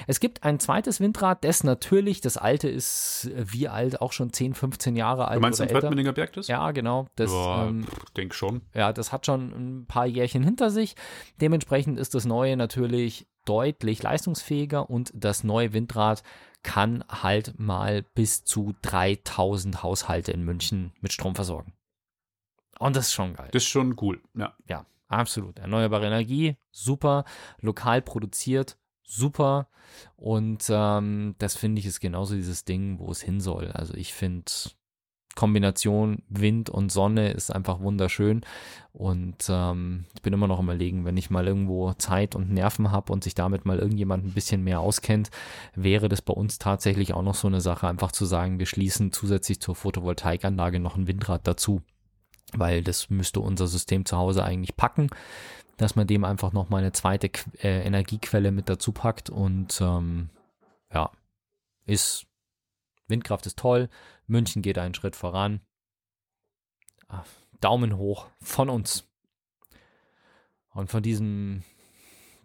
Es 0.08 0.19
gibt 0.19 0.43
ein 0.43 0.60
zweites 0.60 0.99
Windrad, 0.99 1.43
das 1.43 1.63
natürlich, 1.63 2.21
das 2.21 2.38
alte 2.38 2.69
ist 2.69 3.30
äh, 3.36 3.45
wie 3.52 3.67
alt, 3.67 4.02
auch 4.02 4.12
schon 4.12 4.32
10, 4.32 4.54
15 4.54 4.95
Jahre 4.95 5.28
alt. 5.28 5.38
Du 5.38 5.41
meinst 5.41 5.60
oder 5.62 5.67
den 5.67 5.97
älter. 5.97 6.13
Berg 6.13 6.34
das? 6.34 6.47
Ja, 6.47 6.71
genau. 6.71 7.08
Das, 7.15 7.32
ja, 7.32 7.67
ähm, 7.67 7.86
denk 8.17 8.34
schon. 8.34 8.62
ja, 8.73 8.93
das 8.93 9.12
hat 9.12 9.25
schon 9.25 9.52
ein 9.52 9.86
paar 9.86 10.06
Jährchen 10.06 10.43
hinter 10.43 10.69
sich. 10.69 10.95
Dementsprechend 11.41 11.99
ist 11.99 12.15
das 12.15 12.25
neue 12.25 12.58
natürlich 12.58 13.28
deutlich 13.45 14.04
leistungsfähiger 14.04 14.89
und 14.89 15.12
das 15.15 15.43
neue 15.43 15.73
Windrad 15.73 16.23
kann 16.62 17.04
halt 17.10 17.60
mal 17.60 18.04
bis 18.13 18.43
zu 18.43 18.75
3000 18.82 19.82
Haushalte 19.82 20.32
in 20.32 20.43
München 20.43 20.93
mit 21.02 21.13
Strom 21.13 21.36
versorgen. 21.36 21.73
Und 22.80 22.95
das 22.95 23.08
ist 23.08 23.13
schon 23.13 23.34
geil. 23.34 23.49
Das 23.52 23.63
ist 23.63 23.69
schon 23.69 23.95
cool. 24.02 24.21
Ja. 24.36 24.56
Ja, 24.67 24.86
absolut. 25.08 25.60
Erneuerbare 25.60 26.08
Energie, 26.08 26.58
super. 26.71 27.25
Lokal 27.60 28.02
produziert, 28.02 28.78
super. 29.10 29.67
Und 30.15 30.65
ähm, 30.69 31.36
das 31.39 31.56
finde 31.56 31.80
ich 31.80 31.86
ist 31.86 32.00
genauso 32.00 32.36
dieses 32.36 32.63
Ding, 32.63 33.00
wo 33.00 33.12
es 33.12 33.22
hin 33.22 33.41
soll. 33.41 33.72
Also 33.72 33.93
ich 33.95 34.13
finde 34.13 34.52
Kombination 35.36 36.24
Wind 36.28 36.69
und 36.69 36.91
Sonne 36.91 37.32
ist 37.32 37.50
einfach 37.50 37.80
wunderschön. 37.80 38.41
Und 38.91 39.45
ähm, 39.50 40.06
ich 40.13 40.22
bin 40.22 40.34
immer 40.34 40.48
noch 40.48 40.60
am 40.60 40.65
überlegen, 40.65 41.06
wenn 41.06 41.17
ich 41.17 41.30
mal 41.30 41.48
irgendwo 41.48 41.93
Zeit 41.93 42.36
und 42.36 42.52
Nerven 42.52 42.91
habe 42.91 43.13
und 43.13 43.24
sich 43.24 43.36
damit 43.36 43.65
mal 43.65 43.80
irgendjemand 43.80 44.26
ein 44.26 44.34
bisschen 44.34 44.63
mehr 44.63 44.82
auskennt, 44.82 45.30
wäre 45.76 46.10
das 46.10 46.22
bei 46.22 46.34
uns 46.34 46.60
tatsächlich 46.60 47.13
auch 47.13 47.22
noch 47.22 47.36
so 47.36 47.48
eine 47.48 47.62
Sache, 47.62 47.88
einfach 47.88 48.12
zu 48.12 48.26
sagen, 48.26 48.60
wir 48.60 48.65
schließen 48.65 49.12
zusätzlich 49.12 49.62
zur 49.62 49.76
Photovoltaikanlage 49.76 50.80
noch 50.80 50.98
ein 50.98 51.08
Windrad 51.08 51.48
dazu. 51.48 51.82
Weil 52.52 52.84
das 52.84 53.10
müsste 53.10 53.39
unser 53.39 53.67
System 53.67 54.06
zu 54.06 54.17
Hause 54.17 54.43
eigentlich 54.43 54.76
packen, 54.76 55.10
dass 55.80 55.96
man 55.96 56.08
dem 56.08 56.26
einfach 56.26 56.52
noch 56.52 56.70
mal 56.70 56.80
eine 56.80 56.92
zweite 56.92 57.32
äh, 57.63 57.86
Energiequelle 57.86 58.52
mit 58.52 58.68
dazu 58.68 58.92
packt. 58.92 59.30
Und 59.30 59.80
ähm, 59.82 60.30
ja, 60.94 61.10
ist 61.86 62.28
Windkraft 63.08 63.46
ist 63.46 63.58
toll. 63.58 63.89
München 64.28 64.62
geht 64.62 64.78
einen 64.78 64.94
Schritt 64.94 65.15
voran. 65.15 65.62
Ah, 67.08 67.24
Daumen 67.62 67.98
hoch 67.98 68.28
von 68.42 68.70
uns. 68.70 69.08
Und 70.72 70.89
von 70.89 71.02
diesen 71.02 71.63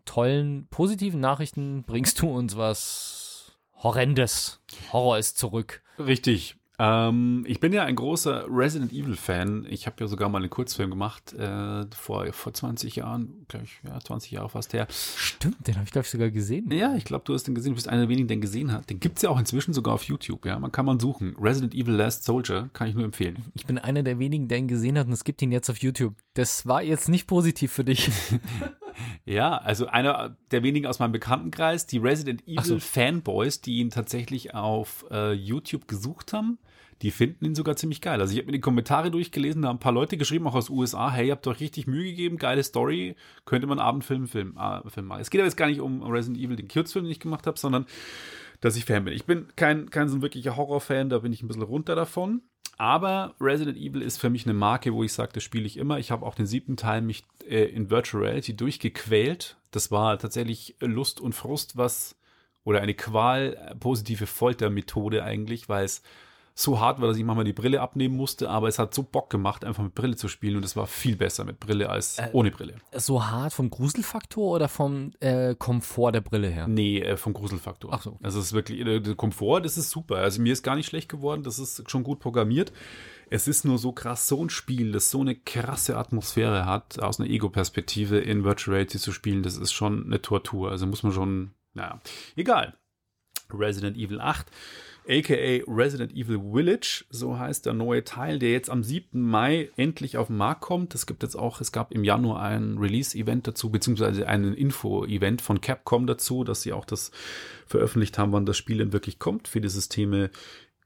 tollen, 0.05 0.69
positiven 0.69 1.21
Nachrichten 1.21 1.83
bringst 1.83 2.21
du 2.23 2.31
uns 2.31 2.57
was 2.57 3.59
Horrendes. 3.75 4.61
Horror 4.93 5.19
ist 5.19 5.39
zurück. 5.39 5.83
Richtig. 5.99 6.57
Ähm, 6.79 7.45
ich 7.47 7.61
bin 7.61 7.73
ja 7.73 7.85
ein 7.85 7.95
großer 7.95 8.47
Resident 8.49 8.93
Evil 8.93 9.17
Fan. 9.17 9.67
Ich 9.69 9.87
habe 9.87 9.97
ja 10.01 10.07
sogar 10.07 10.29
mal 10.29 10.39
einen 10.39 10.51
Kurzfilm 10.51 10.91
gemacht 10.91 11.33
äh, 11.35 11.87
vor, 11.95 12.27
vor 12.33 12.53
20 12.53 12.97
Jahren, 12.97 13.45
glaube 13.49 13.67
ich, 13.67 13.79
ja, 13.89 13.99
20 14.01 14.33
Jahre 14.33 14.49
fast 14.49 14.73
her. 14.73 14.87
Stimmt, 14.91 15.67
den 15.67 15.77
habe 15.77 15.85
ich, 15.85 15.93
glaube 15.93 16.05
ich, 16.05 16.11
sogar 16.11 16.31
gesehen. 16.31 16.71
Ja, 16.73 16.95
ich 16.97 17.05
glaube, 17.05 17.25
du 17.25 17.35
hast 17.35 17.45
den 17.45 17.55
gesehen. 17.55 17.73
Du 17.73 17.77
bist 17.77 17.89
einer 17.89 18.03
der 18.03 18.09
wenigen, 18.09 18.29
der 18.29 18.37
den 18.37 18.41
gesehen 18.41 18.73
hat. 18.73 18.91
Den 18.91 19.01
gibt 19.01 19.17
es 19.17 19.23
ja 19.23 19.31
auch 19.31 19.39
inzwischen 19.39 19.73
sogar 19.73 19.95
auf 19.95 20.03
YouTube. 20.05 20.45
Ja, 20.47 20.59
man 20.59 20.73
kann 20.73 20.87
man 20.87 20.99
suchen. 20.99 21.37
Resident 21.41 21.75
Evil 21.75 21.95
Last 21.95 22.25
Soldier 22.25 22.71
kann 22.73 22.89
ich 22.89 22.95
nur 22.95 23.05
empfehlen. 23.05 23.45
Ich 23.55 23.67
bin 23.67 23.79
einer 23.79 24.03
der 24.03 24.19
wenigen, 24.19 24.49
der 24.49 24.59
ihn 24.59 24.69
gesehen 24.69 24.99
hat 24.99 25.07
und 25.07 25.13
es 25.13 25.25
gibt 25.25 25.43
ihn 25.43 25.53
jetzt 25.53 25.71
auf 25.71 25.79
YouTube. 25.79 26.15
Das 26.35 26.67
war 26.67 26.83
jetzt 26.83 27.09
nicht 27.09 27.27
positiv 27.27 27.73
für 27.73 27.85
dich. 27.85 28.11
Ja, 29.25 29.57
also 29.57 29.87
einer 29.87 30.37
der 30.51 30.63
wenigen 30.63 30.87
aus 30.87 30.99
meinem 30.99 31.13
Bekanntenkreis, 31.13 31.87
die 31.87 31.99
Resident 31.99 32.43
Ach 32.57 32.65
so. 32.65 32.75
Evil 32.75 32.81
Fanboys, 32.81 33.61
die 33.61 33.79
ihn 33.79 33.91
tatsächlich 33.91 34.55
auf 34.55 35.05
äh, 35.11 35.33
YouTube 35.33 35.89
gesucht 35.89 36.33
haben, 36.33 36.59
die 37.03 37.11
finden 37.11 37.45
ihn 37.45 37.55
sogar 37.55 37.77
ziemlich 37.77 38.01
geil. 38.01 38.21
Also 38.21 38.33
ich 38.33 38.39
habe 38.39 38.47
mir 38.47 38.53
die 38.53 38.61
Kommentare 38.61 39.11
durchgelesen, 39.11 39.63
da 39.63 39.69
haben 39.69 39.77
ein 39.77 39.81
paar 39.81 39.93
Leute 39.93 40.17
geschrieben, 40.17 40.47
auch 40.47 40.55
aus 40.55 40.71
USA, 40.71 41.11
hey, 41.11 41.27
ihr 41.27 41.33
habt 41.33 41.47
euch 41.47 41.61
richtig 41.61 41.87
Mühe 41.87 42.05
gegeben, 42.05 42.39
geile 42.39 42.63
Story, 42.63 43.17
könnte 43.45 43.67
man 43.67 43.79
Abendfilm 43.79 44.29
film, 44.29 44.57
äh, 44.59 44.89
Film 44.89 45.07
machen. 45.07 45.21
Es 45.21 45.31
geht 45.31 45.41
aber 45.41 45.49
jetzt 45.49 45.57
gar 45.57 45.67
nicht 45.67 45.81
um 45.81 46.03
Resident 46.03 46.43
Evil, 46.43 46.57
den 46.57 46.69
Kurzfilm, 46.69 47.05
den 47.05 47.13
ich 47.13 47.21
gemacht 47.21 47.47
habe, 47.47 47.59
sondern 47.59 47.87
dass 48.61 48.77
ich 48.77 48.85
Fan 48.85 49.05
bin. 49.05 49.15
Ich 49.15 49.27
bin 49.27 49.49
kein, 49.57 49.91
kein 49.91 50.09
so 50.09 50.17
ein 50.17 50.23
wirklicher 50.23 50.57
Horrorfan, 50.57 51.09
da 51.09 51.19
bin 51.19 51.33
ich 51.33 51.43
ein 51.43 51.49
bisschen 51.49 51.63
runter 51.63 51.95
davon. 51.95 52.43
Aber 52.77 53.35
Resident 53.41 53.77
Evil 53.79 54.03
ist 54.03 54.19
für 54.19 54.31
mich 54.31 54.47
eine 54.47 54.55
Marke, 54.55 54.93
wo 54.93 55.05
ich 55.05 55.13
sage, 55.13 55.33
das 55.35 55.43
spiele 55.43 55.67
ich 55.67 55.77
immer. 55.77 55.99
Ich 55.99 56.11
habe 56.11 56.27
auch 56.27 56.35
den 56.35 56.47
siebten 56.47 56.77
Teil 56.77 57.03
mich 57.03 57.25
äh, 57.49 57.65
in 57.65 57.91
Virtual 57.91 58.23
Reality 58.23 58.57
durchgequält. 58.57 59.57
Das 59.71 59.91
war 59.91 60.19
tatsächlich 60.19 60.77
Lust 60.81 61.21
und 61.21 61.35
Frust, 61.35 61.77
was 61.77 62.17
oder 62.65 62.81
eine 62.81 62.95
Qual, 62.95 63.55
äh, 63.55 63.75
positive 63.75 64.27
Foltermethode 64.27 65.23
eigentlich, 65.23 65.69
weil 65.69 65.85
es 65.85 66.03
so 66.57 66.79
hart 66.79 67.01
war, 67.01 67.09
dass 67.09 67.17
ich 67.17 67.25
manchmal 67.25 67.45
die 67.45 67.53
Brille 67.53 67.81
abnehmen 67.81 68.17
musste, 68.17 68.49
aber 68.49 68.69
es 68.69 68.79
hat 68.79 68.95
so 68.95 69.03
Bock 69.03 69.29
gemacht, 69.29 69.65
einfach 69.65 69.83
mit 69.83 69.95
Brille 69.95 70.15
zu 70.15 70.29
spielen 70.29 70.57
und 70.57 70.65
es 70.65 70.77
war 70.77 70.87
viel 70.87 71.17
besser 71.17 71.45
mit 71.45 71.59
Brille 71.59 71.91
als 71.91 72.19
Äh, 72.19 72.31
ohne 72.33 72.53
Brille. 72.53 72.77
So 72.93 73.27
hart 73.27 73.53
vom 73.53 73.71
Gruselfaktor 73.71 74.53
oder 74.53 74.69
vom 74.69 75.11
äh, 75.19 75.57
Komfort 75.57 76.13
der 76.13 76.21
Brille 76.21 76.49
her? 76.49 76.69
Nee, 76.69 77.01
äh, 77.01 77.17
vom 77.17 77.33
Gruselfaktor. 77.33 77.93
Ach 77.93 78.03
so, 78.03 78.11
okay. 78.11 78.21
Also 78.23 78.39
es 78.39 78.47
ist 78.47 78.53
wirklich, 78.53 78.81
äh, 78.81 79.01
der 79.01 79.17
Komfort, 79.17 79.63
das 79.63 79.77
ist 79.77 79.91
super. 79.91 80.19
Also 80.19 80.41
mir 80.41 80.53
ist 80.53 80.63
gar 80.63 80.77
nicht 80.77 80.87
schlecht 80.87 81.09
geworden, 81.09 81.43
das 81.43 81.59
ist 81.59 81.91
schon 81.91 82.05
gut 82.05 82.21
programmiert. 82.21 82.73
Es 83.31 83.49
ist 83.49 83.65
nur 83.65 83.79
so 83.79 83.91
krass, 83.91 84.29
so 84.29 84.45
ein 84.45 84.51
Spiel, 84.51 84.93
das 84.93 85.11
so 85.11 85.23
eine 85.23 85.35
krasse 85.35 85.97
Atmosphäre 85.97 86.67
hat, 86.67 87.01
aus 87.01 87.19
einer 87.19 87.29
Ego-Perspektive 87.29 88.19
in 88.19 88.45
Virtual 88.45 88.75
Reality 88.77 88.99
zu 88.99 89.11
spielen, 89.11 89.43
das 89.43 89.57
ist 89.57 89.73
schon 89.73 90.05
eine 90.05 90.23
Tortur. 90.23 90.71
Also 90.71 90.87
muss 90.87 91.03
man 91.03 91.13
schon, 91.13 91.51
naja, 91.73 92.01
egal. 92.37 92.77
Resident 93.53 93.97
Evil 93.97 94.21
8, 94.21 94.47
aka 95.09 95.63
Resident 95.67 96.13
Evil 96.13 96.41
Village, 96.53 97.05
so 97.11 97.39
heißt 97.39 97.67
der 97.67 97.75
neue 97.75 98.05
Teil, 98.05 98.39
der 98.39 98.53
jetzt 98.53 98.71
am 98.71 98.83
7. 98.83 99.21
Mai 99.21 99.71
endlich 99.77 100.17
auf 100.17 100.29
den 100.29 100.37
Markt 100.37 100.63
kommt. 100.63 100.95
Es 100.95 101.07
gibt 101.07 101.23
jetzt 101.23 101.37
auch, 101.37 101.61
es 101.61 101.73
gab 101.73 101.93
im 101.93 102.05
Januar 102.05 102.43
ein 102.43 102.79
Release-Event 102.79 103.47
dazu, 103.47 103.71
beziehungsweise 103.71 104.27
ein 104.27 104.55
Info-Event 104.55 105.43
von 105.43 105.61
Capcom 105.61 106.07
dazu, 106.07 106.45
dass 106.45 106.63
sie 106.63 106.73
auch 106.73 106.85
das 106.85 107.11
veröffentlicht 107.67 108.19
haben, 108.19 108.33
wann 108.33 108.47
das 108.47 108.57
Spiel 108.57 108.79
denn 108.79 108.93
wirklich 108.93 109.19
kommt 109.19 109.49
für 109.49 109.61
die 109.61 109.69
Systeme 109.69 110.31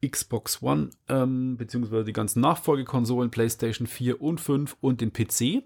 Xbox 0.06 0.62
One, 0.62 0.90
ähm, 1.08 1.56
beziehungsweise 1.56 2.04
die 2.04 2.12
ganzen 2.12 2.40
Nachfolgekonsolen, 2.40 3.30
PlayStation 3.30 3.86
4 3.86 4.20
und 4.20 4.40
5 4.40 4.76
und 4.80 5.00
den 5.00 5.12
PC. 5.12 5.64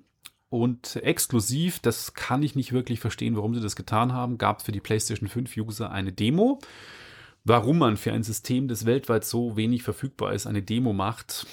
Und 0.49 0.97
exklusiv, 0.97 1.79
das 1.79 2.13
kann 2.13 2.43
ich 2.43 2.55
nicht 2.55 2.73
wirklich 2.73 3.01
verstehen, 3.01 3.37
warum 3.37 3.55
sie 3.55 3.63
das 3.63 3.77
getan 3.77 4.13
haben, 4.13 4.37
gab 4.37 4.59
es 4.59 4.65
für 4.65 4.73
die 4.73 4.81
PlayStation 4.81 5.29
5 5.29 5.57
User 5.57 5.91
eine 5.91 6.13
Demo. 6.13 6.59
Warum 7.45 7.79
man 7.79 7.97
für 7.97 8.13
ein 8.13 8.23
System, 8.23 8.69
das 8.69 8.87
weltweit 8.87 9.25
so 9.25 9.57
wenig 9.57 9.83
verfügbar 9.83 10.33
ist, 10.33 10.47
eine 10.47 10.63
Demo 10.63 10.93
macht, 10.93 11.47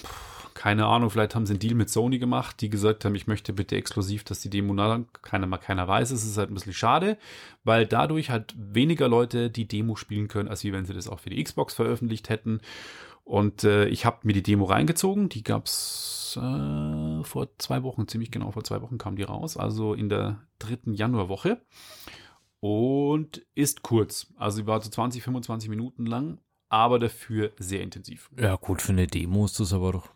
keine 0.59 0.87
Ahnung, 0.87 1.09
vielleicht 1.09 1.35
haben 1.35 1.45
sie 1.45 1.53
einen 1.53 1.59
Deal 1.59 1.73
mit 1.73 1.89
Sony 1.89 2.19
gemacht, 2.19 2.59
die 2.59 2.69
gesagt 2.69 3.05
haben, 3.05 3.15
ich 3.15 3.27
möchte 3.27 3.53
bitte 3.53 3.77
exklusiv, 3.77 4.25
dass 4.25 4.41
die 4.41 4.49
Demo 4.49 4.73
na, 4.73 5.05
keiner 5.21 5.47
mal 5.47 5.57
keiner 5.57 5.87
weiß. 5.87 6.11
Es 6.11 6.25
ist 6.25 6.37
halt 6.37 6.51
ein 6.51 6.53
bisschen 6.53 6.73
schade, 6.73 7.17
weil 7.63 7.85
dadurch 7.85 8.29
halt 8.29 8.53
weniger 8.57 9.07
Leute 9.07 9.49
die 9.49 9.69
Demo 9.69 9.95
spielen 9.95 10.27
können, 10.27 10.49
als 10.49 10.65
wie 10.65 10.73
wenn 10.73 10.85
sie 10.85 10.93
das 10.93 11.07
auch 11.07 11.19
für 11.19 11.29
die 11.29 11.41
Xbox 11.41 11.73
veröffentlicht 11.75 12.27
hätten. 12.27 12.59
Und 13.23 13.63
äh, 13.63 13.85
ich 13.85 14.05
habe 14.05 14.17
mir 14.23 14.33
die 14.33 14.43
Demo 14.43 14.65
reingezogen, 14.65 15.29
die 15.29 15.43
gab's 15.43 16.35
äh, 16.35 17.23
vor 17.23 17.47
zwei 17.57 17.83
Wochen, 17.83 18.09
ziemlich 18.09 18.29
genau 18.29 18.51
vor 18.51 18.65
zwei 18.65 18.81
Wochen 18.81 18.97
kam 18.97 19.15
die 19.15 19.23
raus, 19.23 19.55
also 19.55 19.93
in 19.93 20.09
der 20.09 20.41
dritten 20.57 20.93
Januarwoche. 20.93 21.61
Und 22.59 23.45
ist 23.55 23.81
kurz. 23.83 24.27
Also 24.37 24.57
sie 24.57 24.67
war 24.67 24.81
so 24.81 24.89
20, 24.89 25.23
25 25.23 25.69
Minuten 25.69 26.05
lang, 26.05 26.39
aber 26.67 26.99
dafür 26.99 27.51
sehr 27.57 27.81
intensiv. 27.81 28.29
Ja, 28.37 28.55
gut, 28.55 28.81
für 28.81 28.91
eine 28.91 29.07
Demo 29.07 29.45
ist 29.45 29.59
das 29.59 29.73
aber 29.73 29.93
doch 29.93 30.09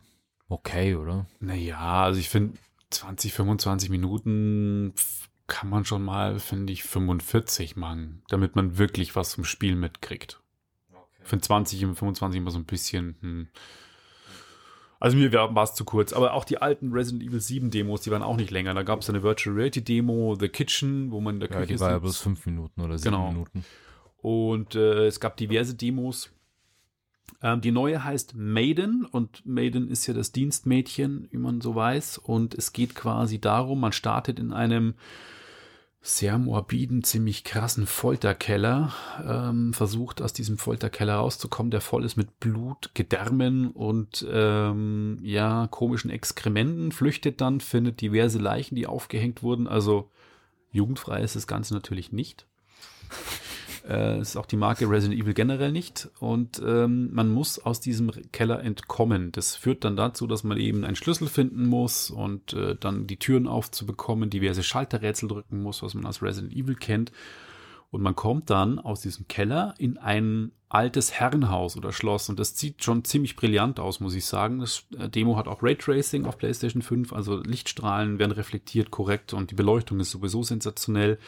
okay, 0.50 0.96
oder? 0.96 1.26
Naja, 1.40 2.04
also 2.04 2.20
ich 2.20 2.30
finde 2.30 2.58
20, 2.90 3.34
25 3.34 3.90
Minuten 3.90 4.94
kann 5.48 5.70
man 5.70 5.86
schon 5.86 6.04
mal, 6.04 6.40
finde 6.40 6.74
ich, 6.74 6.84
45 6.84 7.76
machen, 7.76 8.24
damit 8.30 8.56
man 8.56 8.78
wirklich 8.78 9.16
was 9.16 9.34
vom 9.34 9.44
Spiel 9.44 9.76
mitkriegt. 9.76 10.42
Ich 11.22 11.30
finde 11.30 11.44
20 11.44 11.86
und 11.86 11.96
25 11.96 12.38
immer 12.38 12.52
so 12.52 12.60
ein 12.60 12.66
bisschen, 12.66 13.16
hm. 13.22 13.48
Also 15.04 15.18
mir 15.18 15.34
war 15.34 15.64
es 15.64 15.74
zu 15.74 15.84
kurz. 15.84 16.14
Aber 16.14 16.34
auch 16.34 16.46
die 16.46 16.60
alten 16.62 16.94
Resident 16.94 17.24
Evil 17.24 17.42
7 17.42 17.70
Demos, 17.72 18.00
die 18.00 18.12
waren 18.12 18.24
auch 18.24 18.38
nicht 18.38 18.52
länger. 18.52 18.74
Da 18.74 18.84
gab 18.84 19.02
es 19.02 19.10
eine 19.10 19.22
Virtual 19.22 19.54
Reality 19.54 19.84
Demo, 19.84 20.38
The 20.40 20.48
Kitchen, 20.48 21.12
wo 21.12 21.20
man 21.20 21.36
in 21.36 21.40
der 21.42 21.50
Ja, 21.50 21.58
Küche 21.58 21.74
die 21.74 21.80
war 21.82 21.92
ja 21.92 22.00
bloß 22.00 22.18
fünf 22.20 22.46
Minuten 22.46 22.80
oder 22.80 22.98
sieben 22.98 23.12
Genau. 23.12 23.28
Minuten. 23.28 23.66
Und 24.22 24.76
äh, 24.76 25.08
es 25.08 25.20
gab 25.20 25.36
diverse 25.36 25.76
Demos. 25.76 26.32
Ähm, 27.42 27.60
die 27.60 27.72
neue 27.72 28.02
heißt 28.06 28.36
Maiden 28.38 29.04
und 29.06 29.46
Maiden 29.46 29.90
ist 29.90 30.08
ja 30.08 30.14
das 30.14 30.32
Dienstmädchen, 30.32 31.28
wie 31.32 31.38
man 31.38 31.60
so 31.60 31.76
weiß. 31.76 32.20
Und 32.20 32.54
es 32.56 32.72
geht 32.72 32.96
quasi 32.96 33.42
darum, 33.42 33.82
man 33.82 33.92
startet 33.92 34.40
in 34.40 34.54
einem 34.54 34.94
sehr 36.06 36.38
morbiden, 36.38 37.02
ziemlich 37.06 37.46
krassen 37.46 37.88
Folterkeller, 37.88 38.92
ähm, 39.26 39.74
versucht 39.74 40.22
aus 40.22 40.34
diesem 40.34 40.58
Folterkeller 40.58 41.16
rauszukommen, 41.16 41.72
der 41.72 41.80
voll 41.80 42.04
ist 42.04 42.18
mit 42.18 42.42
Blut, 42.42 42.92
Gedärmen 42.94 43.72
und 43.72 44.26
ähm, 44.30 45.18
ja, 45.24 45.68
komischen 45.72 46.12
Exkrementen, 46.12 46.92
flüchtet 46.92 47.40
dann, 47.40 47.62
findet 47.62 48.02
diverse 48.02 48.38
Leichen, 48.38 48.76
die 48.76 48.86
aufgehängt 48.86 49.44
wurden. 49.44 49.66
Also 49.66 50.12
jugendfrei 50.72 51.22
ist 51.22 51.38
das 51.38 51.48
Ganze 51.48 51.74
natürlich 51.74 52.12
nicht. 52.12 52.48
Äh, 53.88 54.22
ist 54.22 54.38
auch 54.38 54.46
die 54.46 54.56
Marke 54.56 54.90
Resident 54.90 55.20
Evil 55.20 55.34
generell 55.34 55.72
nicht. 55.72 56.10
Und 56.20 56.62
ähm, 56.66 57.14
man 57.14 57.30
muss 57.30 57.60
aus 57.60 57.80
diesem 57.80 58.12
Keller 58.32 58.62
entkommen. 58.62 59.32
Das 59.32 59.56
führt 59.56 59.84
dann 59.84 59.96
dazu, 59.96 60.28
dass 60.28 60.44
man 60.44 60.58
eben 60.58 60.86
einen 60.86 60.96
Schlüssel 60.96 61.28
finden 61.28 61.66
muss 61.66 62.10
und 62.10 62.54
äh, 62.54 62.76
dann 62.80 63.08
die 63.08 63.18
Türen 63.18 63.48
aufzubekommen, 63.48 64.30
diverse 64.30 64.64
Schalterrätsel 64.64 65.28
drücken 65.28 65.62
muss, 65.62 65.84
was 65.84 65.94
man 65.94 66.06
aus 66.06 66.22
Resident 66.22 66.54
Evil 66.54 66.76
kennt. 66.76 67.12
Und 67.92 68.02
man 68.02 68.16
kommt 68.16 68.50
dann 68.50 68.80
aus 68.80 69.02
diesem 69.02 69.28
Keller 69.28 69.76
in 69.78 69.98
ein 69.98 70.52
altes 70.70 71.12
Herrenhaus 71.12 71.78
oder 71.78 71.92
Schloss. 71.92 72.30
Und 72.30 72.40
das 72.40 72.58
sieht 72.58 72.84
schon 72.84 73.04
ziemlich 73.04 73.36
brillant 73.36 73.80
aus, 73.80 74.00
muss 74.00 74.16
ich 74.16 74.26
sagen. 74.26 74.60
Das 74.60 74.86
äh, 74.98 75.10
Demo 75.10 75.38
hat 75.38 75.48
auch 75.48 75.62
Raytracing 75.62 76.26
auf 76.26 76.38
PlayStation 76.38 76.82
5, 76.82 77.14
also 77.14 77.38
Lichtstrahlen 77.44 78.18
werden 78.18 78.32
reflektiert 78.32 78.92
korrekt 78.92 79.34
und 79.34 79.52
die 79.52 79.56
Beleuchtung 79.56 80.00
ist 80.00 80.12
sowieso 80.12 80.42
sensationell. 80.42 81.20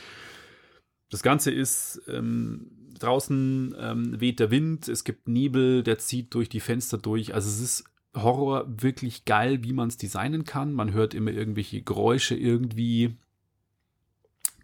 Das 1.10 1.22
Ganze 1.22 1.52
ist 1.52 2.02
ähm, 2.08 2.72
draußen 3.00 3.76
ähm, 3.78 4.20
weht 4.20 4.40
der 4.40 4.52
Wind, 4.52 4.88
es 4.88 5.04
gibt 5.04 5.28
Nebel, 5.28 5.84
der 5.84 5.98
zieht 5.98 6.34
durch 6.34 6.50
die 6.50 6.60
Fenster 6.60 6.98
durch. 6.98 7.34
Also 7.34 7.50
es 7.50 7.60
ist 7.60 7.84
Horror 8.16 8.66
wirklich 8.68 9.26
geil, 9.26 9.64
wie 9.64 9.74
man 9.74 9.90
es 9.90 9.98
designen 9.98 10.46
kann. 10.46 10.74
Man 10.74 10.94
hört 10.94 11.14
immer 11.14 11.32
irgendwelche 11.32 11.82
Geräusche 11.82 12.36
irgendwie. 12.36 13.18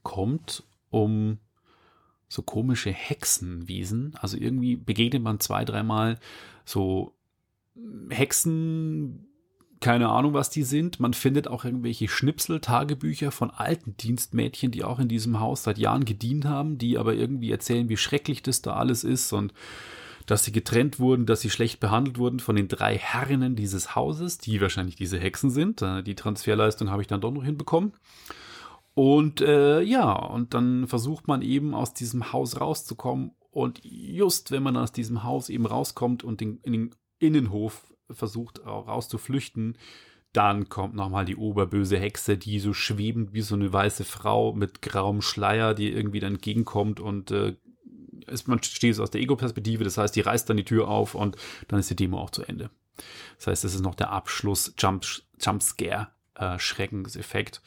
Kommt 0.03 0.63
um 0.89 1.37
so 2.27 2.41
komische 2.41 2.91
Hexenwesen. 2.91 4.15
Also 4.15 4.37
irgendwie 4.37 4.77
begegnet 4.77 5.21
man 5.21 5.39
zwei, 5.41 5.65
dreimal 5.65 6.17
so 6.63 7.13
Hexen, 8.09 9.27
keine 9.81 10.09
Ahnung, 10.09 10.33
was 10.33 10.49
die 10.51 10.63
sind. 10.63 10.99
Man 10.99 11.13
findet 11.13 11.47
auch 11.47 11.65
irgendwelche 11.65 12.07
Schnipsel-Tagebücher 12.07 13.31
von 13.31 13.49
alten 13.49 13.97
Dienstmädchen, 13.97 14.71
die 14.71 14.83
auch 14.83 14.99
in 14.99 15.07
diesem 15.07 15.39
Haus 15.39 15.63
seit 15.63 15.79
Jahren 15.79 16.05
gedient 16.05 16.45
haben, 16.45 16.77
die 16.77 16.97
aber 16.99 17.15
irgendwie 17.15 17.51
erzählen, 17.51 17.89
wie 17.89 17.97
schrecklich 17.97 18.43
das 18.43 18.61
da 18.61 18.75
alles 18.75 19.03
ist 19.03 19.33
und 19.33 19.53
dass 20.27 20.45
sie 20.45 20.51
getrennt 20.51 20.99
wurden, 20.99 21.25
dass 21.25 21.41
sie 21.41 21.49
schlecht 21.49 21.79
behandelt 21.79 22.19
wurden 22.19 22.39
von 22.39 22.55
den 22.55 22.67
drei 22.67 22.95
Herrinnen 22.95 23.55
dieses 23.55 23.95
Hauses, 23.95 24.37
die 24.37 24.61
wahrscheinlich 24.61 24.95
diese 24.95 25.19
Hexen 25.19 25.49
sind. 25.49 25.81
Äh, 25.81 26.03
die 26.03 26.15
Transferleistung 26.15 26.91
habe 26.91 27.01
ich 27.01 27.07
dann 27.07 27.21
doch 27.21 27.31
noch 27.31 27.43
hinbekommen. 27.43 27.93
Und 28.93 29.41
äh, 29.41 29.81
ja, 29.81 30.13
und 30.13 30.53
dann 30.53 30.87
versucht 30.87 31.27
man 31.27 31.41
eben 31.41 31.73
aus 31.73 31.95
diesem 31.95 32.31
Haus 32.31 32.61
rauszukommen. 32.61 33.31
Und 33.49 33.81
just 33.83 34.51
wenn 34.51 34.63
man 34.63 34.77
aus 34.77 34.91
diesem 34.91 35.23
Haus 35.23 35.49
eben 35.49 35.65
rauskommt 35.65 36.23
und 36.23 36.39
den, 36.39 36.59
in 36.61 36.73
den 36.73 36.95
Innenhof 37.19 37.90
versucht 38.13 38.65
rauszuflüchten. 38.65 39.77
Dann 40.33 40.69
kommt 40.69 40.95
nochmal 40.95 41.25
die 41.25 41.35
oberböse 41.35 41.99
Hexe, 41.99 42.37
die 42.37 42.59
so 42.59 42.73
schwebend 42.73 43.33
wie 43.33 43.41
so 43.41 43.55
eine 43.55 43.71
weiße 43.71 44.05
Frau 44.05 44.53
mit 44.53 44.81
grauem 44.81 45.21
Schleier, 45.21 45.73
die 45.73 45.91
irgendwie 45.91 46.21
dann 46.21 46.35
entgegenkommt 46.35 46.99
und 46.99 47.31
äh, 47.31 47.55
ist, 48.27 48.47
man 48.47 48.61
steht 48.63 48.99
aus 48.99 49.11
der 49.11 49.21
Ego-Perspektive, 49.21 49.83
das 49.83 49.97
heißt, 49.97 50.15
die 50.15 50.21
reißt 50.21 50.49
dann 50.49 50.57
die 50.57 50.63
Tür 50.63 50.87
auf 50.87 51.15
und 51.15 51.35
dann 51.67 51.79
ist 51.79 51.89
die 51.89 51.95
Demo 51.95 52.19
auch 52.19 52.29
zu 52.29 52.43
Ende. 52.43 52.69
Das 53.37 53.47
heißt, 53.47 53.63
das 53.63 53.73
ist 53.73 53.81
noch 53.81 53.95
der 53.95 54.11
Abschluss 54.11 54.73
Jump, 54.77 55.05
Jumpscare, 55.39 56.09
äh, 56.35 56.59
Schreckenseffekt. 56.59 57.61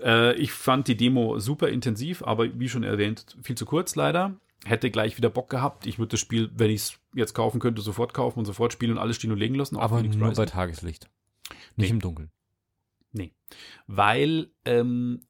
Äh, 0.00 0.34
ich 0.36 0.52
fand 0.52 0.88
die 0.88 0.96
Demo 0.96 1.38
super 1.38 1.68
intensiv, 1.68 2.22
aber 2.22 2.58
wie 2.58 2.68
schon 2.68 2.84
erwähnt, 2.84 3.36
viel 3.42 3.56
zu 3.56 3.66
kurz 3.66 3.94
leider 3.94 4.36
hätte 4.64 4.90
gleich 4.90 5.16
wieder 5.16 5.30
Bock 5.30 5.50
gehabt. 5.50 5.86
Ich 5.86 5.98
würde 5.98 6.10
das 6.10 6.20
Spiel, 6.20 6.50
wenn 6.54 6.70
ich 6.70 6.82
es 6.82 6.98
jetzt 7.14 7.34
kaufen 7.34 7.60
könnte, 7.60 7.82
sofort 7.82 8.14
kaufen 8.14 8.40
und 8.40 8.44
sofort 8.44 8.72
spielen 8.72 8.92
und 8.92 8.98
alles 8.98 9.16
stehen 9.16 9.32
und 9.32 9.38
legen 9.38 9.54
lassen. 9.54 9.76
Aber 9.76 10.02
nur 10.02 10.32
bei 10.32 10.46
Tageslicht. 10.46 11.08
Nicht 11.76 11.88
nee. 11.88 11.88
im 11.88 12.00
Dunkeln. 12.00 12.30
Nee. 13.12 13.32
Weil 13.86 14.50
ähm, 14.64 15.22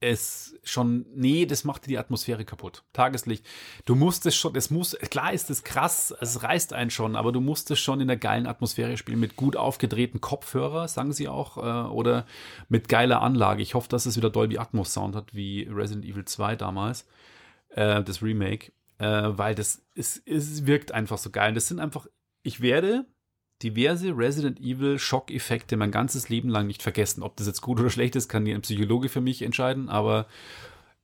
es 0.00 0.58
schon, 0.62 1.06
nee, 1.14 1.46
das 1.46 1.64
macht 1.64 1.86
die 1.86 1.98
Atmosphäre 1.98 2.44
kaputt. 2.44 2.84
Tageslicht. 2.92 3.44
Du 3.84 3.94
musst 3.94 4.26
es 4.26 4.36
schon, 4.36 4.54
es 4.54 4.70
muss, 4.70 4.96
klar 5.10 5.32
ist 5.32 5.50
es 5.50 5.64
krass, 5.64 6.14
es 6.20 6.42
reißt 6.42 6.72
einen 6.72 6.90
schon, 6.90 7.16
aber 7.16 7.32
du 7.32 7.40
musst 7.40 7.70
es 7.70 7.80
schon 7.80 8.00
in 8.00 8.08
der 8.08 8.16
geilen 8.16 8.46
Atmosphäre 8.46 8.96
spielen, 8.96 9.20
mit 9.20 9.36
gut 9.36 9.56
aufgedrehten 9.56 10.20
Kopfhörer, 10.20 10.88
sagen 10.88 11.12
sie 11.12 11.28
auch, 11.28 11.56
äh, 11.56 11.88
oder 11.88 12.26
mit 12.68 12.88
geiler 12.88 13.22
Anlage. 13.22 13.62
Ich 13.62 13.74
hoffe, 13.74 13.88
dass 13.88 14.06
es 14.06 14.16
wieder 14.16 14.30
Dolby 14.30 14.58
Atmos 14.58 14.92
Sound 14.92 15.16
hat, 15.16 15.34
wie 15.34 15.68
Resident 15.70 16.04
Evil 16.04 16.24
2 16.24 16.56
damals 16.56 17.06
äh, 17.74 18.02
das 18.02 18.22
Remake, 18.22 18.72
äh, 18.98 19.06
weil 19.06 19.54
das 19.54 19.84
ist, 19.94 20.26
es 20.26 20.66
wirkt 20.66 20.92
einfach 20.92 21.18
so 21.18 21.30
geil. 21.30 21.52
Das 21.52 21.68
sind 21.68 21.80
einfach, 21.80 22.06
ich 22.42 22.60
werde 22.60 23.06
diverse 23.62 24.16
Resident 24.16 24.60
Evil 24.60 24.98
Schockeffekte 24.98 25.76
mein 25.76 25.90
ganzes 25.90 26.28
Leben 26.28 26.48
lang 26.48 26.66
nicht 26.66 26.82
vergessen. 26.82 27.22
Ob 27.22 27.36
das 27.36 27.46
jetzt 27.46 27.60
gut 27.60 27.80
oder 27.80 27.90
schlecht 27.90 28.16
ist, 28.16 28.28
kann 28.28 28.46
ein 28.46 28.62
Psychologe 28.62 29.08
für 29.08 29.20
mich 29.20 29.42
entscheiden, 29.42 29.88
aber 29.88 30.26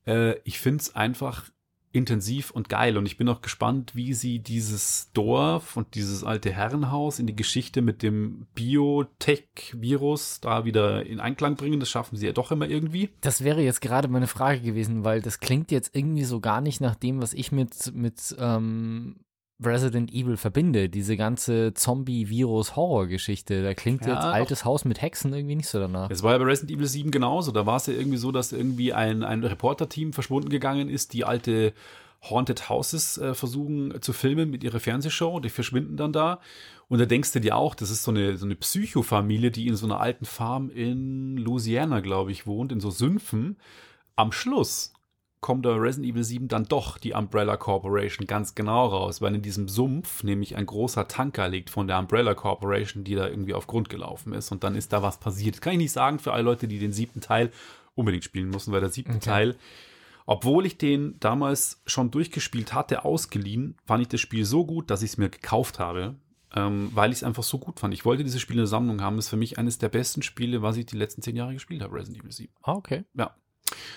äh, 0.05 0.37
ich 0.43 0.59
finde 0.59 0.81
es 0.81 0.95
einfach 0.95 1.49
intensiv 1.91 2.51
und 2.51 2.69
geil. 2.69 2.97
Und 2.97 3.05
ich 3.05 3.17
bin 3.17 3.27
auch 3.29 3.41
gespannt, 3.41 3.95
wie 3.95 4.13
sie 4.13 4.39
dieses 4.39 5.11
Dorf 5.13 5.77
und 5.77 5.95
dieses 5.95 6.23
alte 6.23 6.51
Herrenhaus 6.51 7.19
in 7.19 7.27
die 7.27 7.35
Geschichte 7.35 7.81
mit 7.81 8.01
dem 8.03 8.47
Biotech-Virus 8.55 10.39
da 10.41 10.65
wieder 10.65 11.05
in 11.05 11.19
Einklang 11.19 11.55
bringen. 11.55 11.79
Das 11.79 11.89
schaffen 11.89 12.15
sie 12.15 12.25
ja 12.25 12.33
doch 12.33 12.51
immer 12.51 12.67
irgendwie. 12.67 13.09
Das 13.21 13.43
wäre 13.43 13.61
jetzt 13.61 13.81
gerade 13.81 14.07
meine 14.07 14.27
Frage 14.27 14.61
gewesen, 14.61 15.03
weil 15.03 15.21
das 15.21 15.39
klingt 15.39 15.71
jetzt 15.71 15.95
irgendwie 15.95 16.23
so 16.23 16.39
gar 16.39 16.61
nicht 16.61 16.81
nach 16.81 16.95
dem, 16.95 17.21
was 17.21 17.33
ich 17.33 17.51
mit, 17.51 17.93
mit 17.93 18.35
ähm, 18.39 19.17
Resident 19.63 20.11
Evil 20.13 20.37
verbinde. 20.37 20.89
Diese 20.89 21.17
ganze 21.17 21.73
Zombie-Virus-Horror-Geschichte. 21.73 23.63
Da 23.63 23.73
klingt 23.73 24.05
ja, 24.05 24.13
jetzt 24.13 24.23
altes 24.23 24.65
Haus 24.65 24.85
mit 24.85 25.01
Hexen 25.01 25.33
irgendwie 25.33 25.55
nicht 25.55 25.69
so 25.69 25.79
danach. 25.79 26.09
Es 26.09 26.23
war 26.23 26.33
ja 26.33 26.37
bei 26.37 26.45
Resident 26.45 26.77
Evil 26.77 26.87
7 26.87 27.11
genauso. 27.11 27.51
Da 27.51 27.65
war 27.65 27.77
es 27.77 27.87
ja 27.87 27.93
irgendwie 27.93 28.17
so, 28.17 28.31
dass 28.31 28.51
irgendwie 28.51 28.93
ein, 28.93 29.23
ein 29.23 29.43
Reporter-Team 29.43 30.13
verschwunden 30.13 30.49
gegangen 30.49 30.89
ist, 30.89 31.13
die 31.13 31.25
alte 31.25 31.73
Haunted 32.23 32.69
Houses 32.69 33.17
äh, 33.17 33.33
versuchen 33.33 34.01
zu 34.01 34.13
filmen 34.13 34.49
mit 34.49 34.63
ihrer 34.63 34.79
Fernsehshow. 34.79 35.39
Die 35.39 35.49
verschwinden 35.49 35.97
dann 35.97 36.13
da. 36.13 36.39
Und 36.87 36.99
da 36.99 37.05
denkst 37.05 37.31
du 37.31 37.39
dir 37.39 37.55
auch, 37.55 37.73
das 37.73 37.89
ist 37.89 38.03
so 38.03 38.11
eine, 38.11 38.37
so 38.37 38.45
eine 38.45 38.55
Psychofamilie, 38.55 39.51
die 39.51 39.67
in 39.67 39.75
so 39.75 39.85
einer 39.85 40.01
alten 40.01 40.25
Farm 40.25 40.69
in 40.69 41.37
Louisiana, 41.37 42.01
glaube 42.01 42.31
ich, 42.31 42.45
wohnt, 42.45 42.71
in 42.71 42.79
so 42.79 42.89
Sümpfen. 42.89 43.57
Am 44.15 44.31
Schluss 44.31 44.93
kommt 45.41 45.65
da 45.65 45.75
Resident 45.75 46.13
Evil 46.13 46.23
7 46.23 46.47
dann 46.47 46.65
doch 46.65 46.99
die 46.99 47.13
Umbrella 47.13 47.57
Corporation 47.57 48.27
ganz 48.27 48.53
genau 48.53 48.85
raus, 48.85 49.21
weil 49.21 49.33
in 49.33 49.41
diesem 49.41 49.67
Sumpf 49.67 50.23
nämlich 50.23 50.55
ein 50.55 50.67
großer 50.67 51.07
Tanker 51.07 51.49
liegt 51.49 51.71
von 51.71 51.87
der 51.87 51.97
Umbrella 51.97 52.35
Corporation, 52.35 53.03
die 53.03 53.15
da 53.15 53.27
irgendwie 53.27 53.55
auf 53.55 53.65
Grund 53.65 53.89
gelaufen 53.89 54.33
ist 54.33 54.51
und 54.51 54.63
dann 54.63 54.75
ist 54.75 54.93
da 54.93 55.01
was 55.01 55.19
passiert. 55.19 55.55
Das 55.55 55.61
kann 55.61 55.73
ich 55.73 55.79
nicht 55.79 55.91
sagen 55.91 56.19
für 56.19 56.31
alle 56.31 56.43
Leute, 56.43 56.67
die 56.67 56.77
den 56.77 56.93
siebten 56.93 57.21
Teil 57.21 57.51
unbedingt 57.95 58.23
spielen 58.23 58.49
mussten, 58.49 58.71
weil 58.71 58.81
der 58.81 58.89
siebte 58.89 59.15
okay. 59.15 59.19
Teil, 59.19 59.55
obwohl 60.27 60.67
ich 60.67 60.77
den 60.77 61.19
damals 61.19 61.81
schon 61.87 62.11
durchgespielt 62.11 62.73
hatte, 62.73 63.03
ausgeliehen, 63.03 63.75
fand 63.85 64.03
ich 64.03 64.09
das 64.09 64.21
Spiel 64.21 64.45
so 64.45 64.63
gut, 64.63 64.91
dass 64.91 65.01
ich 65.01 65.11
es 65.11 65.17
mir 65.17 65.29
gekauft 65.29 65.79
habe. 65.79 66.15
Ähm, 66.53 66.91
weil 66.93 67.11
ich 67.11 67.19
es 67.19 67.23
einfach 67.23 67.43
so 67.43 67.59
gut 67.59 67.79
fand. 67.79 67.93
Ich 67.93 68.03
wollte 68.03 68.25
dieses 68.25 68.41
Spiel 68.41 68.57
in 68.57 68.63
der 68.63 68.67
Sammlung 68.67 69.01
haben. 69.01 69.15
Das 69.15 69.25
ist 69.25 69.29
für 69.29 69.37
mich 69.37 69.57
eines 69.57 69.77
der 69.77 69.87
besten 69.87 70.21
Spiele, 70.21 70.61
was 70.61 70.75
ich 70.75 70.85
die 70.85 70.97
letzten 70.97 71.21
zehn 71.21 71.37
Jahre 71.37 71.53
gespielt 71.53 71.81
habe, 71.81 71.95
Resident 71.95 72.19
Evil 72.21 72.33
7. 72.33 72.53
Ah, 72.63 72.73
okay. 72.73 73.05
Ja, 73.13 73.33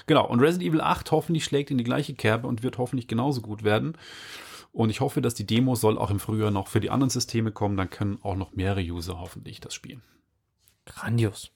Genau, 0.07 0.27
und 0.27 0.41
Resident 0.41 0.71
Evil 0.71 0.81
8 0.81 1.11
hoffentlich 1.11 1.45
schlägt 1.45 1.71
in 1.71 1.79
die 1.79 1.85
gleiche 1.85 2.15
Kerbe 2.15 2.47
und 2.47 2.63
wird 2.63 2.79
hoffentlich 2.79 3.09
genauso 3.09 3.41
gut 3.41 3.65
werden. 3.65 3.97
Und 4.73 4.91
ich 4.91 5.01
hoffe, 5.01 5.21
dass 5.21 5.35
die 5.35 5.47
Demo 5.47 5.77
soll 5.77 5.99
auch 5.99 6.11
im 6.11 6.19
Frühjahr 6.19 6.51
noch 6.51 6.69
für 6.69 6.81
die 6.81 6.91
anderen 6.91 7.11
Systeme 7.11 7.53
kommen. 7.53 7.77
Dann 7.77 7.91
können 7.91 8.19
auch 8.23 8.35
noch 8.35 8.53
mehrere 8.53 8.83
User 8.83 9.21
hoffentlich 9.21 9.61
das 9.61 9.73
spielen. 9.73 10.03
Grandios. 10.85 11.53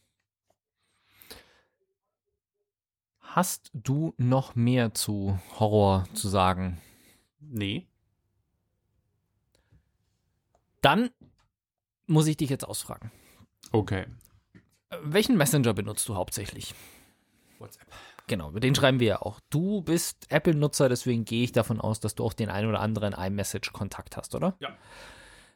Hast 3.21 3.71
du 3.75 4.15
noch 4.17 4.55
mehr 4.55 4.95
zu 4.95 5.39
Horror 5.59 6.07
zu 6.15 6.29
sagen? 6.29 6.81
Nee. 7.41 7.87
Dann 10.81 11.11
muss 12.07 12.27
ich 12.27 12.37
dich 12.37 12.51
jetzt 12.51 12.67
ausfragen. 12.67 13.13
Okay. 13.71 14.07
Welchen 15.03 15.37
Messenger 15.37 15.75
benutzt 15.75 16.09
du 16.09 16.15
hauptsächlich? 16.15 16.75
WhatsApp. 17.59 17.87
Genau, 18.29 18.51
mit 18.51 18.63
denen 18.63 18.75
schreiben 18.75 19.01
wir 19.01 19.07
ja 19.09 19.23
auch. 19.23 19.41
Du 19.49 19.81
bist 19.81 20.31
Apple-Nutzer, 20.31 20.91
deswegen 20.91 21.25
gehe 21.25 21.43
ich 21.43 21.53
davon 21.53 21.81
aus, 21.81 21.99
dass 21.99 22.15
du 22.15 22.25
auch 22.25 22.35
den 22.35 22.51
einen 22.51 22.69
oder 22.69 22.81
anderen 22.81 23.15
iMessage-Kontakt 23.15 24.17
hast, 24.17 24.35
oder? 24.35 24.55
Ja. 24.61 24.69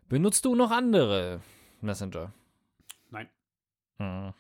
Benutzt 0.09 0.47
du 0.47 0.55
noch 0.55 0.70
andere 0.70 1.41
Messenger? 1.83 2.33
Nein. 3.11 3.29
Mhm. 3.99 4.33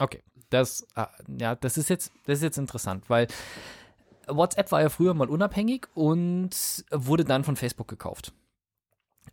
Okay, 0.00 0.22
das, 0.50 0.86
äh, 0.96 1.06
ja, 1.38 1.54
das 1.54 1.78
ist 1.78 1.88
jetzt, 1.90 2.12
das 2.26 2.38
ist 2.38 2.42
jetzt 2.42 2.58
interessant, 2.58 3.08
weil 3.08 3.28
WhatsApp 4.26 4.72
war 4.72 4.82
ja 4.82 4.88
früher 4.88 5.14
mal 5.14 5.28
unabhängig 5.28 5.86
und 5.94 6.84
wurde 6.90 7.24
dann 7.24 7.44
von 7.44 7.54
Facebook 7.54 7.86
gekauft. 7.86 8.32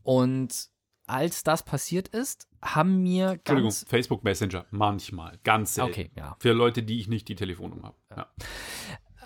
Und 0.03 0.69
als 1.07 1.43
das 1.43 1.63
passiert 1.63 2.09
ist, 2.09 2.47
haben 2.61 3.01
mir 3.01 3.31
Entschuldigung, 3.31 3.71
Facebook 3.71 4.23
Messenger, 4.23 4.65
manchmal, 4.71 5.39
ganz 5.43 5.75
selten. 5.75 5.91
Okay, 5.91 6.11
ja. 6.15 6.35
Für 6.39 6.51
Leute, 6.51 6.83
die 6.83 6.99
ich 6.99 7.07
nicht 7.07 7.27
die 7.27 7.35
Telefonnummer 7.35 7.95
habe. 8.11 8.27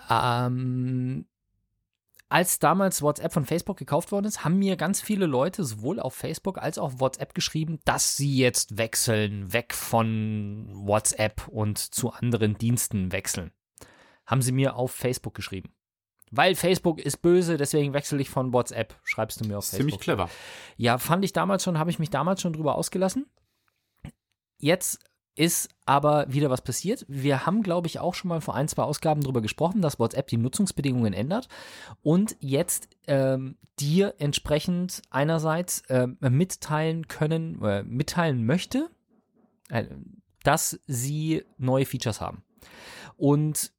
Ja. 0.08 0.46
Ähm, 0.46 1.26
als 2.28 2.58
damals 2.58 3.02
WhatsApp 3.02 3.32
von 3.32 3.44
Facebook 3.44 3.76
gekauft 3.76 4.10
worden 4.10 4.24
ist, 4.24 4.42
haben 4.42 4.58
mir 4.58 4.76
ganz 4.76 5.02
viele 5.02 5.26
Leute 5.26 5.64
sowohl 5.64 6.00
auf 6.00 6.14
Facebook 6.14 6.56
als 6.56 6.78
auch 6.78 6.94
auf 6.94 7.00
WhatsApp 7.00 7.34
geschrieben, 7.34 7.78
dass 7.84 8.16
sie 8.16 8.36
jetzt 8.38 8.78
wechseln, 8.78 9.52
weg 9.52 9.74
von 9.74 10.66
WhatsApp 10.72 11.48
und 11.48 11.78
zu 11.78 12.10
anderen 12.10 12.56
Diensten 12.56 13.12
wechseln. 13.12 13.50
Haben 14.24 14.40
sie 14.40 14.52
mir 14.52 14.76
auf 14.76 14.92
Facebook 14.92 15.34
geschrieben. 15.34 15.74
Weil 16.34 16.54
Facebook 16.54 16.98
ist 16.98 17.20
böse, 17.20 17.58
deswegen 17.58 17.92
wechsle 17.92 18.20
ich 18.20 18.30
von 18.30 18.54
WhatsApp, 18.54 18.98
schreibst 19.04 19.40
du 19.40 19.44
mir 19.46 19.58
auf 19.58 19.66
Facebook. 19.66 19.80
Ziemlich 19.80 20.00
clever. 20.00 20.30
Ja, 20.78 20.96
fand 20.96 21.24
ich 21.26 21.34
damals 21.34 21.62
schon, 21.62 21.78
habe 21.78 21.90
ich 21.90 21.98
mich 21.98 22.08
damals 22.08 22.40
schon 22.40 22.54
drüber 22.54 22.74
ausgelassen. 22.74 23.26
Jetzt 24.58 24.98
ist 25.34 25.68
aber 25.84 26.26
wieder 26.32 26.48
was 26.48 26.62
passiert. 26.62 27.04
Wir 27.06 27.44
haben, 27.44 27.62
glaube 27.62 27.86
ich, 27.86 27.98
auch 27.98 28.14
schon 28.14 28.30
mal 28.30 28.40
vor 28.40 28.54
ein, 28.54 28.66
zwei 28.68 28.82
Ausgaben 28.82 29.20
darüber 29.20 29.42
gesprochen, 29.42 29.82
dass 29.82 29.98
WhatsApp 29.98 30.26
die 30.28 30.38
Nutzungsbedingungen 30.38 31.12
ändert 31.12 31.48
und 32.02 32.36
jetzt 32.40 32.88
ähm, 33.06 33.58
dir 33.78 34.14
entsprechend 34.18 35.02
einerseits 35.10 35.82
äh, 35.88 36.06
mitteilen 36.20 37.08
können, 37.08 37.62
äh, 37.62 37.82
mitteilen 37.82 38.46
möchte, 38.46 38.88
äh, 39.68 39.84
dass 40.44 40.80
sie 40.86 41.44
neue 41.58 41.84
Features 41.84 42.22
haben. 42.22 42.42
Und 43.16 43.72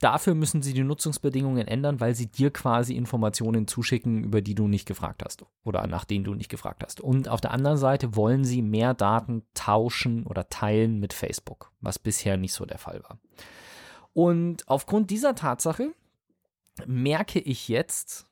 Dafür 0.00 0.34
müssen 0.34 0.62
sie 0.62 0.72
die 0.72 0.82
Nutzungsbedingungen 0.82 1.68
ändern, 1.68 2.00
weil 2.00 2.14
sie 2.14 2.26
dir 2.26 2.50
quasi 2.50 2.96
Informationen 2.96 3.68
zuschicken, 3.68 4.24
über 4.24 4.40
die 4.40 4.54
du 4.54 4.66
nicht 4.66 4.86
gefragt 4.86 5.22
hast 5.22 5.44
oder 5.62 5.86
nach 5.86 6.06
denen 6.06 6.24
du 6.24 6.34
nicht 6.34 6.48
gefragt 6.48 6.82
hast. 6.82 7.02
Und 7.02 7.28
auf 7.28 7.42
der 7.42 7.50
anderen 7.50 7.76
Seite 7.76 8.16
wollen 8.16 8.42
sie 8.42 8.62
mehr 8.62 8.94
Daten 8.94 9.42
tauschen 9.52 10.26
oder 10.26 10.48
teilen 10.48 11.00
mit 11.00 11.12
Facebook, 11.12 11.70
was 11.82 11.98
bisher 11.98 12.38
nicht 12.38 12.54
so 12.54 12.64
der 12.64 12.78
Fall 12.78 13.02
war. 13.02 13.18
Und 14.14 14.66
aufgrund 14.68 15.10
dieser 15.10 15.34
Tatsache 15.34 15.92
merke 16.86 17.38
ich 17.38 17.68
jetzt 17.68 18.26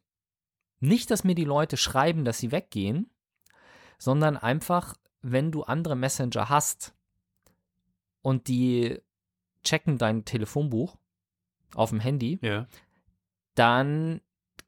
nicht, 0.80 1.10
dass 1.10 1.22
mir 1.22 1.34
die 1.34 1.44
Leute 1.44 1.76
schreiben, 1.76 2.24
dass 2.24 2.38
sie 2.38 2.50
weggehen, 2.50 3.10
sondern 3.98 4.38
einfach, 4.38 4.94
wenn 5.20 5.52
du 5.52 5.64
andere 5.64 5.96
Messenger 5.96 6.48
hast 6.48 6.94
und 8.22 8.48
die 8.48 9.02
checken 9.64 9.98
dein 9.98 10.24
Telefonbuch 10.24 10.96
auf 11.74 11.90
dem 11.90 12.00
Handy, 12.00 12.38
Ja. 12.42 12.66
dann 13.54 14.20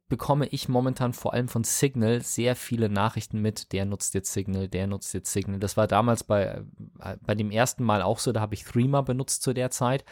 bekomme 0.09 0.47
ich 0.49 0.69
momentan 0.69 1.13
vor 1.13 1.35
allem 1.35 1.47
von 1.47 1.63
Signal 1.63 2.21
sehr 2.23 2.57
viele 2.57 2.89
Nachrichten 2.89 3.41
mit, 3.41 3.73
der 3.73 3.85
nutzt 3.85 4.15
jetzt 4.15 4.33
Signal, 4.33 4.67
der 4.69 4.89
nutzt 4.89 5.15
jetzt 5.15 5.33
Signal. 5.33 5.61
Das 5.61 5.77
war 5.77 5.87
damals 5.87 6.25
bei, 6.25 6.65
äh, 6.99 7.17
bei 7.21 7.37
dem 7.37 7.53
ersten 7.53 7.85
Mal 7.85 8.03
auch 8.03 8.19
so, 8.19 8.33
da 8.33 8.41
habe 8.41 8.55
ich 8.55 8.65
Threema 8.65 9.03
benutzt 9.03 9.43
zu 9.43 9.53
der 9.53 9.71
Zeit, 9.71 10.05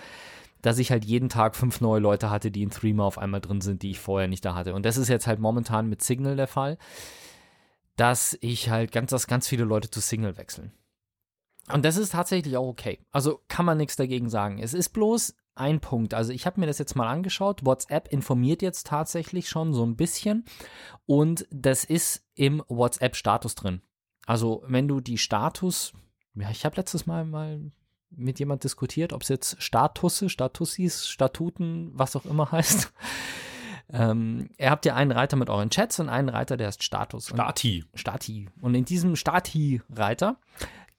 dass 0.63 0.79
ich 0.79 0.93
halt 0.93 1.05
jeden 1.05 1.29
Tag 1.29 1.57
fünf 1.57 1.81
neue 1.81 2.01
Leute 2.01 2.31
hatte, 2.31 2.53
die 2.53 2.63
in 2.63 2.71
Threema 2.71 3.05
auf 3.05 3.19
einmal 3.19 3.41
drin 3.41 3.61
sind, 3.61 3.83
die 3.83 3.91
ich 3.91 3.99
vorher 3.99 4.29
nicht 4.29 4.45
da 4.45 4.55
hatte. 4.55 4.75
Und 4.75 4.85
das 4.87 4.97
ist 4.97 5.09
jetzt 5.09 5.27
halt 5.27 5.41
momentan 5.41 5.89
mit 5.89 6.03
Signal 6.03 6.37
der 6.37 6.49
Fall, 6.49 6.79
dass 7.97 8.39
ich 8.41 8.71
halt 8.71 8.93
ganz, 8.93 9.11
dass 9.11 9.27
ganz 9.27 9.49
viele 9.49 9.65
Leute 9.65 9.91
zu 9.91 9.99
Signal 10.01 10.37
wechseln. 10.37 10.73
Und 11.73 11.85
das 11.85 11.97
ist 11.97 12.13
tatsächlich 12.13 12.57
auch 12.57 12.69
okay. 12.69 13.01
Also 13.11 13.41
kann 13.49 13.67
man 13.67 13.77
nichts 13.77 13.97
dagegen 13.97 14.31
sagen. 14.31 14.59
Es 14.61 14.75
ist 14.75 14.91
bloß 14.91 15.35
ein 15.59 15.81
Punkt. 15.81 16.15
Also 16.15 16.33
ich 16.33 16.47
habe 16.47 16.61
mir 16.61 16.67
das 16.67 16.79
jetzt 16.79 16.97
mal 16.97 17.09
angeschaut. 17.09 17.65
WhatsApp 17.65 18.09
informiert 18.09 18.63
jetzt 18.63 18.87
tatsächlich 18.87 19.49
schon 19.49 19.73
so 19.73 19.85
ein 19.85 19.97
bisschen 19.97 20.45
und 21.07 21.47
das 21.51 21.85
ist 21.85 22.25
im 22.35 22.63
WhatsApp-Status 22.69 23.55
drin. 23.55 23.83
Also 24.27 24.63
wenn 24.67 24.89
du 24.89 25.01
die 25.01 25.19
Status, 25.19 25.93
ja, 26.35 26.51
ich 26.51 26.65
habe 26.65 26.77
letztes 26.77 27.07
Mal 27.07 27.25
mal 27.25 27.71
mit 28.11 28.39
jemand 28.39 28.65
diskutiert, 28.65 29.13
ob 29.13 29.23
es 29.23 29.29
jetzt 29.29 29.63
Statusse, 29.63 30.29
Statussis, 30.29 31.09
Statuten, 31.09 31.91
was 31.95 32.17
auch 32.17 32.25
immer 32.25 32.51
heißt. 32.53 32.93
Ähm, 33.91 34.51
ihr 34.59 34.71
habt 34.71 34.85
ja 34.85 34.95
einen 34.95 35.13
Reiter 35.13 35.37
mit 35.37 35.49
euren 35.49 35.71
Chats 35.71 35.99
und 35.99 36.09
einen 36.09 36.29
Reiter, 36.29 36.57
der 36.57 36.69
ist 36.69 36.83
Status. 36.83 37.31
Und 37.31 37.39
Stati. 37.39 37.85
Stati. 37.95 38.49
Und 38.61 38.75
in 38.75 38.85
diesem 38.85 39.17
Stati-Reiter 39.17 40.39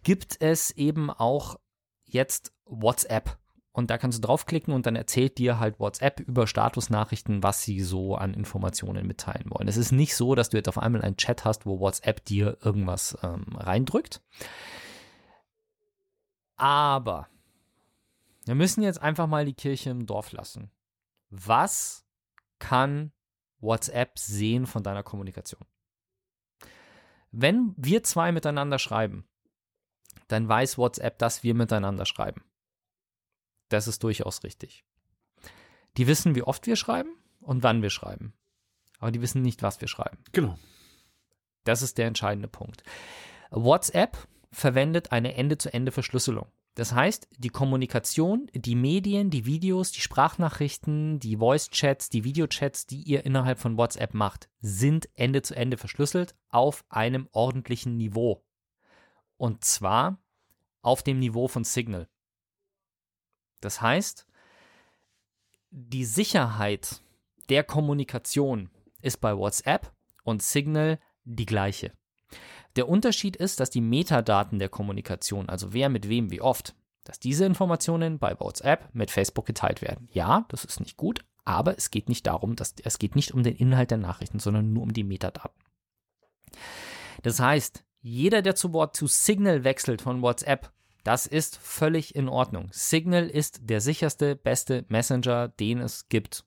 gibt 0.03 0.41
es 0.41 0.72
eben 0.72 1.10
auch 1.12 1.60
jetzt 2.05 2.51
WhatsApp. 2.66 3.38
Und 3.80 3.89
da 3.89 3.97
kannst 3.97 4.17
du 4.17 4.27
draufklicken 4.27 4.73
und 4.73 4.86
dann 4.86 4.97
erzählt 4.97 5.38
dir 5.38 5.57
halt 5.57 5.80
WhatsApp 5.80 6.19
über 6.19 6.47
Statusnachrichten, 6.47 7.43
was 7.43 7.63
sie 7.63 7.80
so 7.80 8.15
an 8.15 8.34
Informationen 8.34 9.07
mitteilen 9.07 9.49
wollen. 9.49 9.69
Es 9.69 9.77
ist 9.77 9.93
nicht 9.93 10.17
so, 10.17 10.36
dass 10.36 10.49
du 10.49 10.57
jetzt 10.57 10.67
auf 10.67 10.77
einmal 10.77 11.01
einen 11.01 11.15
Chat 11.15 11.45
hast, 11.45 11.65
wo 11.65 11.80
WhatsApp 11.80 12.25
dir 12.25 12.57
irgendwas 12.61 13.17
ähm, 13.23 13.45
reindrückt. 13.55 14.21
Aber 16.57 17.30
wir 18.43 18.55
müssen 18.55 18.84
jetzt 18.84 19.01
einfach 19.01 19.27
mal 19.27 19.45
die 19.45 19.53
Kirche 19.53 19.91
im 19.91 20.05
Dorf 20.05 20.34
lassen. 20.34 20.69
Was 21.30 22.05
kann 22.59 23.13
WhatsApp 23.61 24.19
sehen 24.19 24.65
von 24.67 24.84
deiner 24.84 25.03
Kommunikation? 25.03 25.65
Wenn 27.32 27.73
wir 27.77 28.03
zwei 28.03 28.34
miteinander 28.34 28.77
schreiben, 28.77 29.25
dann 30.27 30.49
weiß 30.49 30.77
WhatsApp, 30.77 31.17
dass 31.17 31.43
wir 31.43 31.55
miteinander 31.55 32.05
schreiben. 32.05 32.43
Das 33.70 33.88
ist 33.88 34.03
durchaus 34.03 34.43
richtig. 34.43 34.84
Die 35.97 36.07
wissen, 36.07 36.36
wie 36.36 36.43
oft 36.43 36.65
wir 36.67 36.76
schreiben 36.76 37.09
und 37.39 37.63
wann 37.63 37.82
wir 37.82 37.89
schreiben. 37.89 38.34
Aber 38.99 39.11
die 39.11 39.22
wissen 39.22 39.41
nicht, 39.41 39.63
was 39.63 39.80
wir 39.82 39.88
schreiben. 39.88 40.17
Genau. 40.32 40.57
Das 41.63 41.82
ist 41.82 41.97
der 41.97 42.07
entscheidende 42.07 42.47
Punkt. 42.47 42.84
WhatsApp 43.51 44.17
verwendet 44.51 45.11
eine 45.11 45.36
Ende-zu-Ende-Verschlüsselung. 45.36 46.51
Das 46.76 46.93
heißt, 46.93 47.28
die 47.38 47.49
Kommunikation, 47.49 48.49
die 48.53 48.76
Medien, 48.76 49.30
die 49.30 49.45
Videos, 49.45 49.91
die 49.91 50.01
Sprachnachrichten, 50.01 51.20
die 51.20 51.38
Voice-Chats, 51.38 52.09
die 52.09 52.24
Videochats, 52.24 52.86
die 52.86 53.01
ihr 53.01 53.26
innerhalb 53.26 53.59
von 53.59 53.78
WhatsApp 53.78 54.13
macht, 54.13 54.49
sind 54.61 55.09
Ende-zu-Ende 55.15 55.78
verschlüsselt 55.78 56.36
auf 56.47 56.86
einem 56.89 57.28
ordentlichen 57.32 57.97
Niveau. 57.97 58.45
Und 59.36 59.65
zwar 59.65 60.22
auf 60.82 61.03
dem 61.03 61.20
Niveau 61.20 61.47
von 61.47 61.63
Signal. 61.63 62.07
Das 63.62 63.82
heißt, 63.82 64.26
die 65.72 66.05
Sicherheit 66.05 67.01
der 67.49 67.64
Kommunikation 67.64 68.70
ist 69.01 69.22
bei 69.22 69.36
WhatsApp 69.36 69.91
und 70.24 70.41
Signal 70.41 70.99
die 71.24 71.45
gleiche. 71.45 71.91
Der 72.76 72.88
Unterschied 72.88 73.36
ist, 73.36 73.60
dass 73.60 73.70
die 73.70 73.82
Metadaten 73.82 74.60
der 74.60 74.70
Kommunikation, 74.70 75.49
also 75.49 75.74
wer 75.74 75.89
mit 75.89 76.07
wem 76.07 76.32
wie 76.32 76.41
oft, 76.41 76.76
dass 77.03 77.20
diese 77.20 77.45
Informationen 77.45 78.20
bei 78.20 78.39
WhatsApp 78.39 78.93
mit 78.93 79.10
Facebook 79.10 79.45
geteilt 79.45 79.82
werden. 79.82 80.07
Ja, 80.12 80.45
das 80.49 80.66
ist 80.66 80.80
nicht 80.80 80.95
gut, 80.95 81.26
aber 81.43 81.76
es 81.78 81.89
geht 81.89 82.10
nicht 82.10 82.28
darum, 82.28 82.55
dass 82.55 82.76
es 82.84 82.99
geht 82.99 83.16
nicht 83.16 83.34
um 83.34 83.41
den 83.41 83.55
Inhalt 83.55 83.91
der 83.91 83.97
Nachrichten, 83.97 84.39
sondern 84.39 84.74
nur 84.74 84.84
um 84.84 84.93
die 84.93 85.03
Metadaten. 85.03 85.60
Das 87.24 87.39
heißt, 87.39 87.84
jeder, 88.01 88.41
der 88.41 88.55
zu 88.55 88.70
zu 88.93 89.07
Signal 89.07 89.64
wechselt 89.64 90.01
von 90.01 90.22
WhatsApp, 90.22 90.72
das 91.04 91.26
ist 91.26 91.58
völlig 91.58 92.16
in 92.16 92.30
Ordnung. 92.30 92.70
Signal 92.72 93.28
ist 93.28 93.62
der 93.64 93.82
sicherste, 93.82 94.36
beste 94.36 94.86
Messenger, 94.89 95.47
den 95.47 95.80
es 95.80 96.10
gibt. 96.10 96.45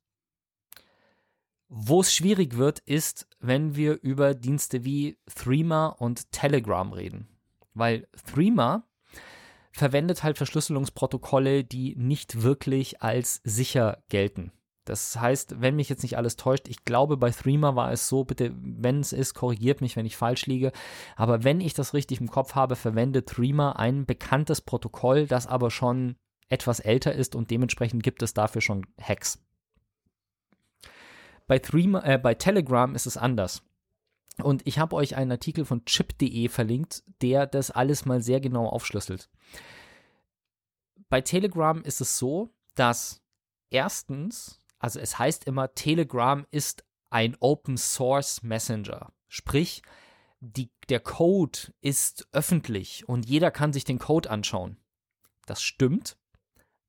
Wo 1.68 2.02
es 2.02 2.14
schwierig 2.14 2.56
wird, 2.56 2.80
ist, 2.80 3.26
wenn 3.40 3.76
wir 3.76 4.02
über 4.02 4.34
Dienste 4.34 4.84
wie 4.84 5.18
Threema 5.34 5.86
und 5.86 6.30
Telegram 6.30 6.92
reden. 6.92 7.28
Weil 7.72 8.06
Threema 8.26 8.86
verwendet 9.72 10.22
halt 10.22 10.36
Verschlüsselungsprotokolle, 10.36 11.64
die 11.64 11.96
nicht 11.96 12.42
wirklich 12.42 13.00
als 13.00 13.40
sicher 13.44 14.02
gelten. 14.10 14.52
Das 14.84 15.20
heißt, 15.20 15.60
wenn 15.60 15.76
mich 15.76 15.88
jetzt 15.88 16.02
nicht 16.02 16.16
alles 16.16 16.36
täuscht, 16.36 16.66
ich 16.68 16.84
glaube, 16.84 17.16
bei 17.16 17.30
Threema 17.30 17.76
war 17.76 17.92
es 17.92 18.08
so, 18.08 18.24
bitte, 18.24 18.52
wenn 18.56 19.00
es 19.00 19.12
ist, 19.12 19.34
korrigiert 19.34 19.80
mich, 19.80 19.96
wenn 19.96 20.06
ich 20.06 20.16
falsch 20.16 20.46
liege. 20.46 20.72
Aber 21.14 21.44
wenn 21.44 21.60
ich 21.60 21.74
das 21.74 21.94
richtig 21.94 22.20
im 22.20 22.28
Kopf 22.28 22.54
habe, 22.54 22.74
verwendet 22.74 23.28
Threema 23.28 23.72
ein 23.72 24.06
bekanntes 24.06 24.60
Protokoll, 24.60 25.26
das 25.26 25.46
aber 25.46 25.70
schon 25.70 26.16
etwas 26.48 26.80
älter 26.80 27.14
ist 27.14 27.34
und 27.34 27.50
dementsprechend 27.50 28.02
gibt 28.02 28.22
es 28.22 28.34
dafür 28.34 28.60
schon 28.60 28.86
Hacks. 29.00 29.38
Bei, 31.46 31.58
Threema, 31.58 32.02
äh, 32.04 32.18
bei 32.18 32.34
Telegram 32.34 32.94
ist 32.94 33.06
es 33.06 33.16
anders. 33.16 33.62
Und 34.42 34.66
ich 34.66 34.78
habe 34.78 34.96
euch 34.96 35.16
einen 35.16 35.30
Artikel 35.30 35.64
von 35.64 35.84
chip.de 35.84 36.48
verlinkt, 36.48 37.04
der 37.20 37.46
das 37.46 37.70
alles 37.70 38.04
mal 38.04 38.20
sehr 38.22 38.40
genau 38.40 38.66
aufschlüsselt. 38.66 39.28
Bei 41.08 41.20
Telegram 41.20 41.82
ist 41.82 42.00
es 42.00 42.18
so, 42.18 42.50
dass 42.74 43.22
erstens 43.70 44.61
also 44.82 44.98
es 44.98 45.18
heißt 45.18 45.44
immer, 45.44 45.74
Telegram 45.74 46.44
ist 46.50 46.84
ein 47.08 47.36
Open 47.38 47.76
Source 47.78 48.42
Messenger. 48.42 49.12
Sprich, 49.28 49.82
die, 50.40 50.70
der 50.88 50.98
Code 50.98 51.72
ist 51.80 52.26
öffentlich 52.32 53.08
und 53.08 53.24
jeder 53.24 53.52
kann 53.52 53.72
sich 53.72 53.84
den 53.84 54.00
Code 54.00 54.28
anschauen. 54.28 54.76
Das 55.46 55.62
stimmt, 55.62 56.18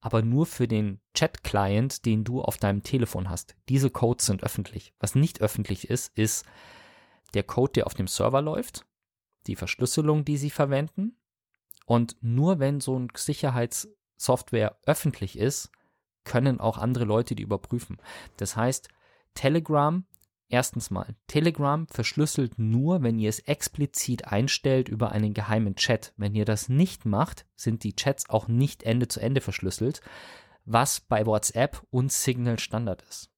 aber 0.02 0.24
nur 0.24 0.48
für 0.48 0.68
den 0.68 1.02
Chat-Client, 1.14 2.06
den 2.06 2.24
du 2.24 2.42
auf 2.42 2.58
deinem 2.58 2.82
Telefon 2.82 3.30
hast. 3.30 3.56
Diese 3.70 3.92
Codes 3.92 4.26
sind 4.26 4.42
öffentlich. 4.42 4.96
Was 5.00 5.14
nicht 5.14 5.42
öffentlich 5.42 5.88
ist, 5.88 6.18
ist 6.18 6.46
der 7.36 7.44
Code, 7.44 7.74
der 7.74 7.86
auf 7.86 7.94
dem 7.94 8.08
Server 8.08 8.42
läuft, 8.42 8.88
die 9.46 9.56
Verschlüsselung, 9.56 10.26
die 10.26 10.38
sie 10.38 10.50
verwenden. 10.50 11.16
Und 11.86 12.18
nur 12.22 12.58
wenn 12.58 12.82
so 12.82 12.98
ein 12.98 13.10
Sicherheitssoftware 13.16 14.80
öffentlich 14.88 15.38
ist, 15.38 15.70
können 16.24 16.60
auch 16.60 16.78
andere 16.78 17.06
Leute 17.06 17.36
die 17.36 17.44
überprüfen. 17.44 17.98
Das 18.38 18.56
heißt, 18.56 18.90
Telegram, 19.34 20.06
erstens 20.50 20.92
mal, 20.92 21.16
Telegram 21.28 21.88
verschlüsselt 21.88 22.60
nur, 22.60 23.04
wenn 23.04 23.20
ihr 23.20 23.30
es 23.30 23.40
explizit 23.40 24.28
einstellt 24.28 24.90
über 24.90 25.12
einen 25.12 25.34
geheimen 25.34 25.76
Chat. 25.76 26.14
Wenn 26.18 26.36
ihr 26.36 26.46
das 26.46 26.70
nicht 26.70 27.06
macht, 27.06 27.46
sind 27.56 27.84
die 27.84 27.96
Chats 27.96 28.30
auch 28.30 28.48
nicht 28.48 28.84
Ende 28.84 29.08
zu 29.08 29.20
Ende 29.20 29.42
verschlüsselt, 29.42 30.02
was 30.66 31.02
bei 31.02 31.26
WhatsApp 31.26 31.84
und 31.90 32.12
Signal 32.12 32.60
Standard 32.60 33.02
ist. 33.04 33.30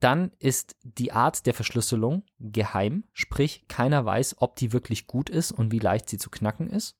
Dann 0.00 0.30
ist 0.38 0.76
die 0.82 1.12
Art 1.12 1.46
der 1.46 1.54
Verschlüsselung 1.54 2.22
geheim, 2.38 3.04
sprich 3.12 3.66
keiner 3.66 4.04
weiß, 4.04 4.36
ob 4.38 4.54
die 4.56 4.72
wirklich 4.72 5.06
gut 5.08 5.28
ist 5.28 5.50
und 5.50 5.72
wie 5.72 5.80
leicht 5.80 6.08
sie 6.08 6.18
zu 6.18 6.30
knacken 6.30 6.70
ist. 6.70 6.96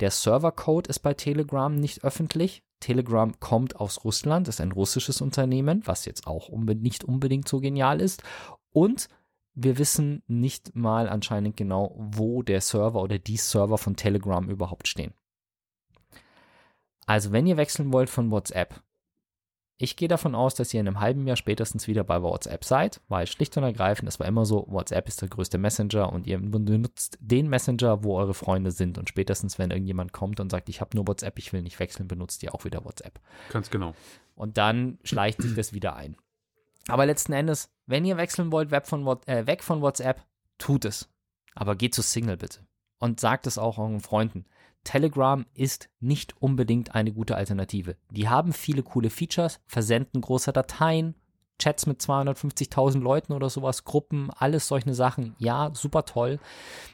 Der 0.00 0.12
Servercode 0.12 0.86
ist 0.86 1.00
bei 1.00 1.14
Telegram 1.14 1.74
nicht 1.74 2.04
öffentlich. 2.04 2.62
Telegram 2.80 3.38
kommt 3.40 3.76
aus 3.76 4.04
Russland, 4.04 4.48
ist 4.48 4.60
ein 4.60 4.72
russisches 4.72 5.20
Unternehmen, 5.20 5.82
was 5.84 6.04
jetzt 6.04 6.26
auch 6.26 6.48
unbe 6.48 6.74
nicht 6.74 7.04
unbedingt 7.04 7.48
so 7.48 7.60
genial 7.60 8.00
ist. 8.00 8.22
Und 8.70 9.08
wir 9.54 9.78
wissen 9.78 10.22
nicht 10.26 10.76
mal 10.76 11.08
anscheinend 11.08 11.56
genau, 11.56 11.94
wo 11.98 12.42
der 12.42 12.60
Server 12.60 13.02
oder 13.02 13.18
die 13.18 13.36
Server 13.36 13.78
von 13.78 13.96
Telegram 13.96 14.48
überhaupt 14.48 14.86
stehen. 14.86 15.14
Also 17.06 17.32
wenn 17.32 17.46
ihr 17.46 17.56
wechseln 17.56 17.92
wollt 17.92 18.10
von 18.10 18.30
WhatsApp, 18.30 18.82
ich 19.80 19.94
gehe 19.94 20.08
davon 20.08 20.34
aus, 20.34 20.56
dass 20.56 20.74
ihr 20.74 20.80
in 20.80 20.88
einem 20.88 20.98
halben 20.98 21.24
Jahr 21.26 21.36
spätestens 21.36 21.86
wieder 21.86 22.02
bei 22.02 22.20
WhatsApp 22.20 22.64
seid, 22.64 23.00
weil 23.08 23.28
schlicht 23.28 23.56
und 23.56 23.62
ergreifend, 23.62 24.08
es 24.08 24.18
war 24.18 24.26
immer 24.26 24.44
so, 24.44 24.66
WhatsApp 24.68 25.06
ist 25.06 25.22
der 25.22 25.28
größte 25.28 25.56
Messenger 25.56 26.12
und 26.12 26.26
ihr 26.26 26.38
benutzt 26.40 27.16
den 27.20 27.48
Messenger, 27.48 28.02
wo 28.02 28.18
eure 28.18 28.34
Freunde 28.34 28.72
sind. 28.72 28.98
Und 28.98 29.08
spätestens, 29.08 29.56
wenn 29.56 29.70
irgendjemand 29.70 30.12
kommt 30.12 30.40
und 30.40 30.50
sagt, 30.50 30.68
ich 30.68 30.80
habe 30.80 30.96
nur 30.96 31.06
WhatsApp, 31.06 31.38
ich 31.38 31.52
will 31.52 31.62
nicht 31.62 31.78
wechseln, 31.78 32.08
benutzt 32.08 32.42
ihr 32.42 32.56
auch 32.56 32.64
wieder 32.64 32.84
WhatsApp. 32.84 33.20
Ganz 33.52 33.70
genau. 33.70 33.94
Und 34.34 34.58
dann 34.58 34.98
schleicht 35.04 35.42
sich 35.42 35.54
das 35.54 35.72
wieder 35.72 35.94
ein. 35.94 36.16
Aber 36.88 37.06
letzten 37.06 37.32
Endes, 37.32 37.70
wenn 37.86 38.04
ihr 38.04 38.16
wechseln 38.16 38.50
wollt, 38.50 38.72
weg 38.72 38.86
von, 38.86 39.06
äh, 39.26 39.46
weg 39.46 39.62
von 39.62 39.80
WhatsApp, 39.80 40.24
tut 40.58 40.86
es. 40.86 41.08
Aber 41.54 41.76
geht 41.76 41.94
zu 41.94 42.02
Signal 42.02 42.36
bitte. 42.36 42.66
Und 42.98 43.20
sagt 43.20 43.46
es 43.46 43.58
auch 43.58 43.78
euren 43.78 44.00
Freunden. 44.00 44.44
Telegram 44.84 45.44
ist 45.54 45.88
nicht 46.00 46.40
unbedingt 46.40 46.94
eine 46.94 47.12
gute 47.12 47.36
Alternative. 47.36 47.96
Die 48.10 48.28
haben 48.28 48.52
viele 48.52 48.82
coole 48.82 49.10
Features, 49.10 49.60
versenden 49.66 50.20
große 50.20 50.52
Dateien, 50.52 51.14
Chats 51.58 51.86
mit 51.86 52.00
250.000 52.00 53.00
Leuten 53.00 53.32
oder 53.32 53.50
sowas, 53.50 53.84
Gruppen, 53.84 54.30
alles 54.30 54.68
solche 54.68 54.94
Sachen. 54.94 55.34
Ja, 55.38 55.70
super 55.74 56.04
toll, 56.04 56.38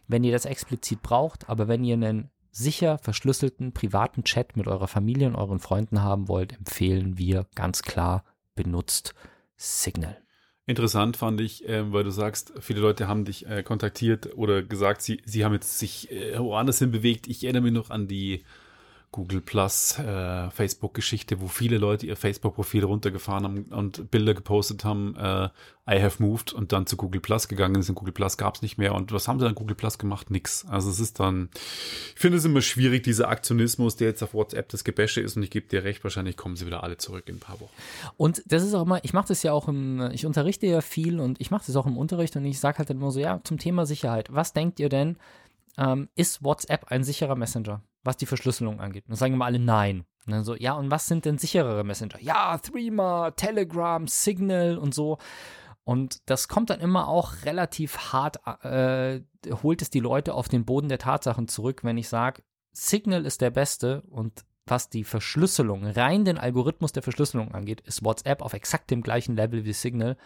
wenn 0.09 0.25
ihr 0.25 0.33
das 0.33 0.47
explizit 0.47 1.03
braucht, 1.03 1.49
aber 1.49 1.69
wenn 1.69 1.85
ihr 1.85 1.95
einen 1.95 2.31
sicher 2.51 2.99
verschlüsselten 2.99 3.73
privaten 3.73 4.25
Chat 4.25 4.57
mit 4.57 4.67
eurer 4.67 4.89
Familie 4.89 5.27
und 5.27 5.37
euren 5.37 5.59
Freunden 5.59 6.03
haben 6.03 6.29
wollt, 6.29 6.55
empfehlen 6.55 7.19
wir 7.19 7.47
ganz 7.55 7.83
klar, 7.83 8.25
benutzt 8.55 9.15
Signal. 9.57 10.24
Interessant 10.67 11.19
fand 11.19 11.41
ich, 11.43 11.69
äh, 11.69 11.93
weil 11.93 12.05
du 12.05 12.11
sagst, 12.11 12.55
viele 12.61 12.81
Leute 12.81 13.07
haben 13.07 13.27
dich 13.27 13.47
äh, 13.47 13.63
kontaktiert 13.63 14.35
oder 14.35 14.63
gesagt, 14.63 15.03
sie, 15.03 15.21
sie 15.27 15.45
haben 15.45 15.53
jetzt 15.53 15.79
sich 15.79 16.11
äh, 16.11 16.39
woanders 16.39 16.79
hin 16.79 16.91
bewegt. 16.91 17.27
Ich 17.27 17.45
erinnere 17.45 17.65
mich 17.65 17.73
noch 17.73 17.91
an 17.91 18.09
die 18.09 18.45
Google 19.15 19.41
Plus 19.41 19.97
äh, 20.01 20.51
Facebook-Geschichte, 20.51 21.41
wo 21.41 21.47
viele 21.47 21.79
Leute 21.79 22.05
ihr 22.05 22.17
Facebook-Profil 22.17 22.83
runtergefahren 22.83 23.45
haben 23.45 23.63
und 23.67 24.11
Bilder 24.11 24.35
gepostet 24.35 24.85
haben, 24.85 25.15
äh, 25.15 25.51
I 25.89 26.03
have 26.03 26.21
moved 26.21 26.53
und 26.53 26.73
dann 26.73 26.85
zu 26.87 26.97
Google 26.97 27.21
Plus 27.21 27.47
gegangen 27.47 27.81
sind. 27.83 27.95
Google 27.95 28.13
Plus 28.13 28.37
gab 28.37 28.57
es 28.57 28.63
nicht 28.63 28.77
mehr. 28.77 28.93
Und 28.93 29.13
was 29.13 29.29
haben 29.29 29.39
sie 29.39 29.45
dann 29.45 29.55
Google 29.55 29.77
Plus 29.77 29.99
gemacht? 29.99 30.33
Nix. 30.33 30.67
Also 30.67 30.91
es 30.91 30.99
ist 30.99 31.21
dann, 31.21 31.49
ich 31.55 32.21
finde 32.21 32.39
es 32.39 32.45
immer 32.45 32.61
schwierig, 32.61 33.05
dieser 33.05 33.29
Aktionismus, 33.29 33.95
der 33.95 34.09
jetzt 34.09 34.21
auf 34.25 34.35
WhatsApp 34.35 34.69
das 34.71 34.83
Gebäsche 34.83 35.21
ist. 35.21 35.37
Und 35.37 35.45
ich 35.45 35.51
gebe 35.51 35.69
dir 35.69 35.85
recht, 35.85 36.03
wahrscheinlich 36.03 36.37
kommen 36.37 36.57
sie 36.57 36.67
wieder 36.67 36.83
alle 36.83 36.97
zurück 36.97 37.29
in 37.29 37.37
ein 37.37 37.41
paar 37.41 37.61
Wochen. 37.61 37.71
Und 38.17 38.43
das 38.47 38.65
ist 38.65 38.75
auch 38.75 38.83
immer, 38.83 38.99
ich 39.05 39.13
mache 39.13 39.29
das 39.29 39.45
ja 39.45 39.53
auch 39.53 39.69
im, 39.69 40.11
ich 40.11 40.27
unterrichte 40.27 40.67
ja 40.67 40.81
viel 40.81 41.21
und 41.21 41.41
ich 41.41 41.53
mache 41.53 41.63
das 41.65 41.77
auch 41.77 41.87
im 41.87 41.97
Unterricht 41.97 42.35
und 42.35 42.45
ich 42.45 42.59
sage 42.59 42.79
halt 42.79 42.91
immer 42.91 43.13
so, 43.13 43.21
ja, 43.21 43.41
zum 43.45 43.59
Thema 43.59 43.87
Sicherheit. 43.87 44.33
Was 44.33 44.55
denkt 44.55 44.81
ihr 44.81 44.89
denn, 44.89 45.19
ähm, 45.79 46.09
ist 46.17 46.43
WhatsApp 46.43 46.87
ein 46.89 47.05
sicherer 47.05 47.37
Messenger? 47.37 47.81
Was 48.05 48.17
die 48.17 48.27
Verschlüsselung 48.27 48.81
angeht. 48.81 49.05
Und 49.05 49.11
dann 49.11 49.17
sagen 49.17 49.35
immer 49.35 49.47
alle 49.47 49.59
nein. 49.59 50.05
Und 50.27 50.33
dann 50.33 50.45
so, 50.45 50.55
ja, 50.55 50.75
und 50.75 50.91
was 50.91 51.07
sind 51.07 51.25
denn 51.25 51.39
sicherere 51.39 51.85
Messenger? 51.85 52.21
Ja, 52.21 52.59
Threema, 52.59 53.33
Telegram, 53.33 54.07
Signal 54.07 54.79
und 54.79 54.95
so. 54.95 55.19
Und 55.85 56.23
das 56.27 56.49
kommt 56.49 56.71
dann 56.71 56.81
immer 56.81 57.09
auch 57.09 57.45
relativ 57.45 58.13
hart, 58.13 58.39
äh, 58.65 59.21
holt 59.63 59.83
es 59.83 59.91
die 59.91 60.01
Leute 60.01 60.33
auf 60.35 60.49
den 60.49 60.65
Boden 60.65 60.89
der 60.89 60.99
Tatsachen 60.99 61.47
zurück, 61.47 61.85
wenn 61.85 61.99
ich 61.99 62.09
sage, 62.09 62.43
Signal 62.73 63.27
ist 63.27 63.41
der 63.43 63.51
beste 63.51 64.03
und 64.03 64.45
was 64.67 64.89
die 64.89 65.05
Verschlüsselung, 65.05 65.85
rein 65.85 66.25
den 66.25 66.39
Algorithmus 66.39 66.93
der 66.93 67.03
Verschlüsselung 67.03 67.53
angeht, 67.53 67.83
ist 67.83 68.03
WhatsApp 68.03 68.41
auf 68.41 68.55
exakt 68.55 68.91
dem 68.91 69.03
gleichen 69.03 69.37
Level 69.37 69.67
wie 69.67 69.75
Signal 69.75 70.17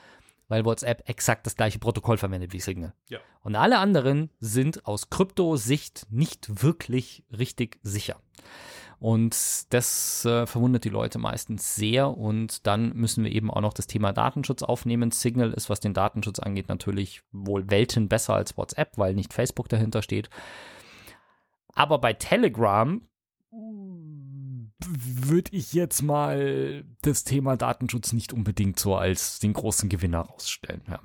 weil 0.49 0.65
WhatsApp 0.65 1.09
exakt 1.09 1.47
das 1.47 1.57
gleiche 1.57 1.79
Protokoll 1.79 2.17
verwendet 2.17 2.53
wie 2.53 2.61
Signal. 2.61 2.95
Ja. 3.09 3.19
Und 3.43 3.55
alle 3.55 3.79
anderen 3.79 4.31
sind 4.41 4.87
aus 4.87 5.11
Kryptosicht 5.11 6.07
nicht 6.11 6.63
wirklich 6.63 7.25
richtig 7.31 7.79
sicher. 7.83 8.17
Und 9.01 9.73
das 9.73 10.25
äh, 10.25 10.47
verwundert 10.47 10.85
die 10.85 10.89
Leute 10.89 11.19
meistens 11.19 11.77
sehr. 11.77 12.17
Und 12.17 12.67
dann 12.67 12.95
müssen 12.95 13.23
wir 13.23 13.31
eben 13.31 13.51
auch 13.51 13.61
noch 13.61 13.73
das 13.73 13.87
Thema 13.87 14.13
Datenschutz 14.13 14.63
aufnehmen. 14.63 15.13
Signal 15.13 15.53
ist, 15.53 15.71
was 15.71 15.79
den 15.79 15.95
Datenschutz 15.95 16.41
angeht, 16.41 16.69
natürlich 16.69 17.23
wohl 17.31 17.71
Welten 17.71 18.09
besser 18.09 18.35
als 18.35 18.57
WhatsApp, 18.57 18.99
weil 18.99 19.15
nicht 19.15 19.33
Facebook 19.33 19.69
dahinter 19.69 20.03
steht. 20.03 20.31
Aber 21.75 21.99
bei 21.99 22.13
Telegram 22.13 23.01
würde 24.87 25.51
ich 25.57 25.72
jetzt 25.72 26.03
mal 26.03 26.85
das 27.03 27.24
Thema 27.24 27.57
Datenschutz 27.57 28.12
nicht 28.12 28.33
unbedingt 28.33 28.79
so 28.79 28.95
als 28.95 29.39
den 29.41 29.53
großen 29.53 29.89
Gewinner 29.89 30.20
rausstellen. 30.20 30.83
Ja. 30.89 31.01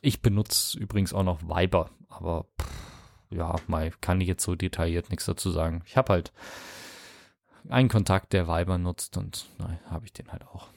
Ich 0.00 0.22
benutze 0.22 0.78
übrigens 0.78 1.12
auch 1.12 1.24
noch 1.24 1.42
Viber, 1.42 1.90
aber 2.08 2.46
pff, 2.60 2.68
ja, 3.30 3.56
mal 3.66 3.92
kann 4.00 4.20
ich 4.20 4.28
jetzt 4.28 4.44
so 4.44 4.54
detailliert 4.54 5.10
nichts 5.10 5.26
dazu 5.26 5.50
sagen. 5.50 5.82
Ich 5.86 5.96
habe 5.96 6.12
halt 6.12 6.32
einen 7.68 7.88
Kontakt, 7.88 8.32
der 8.32 8.48
Viber 8.48 8.78
nutzt 8.78 9.16
und 9.16 9.46
habe 9.90 10.06
ich 10.06 10.12
den 10.12 10.32
halt 10.32 10.46
auch. 10.46 10.68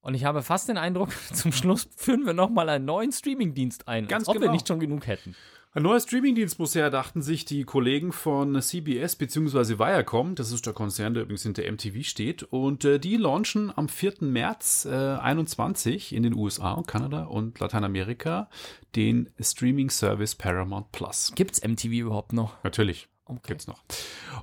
Und 0.00 0.14
ich 0.14 0.24
habe 0.24 0.42
fast 0.42 0.68
den 0.68 0.78
Eindruck, 0.78 1.10
zum 1.32 1.52
Schluss 1.52 1.88
führen 1.96 2.24
wir 2.24 2.32
nochmal 2.32 2.68
einen 2.68 2.84
neuen 2.84 3.12
Streamingdienst 3.12 3.86
ein, 3.88 4.08
Ganz 4.08 4.22
als 4.22 4.28
ob 4.28 4.34
genau. 4.34 4.46
wir 4.46 4.52
nicht 4.52 4.66
schon 4.66 4.80
genug 4.80 5.06
hätten. 5.06 5.36
Ein 5.72 5.82
neuer 5.82 6.00
Streamingdienst 6.00 6.58
muss 6.58 6.74
her, 6.74 6.88
dachten 6.88 7.20
sich 7.20 7.44
die 7.44 7.64
Kollegen 7.64 8.10
von 8.12 8.60
CBS 8.60 9.16
bzw. 9.16 9.78
Viacom, 9.78 10.34
das 10.34 10.50
ist 10.50 10.64
der 10.64 10.72
Konzern, 10.72 11.12
der 11.12 11.24
übrigens 11.24 11.42
hinter 11.42 11.70
MTV 11.70 12.02
steht, 12.04 12.42
und 12.42 12.86
äh, 12.86 12.98
die 12.98 13.16
launchen 13.18 13.70
am 13.76 13.86
4. 13.90 14.14
März 14.20 14.86
äh, 14.90 14.94
21 14.94 16.14
in 16.14 16.22
den 16.22 16.34
USA, 16.34 16.82
Kanada 16.86 17.24
und 17.24 17.60
Lateinamerika 17.60 18.48
den 18.96 19.28
Streaming-Service 19.38 20.36
Paramount 20.36 20.90
Plus. 20.90 21.32
Gibt 21.34 21.52
es 21.52 21.62
MTV 21.62 21.92
überhaupt 21.92 22.32
noch? 22.32 22.54
Natürlich, 22.64 23.08
Okay. 23.26 23.40
gibt's 23.48 23.66
noch. 23.66 23.84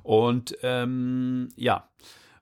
Und 0.03 0.55
ähm, 0.61 1.49
ja, 1.55 1.89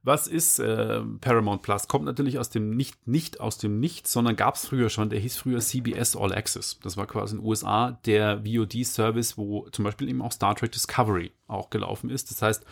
was 0.04 0.28
ist 0.28 0.60
äh, 0.60 1.02
Paramount 1.22 1.62
Plus? 1.62 1.88
Kommt 1.88 2.06
natürlich 2.06 2.38
aus 2.38 2.50
dem 2.50 2.72
nicht, 2.72 3.08
nicht 3.08 3.40
aus 3.40 3.58
dem 3.58 3.80
Nichts, 3.80 4.12
sondern 4.12 4.36
gab 4.36 4.56
es 4.56 4.66
früher 4.66 4.90
schon. 4.90 5.10
Der 5.10 5.20
hieß 5.20 5.38
früher 5.38 5.60
CBS 5.60 6.16
All 6.16 6.34
Access. 6.34 6.80
Das 6.84 6.98
war 6.98 7.08
quasi 7.08 7.36
in 7.36 7.42
den 7.42 7.48
USA 7.48 8.00
der 8.06 8.44
VOD-Service, 8.44 9.38
wo 9.38 9.68
zum 9.72 9.86
Beispiel 9.86 10.10
eben 10.10 10.22
auch 10.22 10.32
Star 10.32 10.56
Trek 10.56 10.74
Discovery 10.74 11.32
auch 11.48 11.70
gelaufen 11.70 12.10
ist. 12.10 12.32
Das 12.32 12.42
heißt, 12.42 12.66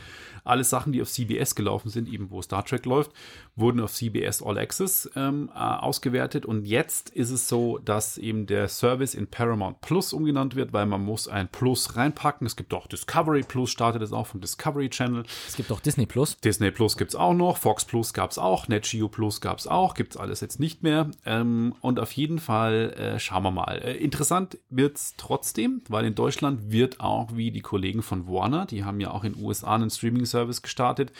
alle 0.44 0.64
Sachen, 0.64 0.94
die 0.94 1.02
auf 1.02 1.10
CBS 1.10 1.56
gelaufen 1.56 1.90
sind, 1.90 2.08
eben 2.10 2.32
wo 2.32 2.42
Star 2.42 2.66
Trek 2.66 2.86
läuft, 2.86 3.12
wurden 3.56 3.80
auf 3.80 3.94
CBS 3.94 4.42
All 4.42 4.58
Access 4.58 5.10
ähm, 5.16 5.50
äh, 5.54 5.60
ausgewertet. 5.60 6.46
Und 6.46 6.66
jetzt 6.66 7.10
ist 7.10 7.32
es 7.32 7.48
so, 7.48 7.78
dass 7.78 8.18
eben 8.18 8.48
der 8.48 8.68
Service 8.68 9.14
in 9.14 9.28
Paramount 9.28 9.82
Plus 9.82 10.14
umgenannt 10.14 10.56
wird, 10.56 10.74
weil 10.74 10.86
man 10.86 11.04
muss 11.04 11.28
ein 11.28 11.48
Plus 11.50 11.96
reinpacken. 11.96 12.48
Es 12.48 12.56
gibt 12.56 12.74
auch 12.74 12.88
Discovery 12.88 13.44
Plus, 13.44 13.70
startet 13.70 14.02
es 14.02 14.14
auch 14.14 14.28
vom 14.28 14.42
Discovery 14.42 14.90
Channel. 14.90 15.24
Es 15.48 15.56
gibt 15.56 15.72
auch 15.72 15.80
Disney 15.80 16.06
Plus. 16.06 16.38
Disney 16.38 16.72
Plus 16.72 16.98
gibt 16.98 17.12
es 17.12 17.16
auch 17.16 17.34
noch, 17.34 17.58
Fox 17.58 17.86
Plus 17.86 18.14
gab 18.14 18.32
es 18.32 18.38
auch, 18.38 18.68
NetGeo 18.68 19.10
Plus 19.10 19.42
gab 19.42 19.60
es 19.60 19.68
auch, 19.68 19.94
gibt 19.94 20.14
es 20.14 20.18
alles 20.18 20.42
jetzt 20.42 20.60
nicht 20.60 20.84
mehr. 20.84 21.12
Ähm, 21.26 21.76
und 21.82 22.00
auf 22.00 22.12
jeden 22.14 22.40
Fall 22.40 22.94
äh, 22.98 23.20
schauen 23.20 23.44
wir 23.44 23.52
mal. 23.52 23.80
Äh, 23.84 23.98
interessant 23.98 24.58
wird 24.70 24.98
es 24.98 25.14
trotzdem, 25.18 25.82
weil 25.88 26.06
in 26.06 26.16
Deutschland 26.16 26.72
wird 26.72 27.00
auch 27.00 27.36
wie 27.36 27.52
die 27.52 27.62
Kollegen 27.62 28.02
von 28.02 28.28
Warner, 28.28 28.66
die 28.72 28.84
haben 28.84 29.00
ja 29.00 29.12
auch 29.12 29.24
in 29.24 29.34
den 29.34 29.44
USA 29.44 29.76
einen 29.76 29.90
Streaming-Service 29.90 30.62
gestartet, 30.62 31.12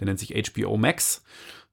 der 0.00 0.06
nennt 0.06 0.18
sich 0.18 0.34
HBO 0.50 0.76
Max. 0.76 1.22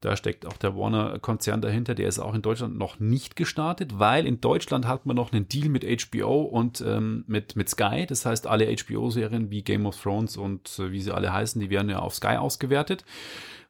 Da 0.02 0.18
steckt 0.18 0.48
auch 0.48 0.58
der 0.58 0.76
Warner-Konzern 0.76 1.62
dahinter. 1.62 1.94
Der 1.94 2.08
ist 2.08 2.18
auch 2.18 2.34
in 2.34 2.42
Deutschland 2.42 2.76
noch 2.76 3.00
nicht 3.00 3.36
gestartet, 3.36 4.00
weil 4.00 4.26
in 4.26 4.42
Deutschland 4.42 4.88
hat 4.88 5.06
man 5.06 5.16
noch 5.16 5.32
einen 5.32 5.48
Deal 5.48 5.70
mit 5.70 5.86
HBO 5.86 6.42
und 6.42 6.82
ähm, 6.82 7.24
mit, 7.28 7.56
mit 7.56 7.70
Sky. 7.70 8.08
Das 8.08 8.26
heißt, 8.26 8.48
alle 8.48 8.76
HBO-Serien 8.76 9.52
wie 9.52 9.62
Game 9.62 9.86
of 9.86 10.02
Thrones 10.02 10.38
und 10.38 10.80
äh, 10.80 10.92
wie 10.92 11.02
sie 11.02 11.14
alle 11.14 11.32
heißen, 11.32 11.62
die 11.62 11.70
werden 11.70 11.90
ja 11.90 12.00
auf 12.00 12.16
Sky 12.16 12.38
ausgewertet. 12.38 13.06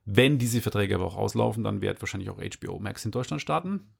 Wenn 0.05 0.37
diese 0.37 0.61
Verträge 0.61 0.95
aber 0.95 1.05
auch 1.05 1.17
auslaufen, 1.17 1.65
dann 1.65 1.81
wird 1.81 2.01
wahrscheinlich 2.01 2.29
auch 2.29 2.39
HBO 2.39 2.79
Max 2.79 3.03
in 3.03 3.11
Deutschland 3.11 3.41
starten. 3.41 3.91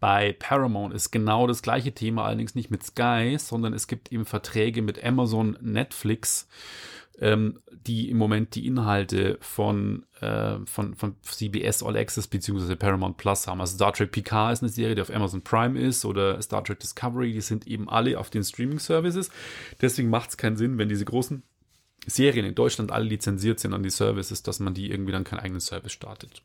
Bei 0.00 0.32
Paramount 0.32 0.94
ist 0.94 1.10
genau 1.10 1.46
das 1.46 1.62
gleiche 1.62 1.92
Thema, 1.92 2.24
allerdings 2.24 2.54
nicht 2.54 2.70
mit 2.70 2.82
Sky, 2.82 3.36
sondern 3.38 3.72
es 3.72 3.86
gibt 3.86 4.12
eben 4.12 4.24
Verträge 4.24 4.82
mit 4.82 5.02
Amazon, 5.02 5.56
Netflix, 5.60 6.48
ähm, 7.20 7.60
die 7.70 8.10
im 8.10 8.16
Moment 8.16 8.54
die 8.54 8.66
Inhalte 8.66 9.38
von, 9.40 10.04
äh, 10.20 10.58
von, 10.66 10.94
von 10.94 11.16
CBS 11.22 11.82
All 11.82 11.96
Access 11.96 12.28
bzw. 12.28 12.76
Paramount 12.76 13.16
Plus 13.16 13.46
haben. 13.46 13.60
Also 13.60 13.74
Star 13.74 13.92
Trek 13.92 14.12
Picard 14.12 14.52
ist 14.52 14.62
eine 14.62 14.70
Serie, 14.70 14.94
die 14.94 15.02
auf 15.02 15.14
Amazon 15.14 15.42
Prime 15.42 15.78
ist 15.78 16.04
oder 16.04 16.40
Star 16.42 16.62
Trek 16.62 16.80
Discovery, 16.80 17.32
die 17.32 17.40
sind 17.40 17.66
eben 17.66 17.88
alle 17.88 18.18
auf 18.18 18.30
den 18.30 18.44
Streaming-Services. 18.44 19.30
Deswegen 19.80 20.10
macht 20.10 20.30
es 20.30 20.36
keinen 20.36 20.56
Sinn, 20.56 20.78
wenn 20.78 20.88
diese 20.88 21.04
großen 21.04 21.42
Serien 22.06 22.46
in 22.46 22.54
Deutschland 22.54 22.92
alle 22.92 23.04
lizenziert 23.04 23.60
sind 23.60 23.74
an 23.74 23.82
die 23.82 23.90
Services, 23.90 24.42
dass 24.42 24.60
man 24.60 24.74
die 24.74 24.90
irgendwie 24.90 25.12
dann 25.12 25.24
keinen 25.24 25.40
eigenen 25.40 25.60
Service 25.60 25.92
startet. 25.92 26.42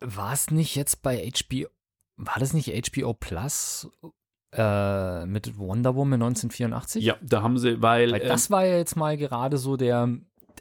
War 0.00 0.32
es 0.32 0.50
nicht 0.50 0.76
jetzt 0.76 1.02
bei 1.02 1.30
HBO, 1.30 1.66
war 2.16 2.36
das 2.38 2.52
nicht 2.52 2.68
HBO 2.68 3.14
Plus 3.14 3.88
äh, 4.52 5.26
mit 5.26 5.58
Wonder 5.58 5.94
Woman 5.94 6.22
1984? 6.22 7.04
Ja, 7.04 7.16
da 7.22 7.42
haben 7.42 7.58
sie, 7.58 7.82
weil. 7.82 8.12
Weil 8.12 8.22
ähm, 8.22 8.28
das 8.28 8.50
war 8.50 8.64
ja 8.64 8.76
jetzt 8.76 8.96
mal 8.96 9.16
gerade 9.16 9.58
so 9.58 9.76
der, 9.76 10.08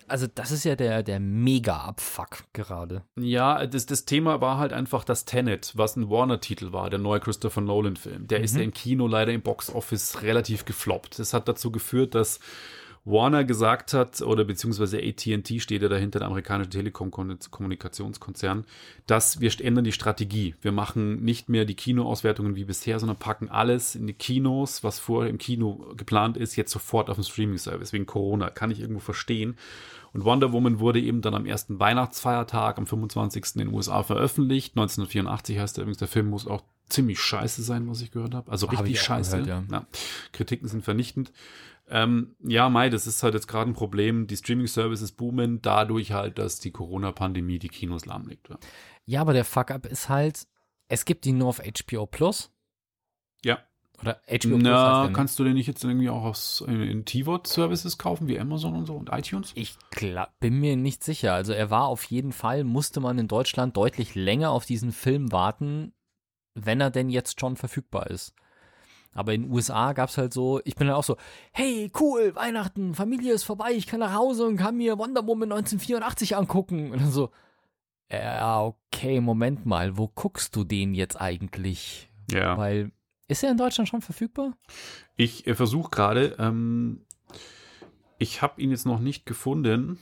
also 0.07 0.27
das 0.33 0.51
ist 0.51 0.63
ja 0.63 0.75
der, 0.75 1.03
der 1.03 1.19
Mega-Abfuck 1.19 2.45
gerade. 2.53 3.03
Ja, 3.19 3.65
das, 3.65 3.85
das 3.85 4.05
Thema 4.05 4.41
war 4.41 4.57
halt 4.57 4.73
einfach 4.73 5.03
das 5.03 5.25
Tenet, 5.25 5.73
was 5.75 5.95
ein 5.95 6.09
Warner-Titel 6.09 6.71
war, 6.71 6.89
der 6.89 6.99
neue 6.99 7.19
Christopher 7.19 7.61
Nolan-Film. 7.61 8.27
Der 8.27 8.41
ist 8.41 8.55
ja 8.55 8.61
im 8.61 8.73
Kino 8.73 9.07
leider 9.07 9.33
im 9.33 9.41
Box-Office 9.41 10.21
relativ 10.21 10.65
gefloppt. 10.65 11.19
Das 11.19 11.33
hat 11.33 11.47
dazu 11.47 11.71
geführt, 11.71 12.15
dass 12.15 12.39
Warner 13.07 13.45
gesagt 13.45 13.93
hat, 13.93 14.21
oder 14.21 14.43
beziehungsweise 14.43 14.97
ATT 14.97 15.61
steht 15.61 15.81
ja 15.81 15.87
dahinter, 15.87 16.19
der 16.19 16.27
amerikanische 16.27 16.71
Telekommunikationskonzern, 16.71 18.65
dass 19.05 19.39
wir 19.39 19.49
ändern 19.61 19.85
die 19.85 19.93
Strategie. 19.93 20.55
Wir 20.61 20.73
machen 20.73 21.23
nicht 21.23 21.47
mehr 21.47 21.63
die 21.63 21.75
Kinoauswertungen 21.75 22.57
wie 22.57 22.65
bisher, 22.65 22.99
sondern 22.99 23.17
packen 23.17 23.49
alles 23.49 23.95
in 23.95 24.07
die 24.07 24.13
Kinos, 24.13 24.83
was 24.83 24.99
vorher 24.99 25.29
im 25.29 25.37
Kino 25.37 25.93
geplant 25.95 26.35
ist, 26.35 26.57
jetzt 26.57 26.71
sofort 26.71 27.09
auf 27.09 27.15
den 27.15 27.23
Streaming-Service. 27.23 27.93
Wegen 27.93 28.05
Corona. 28.05 28.49
Kann 28.49 28.71
ich 28.71 28.81
irgendwo 28.81 28.99
verstehen. 28.99 29.55
Und 30.13 30.25
Wonder 30.25 30.51
Woman 30.51 30.79
wurde 30.79 30.99
eben 30.99 31.21
dann 31.21 31.33
am 31.33 31.45
ersten 31.45 31.79
Weihnachtsfeiertag, 31.79 32.77
am 32.77 32.87
25. 32.87 33.55
in 33.55 33.59
den 33.59 33.73
USA 33.73 34.03
veröffentlicht. 34.03 34.73
1984 34.75 35.59
heißt 35.59 35.77
der 35.77 35.83
übrigens, 35.83 35.99
der 35.99 36.07
Film 36.09 36.29
muss 36.29 36.45
auch 36.45 36.63
ziemlich 36.89 37.19
scheiße 37.19 37.61
sein, 37.63 37.89
was 37.89 38.01
ich 38.01 38.11
gehört 38.11 38.33
habe. 38.33 38.51
Also 38.51 38.67
Hab 38.67 38.73
richtig 38.73 38.95
ich 38.95 39.01
auch 39.01 39.05
scheiße. 39.05 39.43
gehört, 39.43 39.69
ja. 39.69 39.77
Ja. 39.79 39.87
Kritiken 40.31 40.67
sind 40.67 40.83
vernichtend. 40.83 41.31
Ähm, 41.89 42.35
ja, 42.43 42.69
Mai, 42.69 42.89
das 42.89 43.07
ist 43.07 43.23
halt 43.23 43.33
jetzt 43.33 43.47
gerade 43.47 43.69
ein 43.69 43.73
Problem. 43.73 44.27
Die 44.27 44.35
Streaming-Services 44.35 45.13
boomen 45.13 45.61
dadurch 45.61 46.11
halt, 46.11 46.37
dass 46.37 46.59
die 46.59 46.71
Corona-Pandemie 46.71 47.59
die 47.59 47.69
Kinos 47.69 48.05
lahmlegt. 48.05 48.49
Ja. 48.49 48.57
Ja, 49.05 49.21
aber 49.21 49.31
der 49.33 49.45
Fuck-up 49.45 49.85
ist 49.85 50.09
halt, 50.09 50.47
es 50.89 51.05
gibt 51.05 51.23
die 51.23 51.31
nur 51.31 51.47
auf 51.47 51.61
HBO 51.61 52.05
Plus. 52.05 52.51
ja. 53.43 53.59
Oder 53.99 54.21
HBO 54.27 54.49
Plus. 54.49 54.61
Na, 54.61 55.01
der, 55.01 55.09
ne? 55.09 55.15
kannst 55.15 55.39
du 55.39 55.43
den 55.43 55.55
nicht 55.55 55.65
jetzt 55.65 55.83
irgendwie 55.83 56.09
auch 56.09 56.21
aus, 56.23 56.63
in, 56.67 56.83
in 56.83 57.03
T-Wort-Services 57.05 57.97
kaufen, 57.97 58.27
wie 58.27 58.39
Amazon 58.39 58.75
und 58.75 58.85
so 58.85 58.95
und 58.95 59.09
iTunes? 59.11 59.53
Ich 59.55 59.75
bin 60.39 60.59
mir 60.59 60.75
nicht 60.75 61.03
sicher. 61.03 61.33
Also 61.33 61.51
er 61.51 61.71
war 61.71 61.85
auf 61.87 62.03
jeden 62.03 62.31
Fall, 62.31 62.63
musste 62.63 62.99
man 62.99 63.17
in 63.17 63.27
Deutschland 63.27 63.75
deutlich 63.75 64.13
länger 64.13 64.51
auf 64.51 64.67
diesen 64.67 64.91
Film 64.91 65.31
warten, 65.31 65.93
wenn 66.65 66.81
er 66.81 66.89
denn 66.89 67.09
jetzt 67.09 67.39
schon 67.39 67.55
verfügbar 67.55 68.07
ist. 68.07 68.33
Aber 69.13 69.33
in 69.33 69.43
den 69.43 69.51
USA 69.51 69.93
gab 69.93 70.09
es 70.09 70.17
halt 70.17 70.33
so, 70.33 70.61
ich 70.63 70.75
bin 70.75 70.87
dann 70.87 70.95
auch 70.95 71.03
so, 71.03 71.17
hey, 71.51 71.91
cool, 71.99 72.35
Weihnachten, 72.35 72.93
Familie 72.93 73.33
ist 73.33 73.43
vorbei, 73.43 73.71
ich 73.71 73.87
kann 73.87 73.99
nach 73.99 74.13
Hause 74.13 74.45
und 74.45 74.57
kann 74.57 74.77
mir 74.77 74.99
Wonder 74.99 75.25
Woman 75.25 75.51
1984 75.51 76.35
angucken. 76.35 76.91
Und 76.91 77.01
dann 77.01 77.11
so, 77.11 77.31
ja, 78.11 78.63
okay, 78.63 79.19
Moment 79.19 79.65
mal, 79.65 79.97
wo 79.97 80.07
guckst 80.07 80.55
du 80.55 80.63
den 80.63 80.93
jetzt 80.93 81.19
eigentlich? 81.19 82.11
Ja. 82.31 82.57
Weil, 82.57 82.91
ist 83.27 83.43
er 83.43 83.51
in 83.51 83.57
Deutschland 83.57 83.89
schon 83.89 84.01
verfügbar? 84.01 84.53
Ich 85.15 85.47
äh, 85.47 85.55
versuche 85.55 85.89
gerade, 85.89 86.35
ähm, 86.37 87.01
ich 88.19 88.41
habe 88.41 88.61
ihn 88.61 88.71
jetzt 88.71 88.85
noch 88.85 88.99
nicht 88.99 89.25
gefunden. 89.25 89.97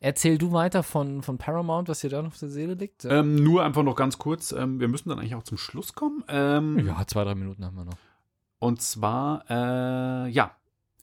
Erzähl 0.00 0.38
du 0.38 0.52
weiter 0.52 0.82
von, 0.82 1.22
von 1.22 1.38
Paramount, 1.38 1.88
was 1.88 2.00
dir 2.00 2.10
da 2.10 2.22
noch 2.22 2.32
auf 2.32 2.38
der 2.38 2.48
Seele 2.48 2.74
liegt. 2.74 3.04
Ähm, 3.04 3.36
nur 3.36 3.64
einfach 3.64 3.82
noch 3.82 3.96
ganz 3.96 4.18
kurz, 4.18 4.52
ähm, 4.52 4.80
wir 4.80 4.88
müssen 4.88 5.08
dann 5.08 5.18
eigentlich 5.18 5.34
auch 5.34 5.42
zum 5.42 5.58
Schluss 5.58 5.94
kommen. 5.94 6.24
Ähm, 6.28 6.86
ja, 6.86 7.06
zwei, 7.06 7.24
drei 7.24 7.34
Minuten 7.34 7.64
haben 7.64 7.76
wir 7.76 7.84
noch. 7.84 7.98
Und 8.58 8.80
zwar, 8.80 9.44
äh, 9.50 10.28
ja, 10.30 10.56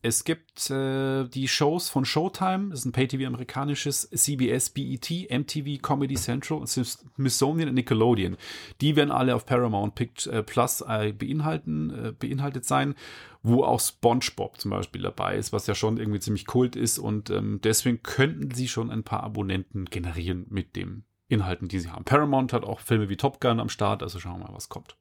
es 0.04 0.26
gibt 0.26 0.70
äh, 0.70 1.24
die 1.30 1.48
Shows 1.48 1.90
von 1.90 2.04
Showtime, 2.04 2.70
das 2.70 2.80
ist 2.80 2.86
ein 2.86 2.92
Pay-TV-amerikanisches, 2.92 4.10
CBS, 4.10 4.70
BET, 4.70 5.10
MTV, 5.30 5.82
Comedy 5.82 6.16
Central, 6.16 6.68
Smithsonian 6.68 7.70
und 7.70 7.76
Nickelodeon. 7.76 8.36
Die 8.82 8.98
werden 8.98 9.12
alle 9.12 9.34
auf 9.34 9.46
Paramount 9.46 10.28
äh, 10.28 10.44
Plus 10.44 10.82
äh, 10.82 11.14
beinhalten, 11.14 11.90
äh, 11.90 12.12
beinhaltet 12.12 12.66
sein, 12.66 12.96
wo 13.44 13.64
auch 13.64 13.80
SpongeBob 13.80 14.60
zum 14.60 14.72
Beispiel 14.72 15.04
dabei 15.04 15.38
ist, 15.38 15.54
was 15.54 15.68
ja 15.68 15.74
schon 15.74 15.98
irgendwie 15.98 16.20
ziemlich 16.20 16.46
kult 16.46 16.76
ist 16.76 17.00
und 17.00 17.30
ähm, 17.30 17.62
deswegen 17.64 18.04
könnten 18.04 18.52
sie 18.52 18.68
schon 18.68 18.92
ein 18.92 19.04
paar 19.04 19.24
Abonnenten 19.24 19.86
generieren 19.86 20.48
mit 20.50 20.76
den 20.76 21.06
Inhalten, 21.30 21.70
die 21.70 21.80
sie 21.80 21.90
haben. 21.90 22.04
Paramount 22.04 22.52
hat 22.52 22.66
auch 22.66 22.82
Filme 22.82 23.08
wie 23.08 23.16
Top 23.16 23.40
Gun 23.40 23.62
am 23.62 23.70
Start, 23.70 24.04
also 24.04 24.20
schauen 24.20 24.42
wir 24.42 24.48
mal, 24.48 24.54
was 24.54 24.68
kommt. 24.68 24.98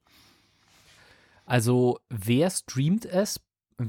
Also, 1.45 1.99
wer 2.09 2.51
streamt 2.51 3.05
es? 3.05 3.41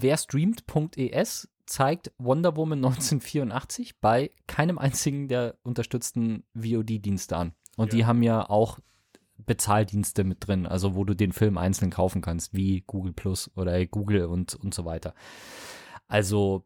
Wer 0.01 0.17
streamt.es 0.17 1.49
zeigt 1.65 2.11
Wonder 2.17 2.55
Woman 2.57 2.79
1984 2.79 3.99
bei 3.99 4.31
keinem 4.47 4.77
einzigen 4.77 5.27
der 5.27 5.55
unterstützten 5.63 6.43
VOD-Dienste 6.55 7.37
an. 7.37 7.53
Und 7.77 7.93
Ja. 7.93 7.97
die 7.97 8.05
haben 8.05 8.23
ja 8.23 8.49
auch 8.49 8.79
Bezahldienste 9.37 10.23
mit 10.23 10.47
drin, 10.47 10.65
also 10.65 10.95
wo 10.95 11.03
du 11.03 11.13
den 11.15 11.31
Film 11.31 11.57
einzeln 11.57 11.91
kaufen 11.91 12.21
kannst, 12.21 12.53
wie 12.53 12.81
Google 12.87 13.13
Plus 13.13 13.51
oder 13.55 13.85
Google 13.85 14.25
und, 14.25 14.55
und 14.55 14.73
so 14.73 14.85
weiter. 14.85 15.13
Also, 16.07 16.65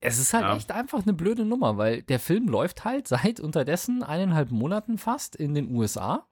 es 0.00 0.18
ist 0.18 0.34
halt 0.34 0.44
Ja. 0.44 0.56
echt 0.56 0.70
einfach 0.72 1.02
eine 1.02 1.14
blöde 1.14 1.44
Nummer, 1.44 1.76
weil 1.78 2.02
der 2.02 2.20
Film 2.20 2.48
läuft 2.48 2.84
halt 2.84 3.08
seit 3.08 3.40
unterdessen 3.40 4.02
eineinhalb 4.02 4.50
Monaten 4.50 4.98
fast 4.98 5.36
in 5.36 5.54
den 5.54 5.74
USA. 5.74 6.26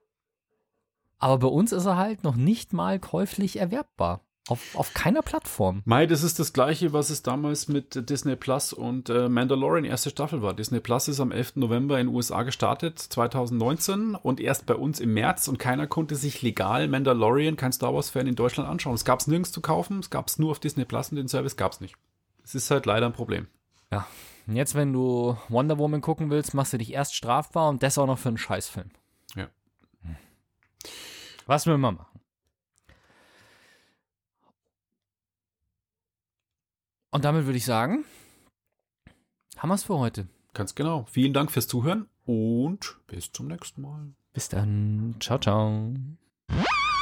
Aber 1.17 1.39
bei 1.39 1.47
uns 1.47 1.71
ist 1.71 1.85
er 1.85 1.97
halt 1.97 2.23
noch 2.23 2.35
nicht 2.35 2.73
mal 2.73 2.99
käuflich 2.99 3.57
erwerbbar. 3.57 4.21
Auf, 4.49 4.75
auf 4.75 4.93
keiner 4.93 5.21
Plattform. 5.21 5.81
Mai, 5.85 6.05
das 6.05 6.21
ist 6.21 6.37
das 6.37 6.51
gleiche, 6.51 6.91
was 6.91 7.09
es 7.09 7.23
damals 7.23 7.69
mit 7.69 8.09
Disney 8.09 8.35
Plus 8.35 8.73
und 8.73 9.09
äh, 9.09 9.29
Mandalorian 9.29 9.85
erste 9.85 10.09
Staffel 10.09 10.41
war. 10.41 10.53
Disney 10.53 10.81
Plus 10.81 11.07
ist 11.07 11.21
am 11.21 11.31
11. 11.31 11.55
November 11.55 11.97
in 11.97 12.07
den 12.07 12.15
USA 12.15 12.43
gestartet, 12.43 12.99
2019 12.99 14.15
und 14.15 14.41
erst 14.41 14.65
bei 14.65 14.75
uns 14.75 14.99
im 14.99 15.13
März 15.13 15.47
und 15.47 15.59
keiner 15.59 15.87
konnte 15.87 16.17
sich 16.17 16.41
legal 16.41 16.89
Mandalorian, 16.89 17.55
kein 17.55 17.71
Star 17.71 17.93
Wars-Fan 17.93 18.27
in 18.27 18.35
Deutschland 18.35 18.69
anschauen. 18.69 18.95
Es 18.95 19.05
gab 19.05 19.21
es 19.21 19.27
nirgends 19.27 19.53
zu 19.53 19.61
kaufen, 19.61 19.99
es 19.99 20.09
gab 20.09 20.27
es 20.27 20.37
nur 20.37 20.51
auf 20.51 20.59
Disney 20.59 20.83
Plus 20.83 21.09
und 21.09 21.15
den 21.15 21.29
Service 21.29 21.55
gab 21.55 21.71
es 21.71 21.79
nicht. 21.79 21.95
Es 22.43 22.53
ist 22.53 22.69
halt 22.69 22.85
leider 22.85 23.05
ein 23.05 23.13
Problem. 23.13 23.47
Ja. 23.93 24.05
Und 24.45 24.57
jetzt, 24.57 24.75
wenn 24.75 24.91
du 24.91 25.37
Wonder 25.47 25.77
Woman 25.77 26.01
gucken 26.01 26.29
willst, 26.29 26.53
machst 26.53 26.73
du 26.73 26.77
dich 26.77 26.91
erst 26.91 27.15
strafbar 27.15 27.69
und 27.69 27.81
das 27.81 27.97
auch 27.97 28.07
noch 28.07 28.19
für 28.19 28.27
einen 28.27 28.37
Scheißfilm. 28.37 28.91
Ja. 29.37 29.47
Was 31.45 31.65
will 31.65 31.77
man 31.77 31.95
machen? 31.95 32.12
Und 37.13 37.25
damit 37.25 37.45
würde 37.45 37.57
ich 37.57 37.65
sagen, 37.65 38.05
haben 39.57 39.69
wir 39.69 39.75
es 39.75 39.83
für 39.83 39.99
heute. 39.99 40.27
Ganz 40.55 40.73
genau. 40.73 41.05
Vielen 41.11 41.31
Dank 41.31 41.51
fürs 41.51 41.67
Zuhören 41.67 42.07
und 42.25 42.97
bis 43.05 43.31
zum 43.31 43.47
nächsten 43.47 43.83
Mal. 43.83 44.07
Bis 44.33 44.49
dann. 44.49 45.15
Ciao, 45.19 45.37
ciao. 45.37 45.93